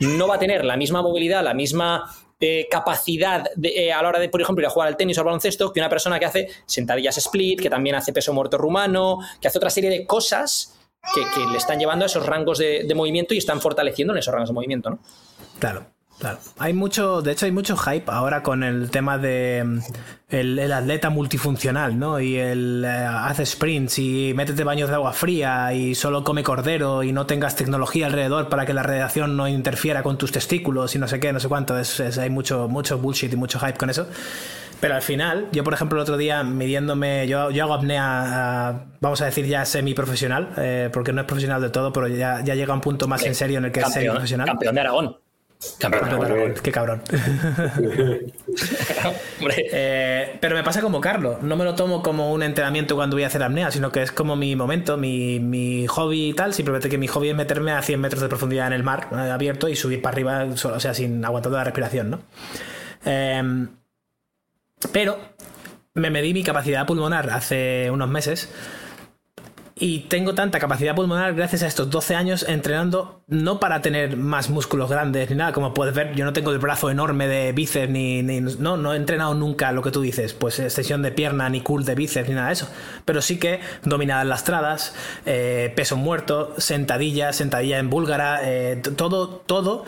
[0.00, 2.04] no va a tener la misma movilidad, la misma
[2.38, 5.16] eh, capacidad de, eh, a la hora de, por ejemplo, ir a jugar al tenis
[5.16, 8.58] o al baloncesto que una persona que hace sentadillas split, que también hace peso muerto
[8.58, 10.78] rumano, que hace otra serie de cosas
[11.14, 14.34] que, le están llevando a esos rangos de, de movimiento y están fortaleciendo en esos
[14.34, 14.98] rangos de movimiento, ¿no?
[15.58, 15.86] Claro,
[16.18, 16.38] claro.
[16.58, 19.78] Hay mucho, de hecho, hay mucho hype ahora con el tema de mm,
[20.28, 22.20] el, el atleta multifuncional, ¿no?
[22.20, 27.02] Y el eh, hace sprints y métete baños de agua fría y solo come cordero
[27.02, 30.98] y no tengas tecnología alrededor para que la radiación no interfiera con tus testículos y
[30.98, 31.78] no sé qué, no sé cuánto.
[31.78, 34.06] Es, es- hay mucho, mucho bullshit y mucho hype con eso.
[34.78, 38.02] Pero al final, yo por ejemplo el otro día midiéndome, yo, yo hago apnea,
[38.68, 42.42] ah, vamos a decir ya semi-profesional, eh, porque no es profesional de todo, pero ya,
[42.44, 44.46] ya llega a un punto más en serio en el que es Campeón, semi-profesional.
[44.46, 45.16] campeón de Aragón.
[46.54, 47.02] De Qué cabrón.
[49.58, 53.24] Eh, pero me pasa como Carlos, no me lo tomo como un entrenamiento cuando voy
[53.24, 56.54] a hacer apnea, sino que es como mi momento, mi, mi hobby y tal.
[56.54, 59.16] Simplemente que mi hobby es meterme a 100 metros de profundidad en el mar eh,
[59.30, 62.20] abierto y subir para arriba, solo- o sea, sin aguantando la respiración, ¿no?
[63.04, 63.68] Em,
[64.92, 65.18] pero
[65.94, 68.48] me medí mi capacidad pulmonar hace unos meses
[69.78, 74.48] y tengo tanta capacidad pulmonar gracias a estos 12 años entrenando, no para tener más
[74.48, 77.90] músculos grandes ni nada, como puedes ver, yo no tengo el brazo enorme de bíceps
[77.92, 81.50] ni, ni- no, no he entrenado nunca lo que tú dices, pues extensión de pierna,
[81.50, 82.70] ni cool de bíceps, ni nada de eso,
[83.04, 84.94] pero sí que dominadas lastradas,
[85.26, 89.84] eh, peso muerto, sentadilla, sentadilla en búlgara, eh, todo, todo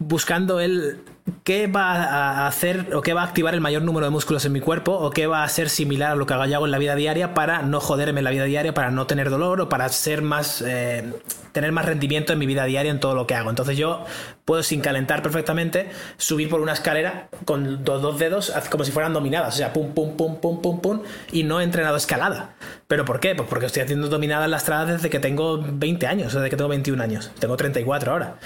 [0.00, 1.02] buscando el
[1.44, 4.52] qué va a hacer o qué va a activar el mayor número de músculos en
[4.52, 6.94] mi cuerpo o qué va a ser similar a lo que hago en la vida
[6.94, 10.22] diaria para no joderme en la vida diaria, para no tener dolor o para ser
[10.22, 11.12] más eh,
[11.52, 13.50] tener más rendimiento en mi vida diaria en todo lo que hago.
[13.50, 14.04] Entonces yo
[14.44, 19.12] puedo sin calentar perfectamente subir por una escalera con dos, dos dedos como si fueran
[19.12, 21.02] dominadas, o sea, pum pum pum pum pum pum
[21.32, 22.54] y no he entrenado escalada.
[22.86, 23.34] ¿Pero por qué?
[23.34, 27.02] Pues porque estoy haciendo dominadas lastradas desde que tengo 20 años, desde que tengo 21
[27.02, 27.30] años.
[27.38, 28.36] Tengo 34 ahora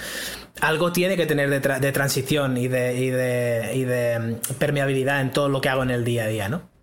[0.61, 5.31] algo tiene que tener de transición y de, y, de, y de mm, permeabilidad en
[5.31, 6.74] todo lo que hago en el día a día, ¿no?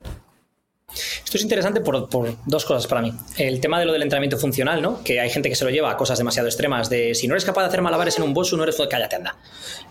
[0.95, 3.13] Esto es interesante por, por dos cosas para mí.
[3.37, 5.03] El tema de lo del entrenamiento funcional, ¿no?
[5.03, 7.45] Que hay gente que se lo lleva a cosas demasiado extremas, de si no eres
[7.45, 8.77] capaz de hacer malabares en un bosu, no eres...
[8.91, 9.37] Cállate, anda.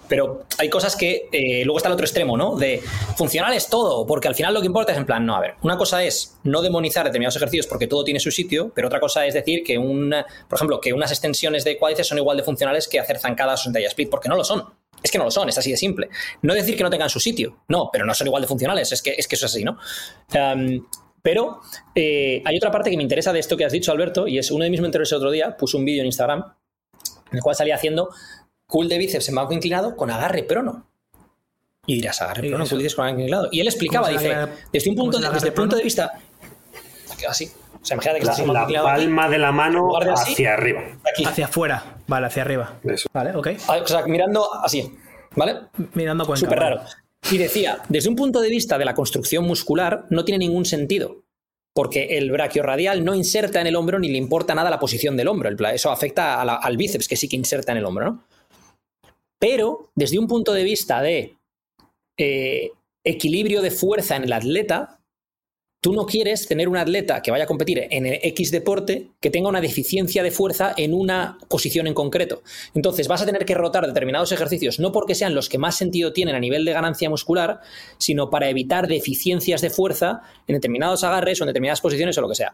[0.08, 1.30] Pero hay cosas que...
[1.32, 2.56] eh, luego está el otro extremo, ¿no?
[2.56, 2.82] De
[3.16, 5.56] funcional es todo, porque al final lo que importa es en plan, no, a ver,
[5.62, 9.26] una cosa es no demonizar determinados ejercicios porque todo tiene su sitio, pero otra cosa
[9.26, 10.14] es decir que un...
[10.50, 13.64] Por ejemplo, que unas extensiones de cuádriceps son igual de funcionales que hacer zancadas o
[13.64, 14.66] sentadilla split, porque no lo son.
[15.02, 16.10] Es que no lo son, es así de simple.
[16.42, 19.02] No decir que no tengan su sitio, no, pero no son igual de funcionales, es
[19.02, 19.78] que, es que eso es así, ¿no?
[21.22, 21.62] Pero
[21.94, 24.50] eh, hay otra parte que me interesa de esto que has dicho, Alberto, y es
[24.52, 26.44] uno de mis mentores el otro día, puso un vídeo en Instagram
[27.32, 28.10] en el cual salía haciendo
[28.66, 30.88] cool de bíceps en banco inclinado con agarre prono.
[31.86, 33.50] Y dirás, agarre ¿Y prono, cool de bíceps con agarre inclinado.
[33.52, 36.12] Y él explicaba, ¿Cómo se dice, desde un punto, desde el punto de vista...
[37.28, 37.52] Así.
[37.82, 40.54] O sea, imagínate que La, estás la aquí, palma de la mano de así, hacia
[40.54, 40.82] arriba.
[41.12, 41.26] aquí.
[41.26, 42.80] Hacia afuera, vale, hacia arriba.
[42.84, 43.10] Eso.
[43.12, 43.48] Vale, ok.
[43.68, 44.94] Ah, O sea, mirando así,
[45.36, 45.56] ¿vale?
[45.96, 46.40] Mirando cuenca.
[46.46, 46.82] Súper raro.
[47.32, 51.24] Y decía, desde un punto de vista de la construcción muscular, no tiene ningún sentido.
[51.74, 55.30] Porque el brachiorradial no inserta en el hombro ni le importa nada la posición del
[55.30, 55.50] hombro.
[55.70, 58.24] Eso afecta a la- al bíceps, que sí que inserta en el hombro, ¿no?
[59.40, 61.38] Pero, desde un punto de vista de
[62.18, 62.72] eh,
[63.04, 65.00] equilibrio de fuerza en el atleta,
[65.82, 69.32] tú no quieres tener un atleta que vaya a competir en el X deporte que
[69.32, 72.44] tenga una deficiencia de fuerza en una posición en concreto.
[72.76, 76.14] Entonces vas a tener que rotar determinados ejercicios, no porque sean los que más sentido
[76.14, 77.62] tienen a nivel de ganancia muscular,
[77.98, 82.30] sino para evitar deficiencias de fuerza en determinados agarres o en determinadas posiciones o lo
[82.30, 82.54] que sea.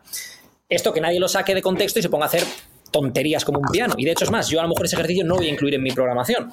[0.70, 2.44] Esto que nadie lo saque de contexto y se ponga a hacer
[2.92, 3.94] tonterías como un piano.
[3.98, 5.76] Y de hecho es más, yo a lo mejor ese ejercicio no voy a incluir
[5.76, 6.50] en mi programación.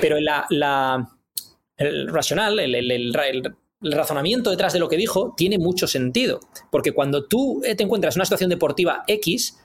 [0.00, 1.06] Pero la, la-
[1.76, 3.12] el racional, el, el-
[3.82, 6.40] el razonamiento detrás de lo que dijo tiene mucho sentido.
[6.70, 9.58] Porque cuando tú eh, te encuentras en una situación deportiva X,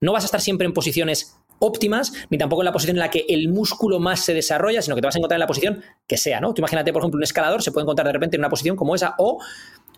[0.00, 3.10] no vas a estar siempre en posiciones óptimas, ni tampoco en la posición en la
[3.10, 5.82] que el músculo más se desarrolla, sino que te vas a encontrar en la posición
[6.06, 6.52] que sea, ¿no?
[6.52, 8.94] Tú imagínate, por ejemplo, un escalador se puede encontrar de repente en una posición como
[8.94, 9.40] esa, o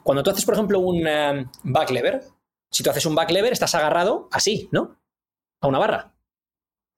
[0.02, 2.22] cuando tú haces, por ejemplo, un eh, back lever,
[2.70, 5.00] si tú haces un back lever, estás agarrado así, ¿no?
[5.60, 6.14] A una barra.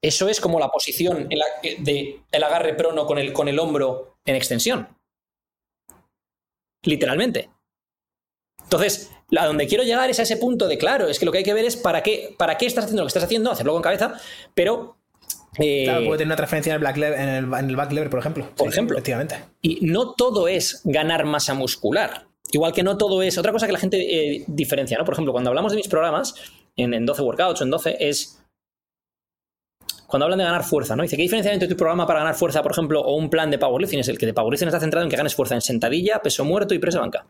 [0.03, 4.37] Eso es como la posición la, de agarre prono con el, con el hombro en
[4.37, 4.89] extensión.
[6.83, 7.51] Literalmente.
[8.63, 11.39] Entonces, a donde quiero llegar es a ese punto de claro, es que lo que
[11.39, 13.73] hay que ver es para qué, para qué estás haciendo lo que estás haciendo, hacerlo
[13.73, 14.15] con cabeza,
[14.55, 14.97] pero.
[15.59, 17.93] Eh, claro, puede tener una transferencia en el, black lever, en, el, en el back
[17.93, 18.49] lever, por ejemplo.
[18.57, 18.97] Por ejemplo.
[18.97, 19.37] Efectivamente.
[19.61, 22.27] Y no todo es ganar masa muscular.
[22.53, 23.37] Igual que no todo es.
[23.39, 25.05] Otra cosa que la gente eh, diferencia, ¿no?
[25.05, 26.35] Por ejemplo, cuando hablamos de mis programas,
[26.77, 28.40] en, en 12 workouts o en 12, es
[30.11, 31.03] cuando hablan de ganar fuerza, ¿no?
[31.03, 33.51] Dice, ¿qué diferencia hay entre tu programa para ganar fuerza, por ejemplo, o un plan
[33.51, 34.01] de powerlifting?
[34.01, 36.75] Es el que de powerlifting está centrado en que ganes fuerza en sentadilla, peso muerto
[36.75, 37.27] y presa banca.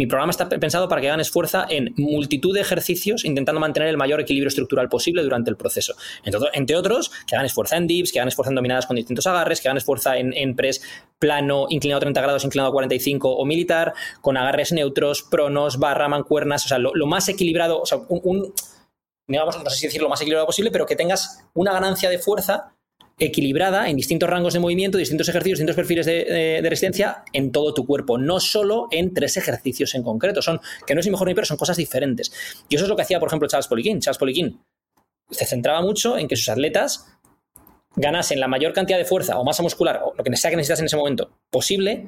[0.00, 3.98] Mi programa está pensado para que ganes fuerza en multitud de ejercicios, intentando mantener el
[3.98, 5.94] mayor equilibrio estructural posible durante el proceso.
[6.24, 9.60] Entre, otros, que ganes fuerza en dips, que ganes fuerza en dominadas con distintos agarres,
[9.60, 10.80] que ganes fuerza en, press
[11.18, 13.92] plano, inclinado 30 grados, inclinado 45 o militar,
[14.22, 18.54] con agarres neutros, pronos, barra, mancuernas, o sea, lo, más equilibrado, o sea, un
[19.30, 22.18] digamos, no sé si decir lo más equilibrado posible, pero que tengas una ganancia de
[22.18, 22.74] fuerza
[23.18, 27.86] equilibrada en distintos rangos de movimiento, distintos ejercicios, distintos perfiles de, resistencia en todo tu
[27.86, 30.42] cuerpo, no solo en tres ejercicios en concreto.
[30.42, 32.32] Son, que no es ni mejor ni peor, son cosas diferentes.
[32.68, 34.00] Y eso es lo que hacía, por ejemplo, Charles Poliquin.
[34.00, 34.60] Charles Poliquin
[35.30, 37.06] se centraba mucho en que sus atletas
[37.94, 40.80] ganasen la mayor cantidad de fuerza o masa muscular, o lo que sea que necesitas
[40.80, 42.06] en ese momento, posible,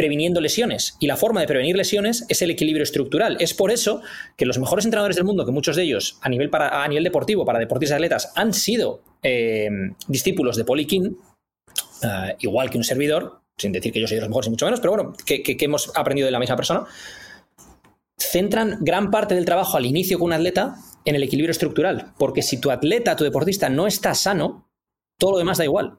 [0.00, 0.96] previniendo lesiones.
[0.98, 3.36] Y la forma de prevenir lesiones es el equilibrio estructural.
[3.38, 4.00] Es por eso
[4.34, 7.04] que los mejores entrenadores del mundo, que muchos de ellos a nivel, para, a nivel
[7.04, 9.68] deportivo, para deportistas atletas, han sido eh,
[10.08, 11.18] discípulos de Poliquín,
[12.02, 14.64] eh, igual que un servidor, sin decir que yo soy de los mejores y mucho
[14.64, 16.86] menos, pero bueno, que, que hemos aprendido de la misma persona,
[18.16, 22.14] centran gran parte del trabajo al inicio con un atleta en el equilibrio estructural.
[22.16, 24.66] Porque si tu atleta, tu deportista no está sano,
[25.18, 25.98] todo lo demás da igual.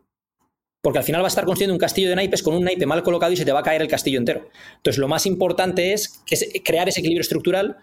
[0.81, 3.03] Porque al final va a estar construyendo un castillo de naipes con un naipe mal
[3.03, 4.49] colocado y se te va a caer el castillo entero.
[4.77, 6.23] Entonces, lo más importante es,
[6.63, 7.77] crear ese equilibrio estructural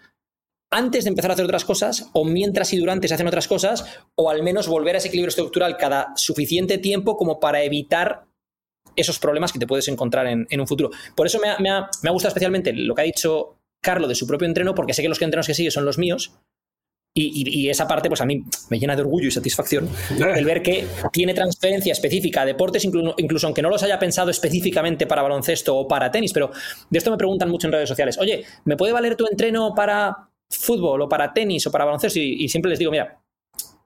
[0.71, 3.85] antes de empezar a hacer otras cosas, o mientras y durante se hacen otras cosas,
[4.15, 8.25] o al menos volver a ese equilibrio estructural cada suficiente tiempo como para evitar
[8.95, 10.91] esos problemas que te puedes encontrar en, un futuro.
[11.15, 14.27] Por eso me ha, me ha, gustado especialmente lo que ha dicho Carlo de su
[14.27, 16.33] propio entreno, porque sé que los entrenos que sigue son los míos,
[17.13, 20.87] y, esa parte, pues a mí me llena de orgullo y satisfacción el ver que
[21.11, 25.87] tiene transferencia específica a deportes, incluso, aunque no los haya pensado específicamente para baloncesto o
[25.87, 26.51] para tenis, pero
[26.89, 28.17] de esto me preguntan mucho en redes sociales.
[28.19, 32.19] Oye, ¿me puede valer tu entreno para fútbol o para tenis o para baloncesto?
[32.19, 33.19] Y, siempre les digo, mira,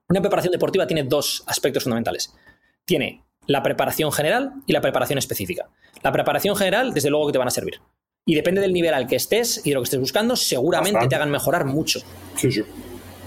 [0.09, 2.33] una preparación deportiva tiene dos aspectos fundamentales.
[2.85, 5.69] Tiene la preparación general y la preparación específica.
[6.03, 7.79] La preparación general, desde luego que te van a servir.
[8.25, 11.15] Y depende del nivel al que estés y de lo que estés buscando, seguramente te
[11.15, 11.99] hagan mejorar mucho.
[12.35, 12.63] Sí, sí.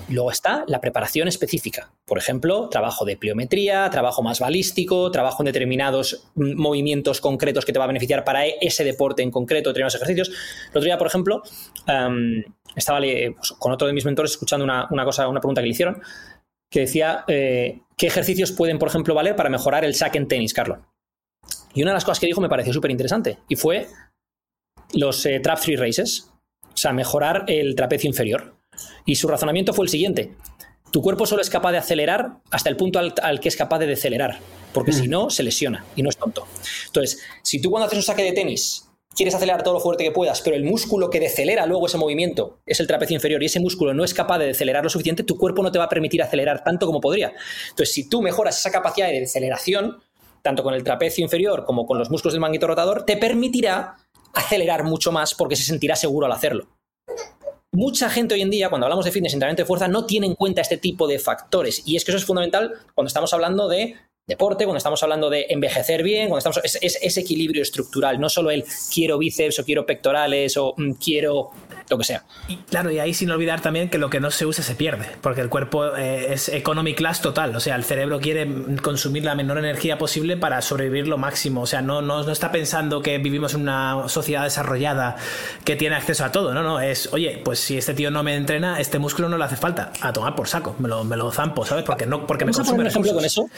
[0.09, 1.91] Luego está la preparación específica.
[2.05, 7.73] Por ejemplo, trabajo de pliometría, trabajo más balístico, trabajo en determinados mm, movimientos concretos que
[7.73, 10.29] te va a beneficiar para e-, ese deporte en concreto, determinados ejercicios.
[10.29, 11.43] El otro día, por ejemplo,
[12.77, 16.01] estaba pues, con otro de mis mentores escuchando una, cosa, una pregunta que le hicieron,
[16.71, 20.55] que decía eh, qué ejercicios pueden, por ejemplo, valer para mejorar el saque en tenis,
[20.55, 20.79] Carlos.
[21.75, 23.89] Y una de las cosas que dijo me pareció súper interesante y fue
[24.95, 26.31] los eh, trap three races,
[26.63, 28.56] o sea, mejorar el trapecio inferior.
[29.05, 30.33] Y su razonamiento fue el siguiente.
[30.91, 33.87] Tu cuerpo solo es capaz de acelerar hasta el punto al, que es capaz de
[33.87, 34.39] decelerar,
[34.73, 35.11] porque si mm.
[35.11, 36.47] no, se lesiona y no es tonto.
[36.87, 40.13] Entonces, si tú cuando haces un saque de tenis quieres acelerar todo lo fuerte que
[40.13, 43.61] puedas, pero el músculo que decelera luego ese movimiento es el trapecio inferior y ese
[43.61, 46.23] músculo no es capaz de decelerar lo suficiente, tu cuerpo no te va a permitir
[46.23, 47.33] acelerar tanto como podría.
[47.71, 49.99] Entonces, si tú mejoras esa capacidad de deceleración,
[50.43, 53.97] tanto con el trapecio inferior como con los músculos del manguito rotador, te permitirá
[54.35, 56.69] acelerar mucho más porque se sentirá seguro al hacerlo
[57.77, 60.27] mucha gente hoy en día, cuando hablamos de fitness y entrenamiento de fuerza, no tiene
[60.27, 61.83] en cuenta este tipo de factores.
[61.85, 63.95] Y es que eso es fundamental cuando estamos hablando de
[64.27, 68.51] deporte, cuando estamos hablando de envejecer bien, cuando estamos es, ese equilibrio estructural, no solo
[68.51, 71.51] el quiero bíceps o quiero pectorales o mm, quiero
[71.89, 72.25] lo que sea.
[72.49, 75.07] Y claro, y ahí sin olvidar también que lo que no se usa se pierde,
[75.21, 78.49] porque el cuerpo eh, es economy class total, o sea, el cerebro quiere
[78.83, 82.53] consumir la menor energía posible para sobrevivir lo máximo, o sea, no, no, no está
[82.53, 85.17] pensando que vivimos en una sociedad desarrollada
[85.65, 88.35] que tiene acceso a todo, no, no, es, oye, pues si este tío no me
[88.35, 91.31] entrena, este músculo no le hace falta, a tomar por saco, me lo, me lo
[91.31, 91.85] zampo, ¿sabes?
[91.85, 93.49] Porque no, porque me consume un ejemplo con eso?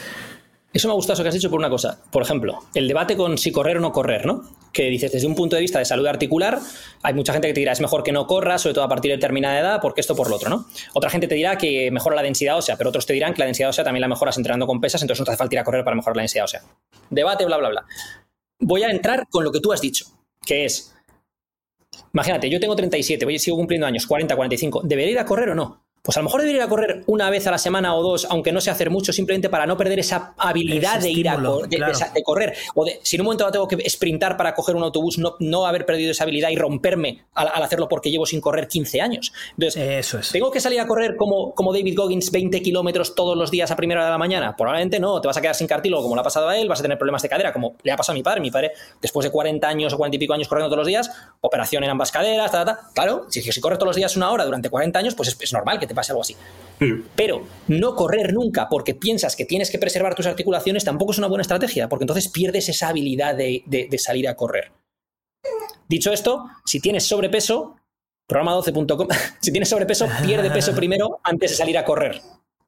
[0.71, 1.97] Eso me ha gustado eso que has dicho por una cosa.
[2.11, 4.43] Por ejemplo, el debate con si correr o no correr, ¿no?
[4.71, 6.59] Que dices, desde un punto de vista de salud articular,
[7.01, 9.09] hay mucha gente que te dirá, es mejor que no corras, sobre todo a partir
[9.09, 10.67] de determinada edad, porque esto por lo otro, ¿no?
[10.93, 13.45] Otra gente te dirá que mejora la densidad ósea, pero otros te dirán que la
[13.45, 15.63] densidad ósea también la mejoras entrenando con pesas, entonces no te hace falta ir a
[15.63, 16.61] correr para mejorar la densidad ósea.
[17.09, 17.85] Debate, bla, bla, bla.
[18.59, 20.05] Voy a entrar con lo que tú has dicho,
[20.45, 20.93] que es,
[22.13, 25.55] imagínate, yo tengo 37, voy, sigo cumpliendo años, 40, 45, ¿debería ir a correr o
[25.55, 25.88] no?
[26.01, 28.61] Pues a lo mejor debería correr una vez a la semana o dos, aunque no
[28.61, 31.69] sé hacer mucho, simplemente para no perder esa habilidad Ese de ir a estímulo, cor-
[31.69, 31.97] de, claro.
[31.99, 32.53] de- de correr.
[32.75, 35.35] O de, si en un momento dado tengo que sprintar para coger un autobús, no,
[35.39, 39.01] no haber perdido esa habilidad y romperme al, al hacerlo porque llevo sin correr 15
[39.01, 39.33] años.
[39.57, 40.29] Entonces, Eso es.
[40.31, 43.75] ¿Tengo que salir a correr como, como David Goggins 20 kilómetros todos los días a
[43.75, 44.55] primera hora de la mañana?
[44.55, 46.79] Probablemente no, te vas a quedar sin cartílago como le ha pasado a él, vas
[46.79, 48.41] a tener problemas de cadera como le ha pasado a mi padre.
[48.41, 48.71] Mi padre,
[49.01, 51.11] después de 40 años o 40 y pico años corriendo todos los días,
[51.41, 52.89] operación en ambas caderas, ta, ta, ta.
[52.93, 55.53] Claro, si, si corres todos los días una hora durante 40 años, pues es, es
[55.53, 56.35] normal que te pase algo así.
[57.17, 61.27] Pero no correr nunca porque piensas que tienes que preservar tus articulaciones tampoco es una
[61.27, 64.71] buena estrategia, porque entonces pierdes esa habilidad de, de- de salir a correr.
[65.89, 67.75] Dicho esto, si tienes sobrepeso,
[68.29, 69.07] programa12.com,
[69.41, 72.21] si tienes sobrepeso, pierde peso primero antes de salir a correr.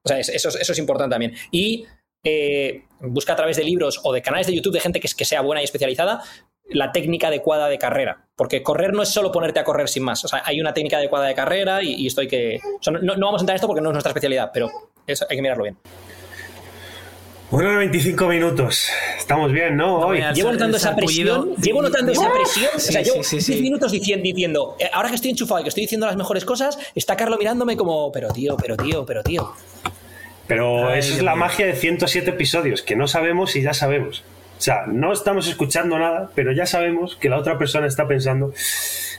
[0.04, 1.34] O sea, es- eso, es- eso es importante también.
[1.52, 1.86] Y
[2.24, 5.26] eh, busca a través de libros o de canales de YouTube de gente que, que
[5.26, 6.22] sea buena y especializada
[6.72, 8.26] la técnica adecuada de carrera.
[8.36, 10.24] Porque correr no es solo ponerte a correr sin más.
[10.26, 12.60] O sea, hay una técnica adecuada de carrera y, y esto hay que...
[12.80, 14.70] o sea, no, no vamos a entrar en esto porque no es nuestra especialidad, pero
[15.06, 15.78] eso hay que mirarlo bien.
[17.52, 18.90] Bueno, 25 minutos.
[19.18, 20.00] Estamos bien, ¿no?
[20.00, 20.24] No Hoy.
[20.34, 23.52] Llevo notando esa presión, llevo notando esa presión, o Sí, sea, llevo sí, sí, sí.
[23.56, 26.46] 10 minutos diciendo, diciendo, eh, ahora que estoy enchufado y que estoy diciendo las mejores
[26.46, 29.52] cosas, está Carlos mirándome como, pero tío, pero tío, pero tío.
[30.48, 34.24] Pero Ay, eso es la magia de 107 episodios, que no sabemos y ya sabemos.
[34.62, 38.54] O sea, no estamos escuchando nada, pero ya sabemos que la otra persona está pensando.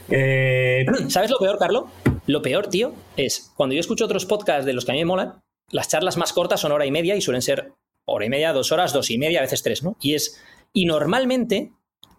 [0.09, 1.83] eh, ¿Sabes lo peor, Carlos?
[2.27, 5.05] Lo peor, tío, es cuando yo escucho otros podcasts de los que a mí me
[5.05, 5.33] molan,
[5.69, 7.73] las charlas más cortas son hora y media y suelen ser
[8.05, 9.97] hora y media, dos horas, dos y media, a veces tres, ¿no?
[9.99, 10.41] Y es.
[10.71, 11.73] Y normalmente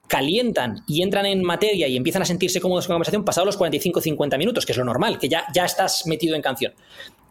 [0.07, 3.59] calientan y entran en materia y empiezan a sentirse cómodos con la conversación pasados los
[3.59, 6.75] 45-50 minutos, que es lo normal, que ya, ya estás metido en canción.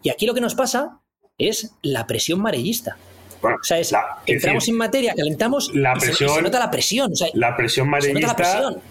[0.02, 1.02] Y aquí lo que nos pasa
[1.38, 2.98] es la presión marellista.
[3.44, 6.14] Bueno, O sea, es, la- es entramos decir, en materia, calentamos la y se- y
[6.16, 7.12] se, presión- nota la presión.
[7.12, 8.82] o sea, la presión se nota la amarillista presión.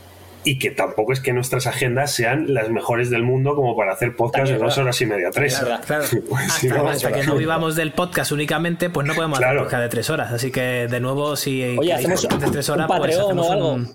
[0.45, 4.15] y que tampoco es que nuestras agendas sean las mejores del mundo como para hacer
[4.17, 5.55] podcast También de dos horas y media, tres.
[5.55, 5.85] Es verdad.
[5.87, 6.05] Claro.
[6.29, 9.61] Pues, si hasta no, hasta que no vivamos del podcast únicamente, pues no podemos Claro.
[9.61, 10.33] hacer podcast de tres horas.
[10.33, 13.73] Así que, de nuevo, si Oye, hacemos de tres un horas, pues hacemos o algo.
[13.75, 13.93] un-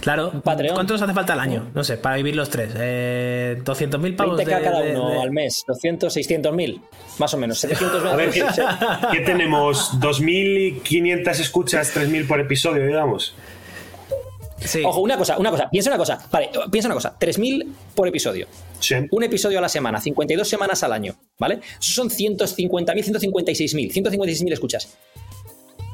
[0.00, 0.74] Claro, Patreon.
[0.74, 1.70] ¿cuánto nos hace falta al año?
[1.74, 2.70] No sé, para vivir los tres.
[2.76, 6.80] Eh, 200.000 pavos 20k de- cada de- uno de- al mes, 200, 600 mil,
[7.18, 8.44] más o menos, 700 A ver, ¿qué,
[9.12, 9.98] qué tenemos?
[10.00, 13.34] ¿2.500 escuchas, 3.000 por episodio, digamos?
[14.58, 14.82] Sí.
[14.84, 18.46] Ojo, una cosa, una cosa, piensa una cosa, vale, piensa una cosa, 3.000 por episodio,
[18.80, 18.94] Sí.
[19.10, 21.60] un episodio a la semana, 52 semanas al año, ¿vale?
[21.78, 24.96] Eso son 150.000, 156.000, 156.000 escuchas.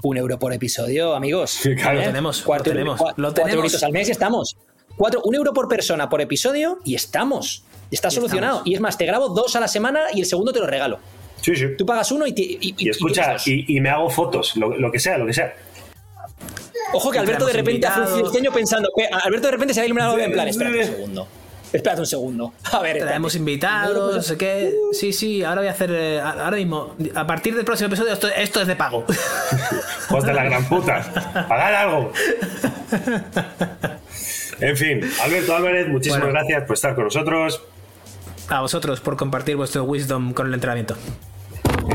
[0.03, 1.51] Un euro por episodio, amigos.
[1.51, 1.99] Sí, claro.
[2.01, 3.65] Lo tenemos, Cuatro, lo tenemos, cua- lo cuatro tenemos.
[3.65, 4.57] euritos al mes y estamos.
[4.97, 7.65] Cuatro, un euro por persona por episodio y estamos.
[7.91, 8.55] Está solucionado.
[8.59, 8.69] estamos.
[8.69, 10.99] Y es más, te grabo dos a la semana y el segundo te lo regalo.
[11.41, 11.67] Sí, sí.
[11.79, 14.91] Tú pagas uno y, te, y, Y escucha, y, y me hago fotos, lo, lo
[14.93, 15.55] que sea, lo que sea.
[16.95, 18.37] Ojo que Alberto de repente ha fruncido el invitados.
[18.43, 18.89] ceño pensando.
[18.97, 20.49] que Alberto de repente se ha iluminado en plan.
[20.49, 21.29] Espérate un segundo.
[21.73, 22.53] Espérate un segundo.
[22.71, 24.75] A ver, Traemos invitados, no sé qué.
[24.93, 25.91] Sí, sí, ahora voy a hacer.
[25.93, 29.05] eh, ahora mismo, a partir del próximo episodio, esto, esto es de pago.
[30.11, 31.47] Hijos de la gran puta.
[31.49, 32.13] Pagad algo.
[34.61, 36.35] En fin, Alberto Álvarez, muchísimas Bueno.
[36.35, 37.63] gracias por estar con nosotros.
[38.49, 40.97] A vosotros por compartir vuestro wisdom con el entrenamiento.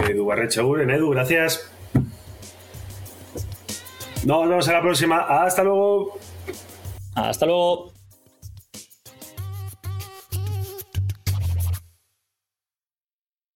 [0.10, 1.70] Edu Barrechaguren, Edu, gracias.
[4.26, 5.20] Nos vemos en la próxima.
[5.46, 6.18] Hasta luego.
[7.16, 7.92] Hasta luego.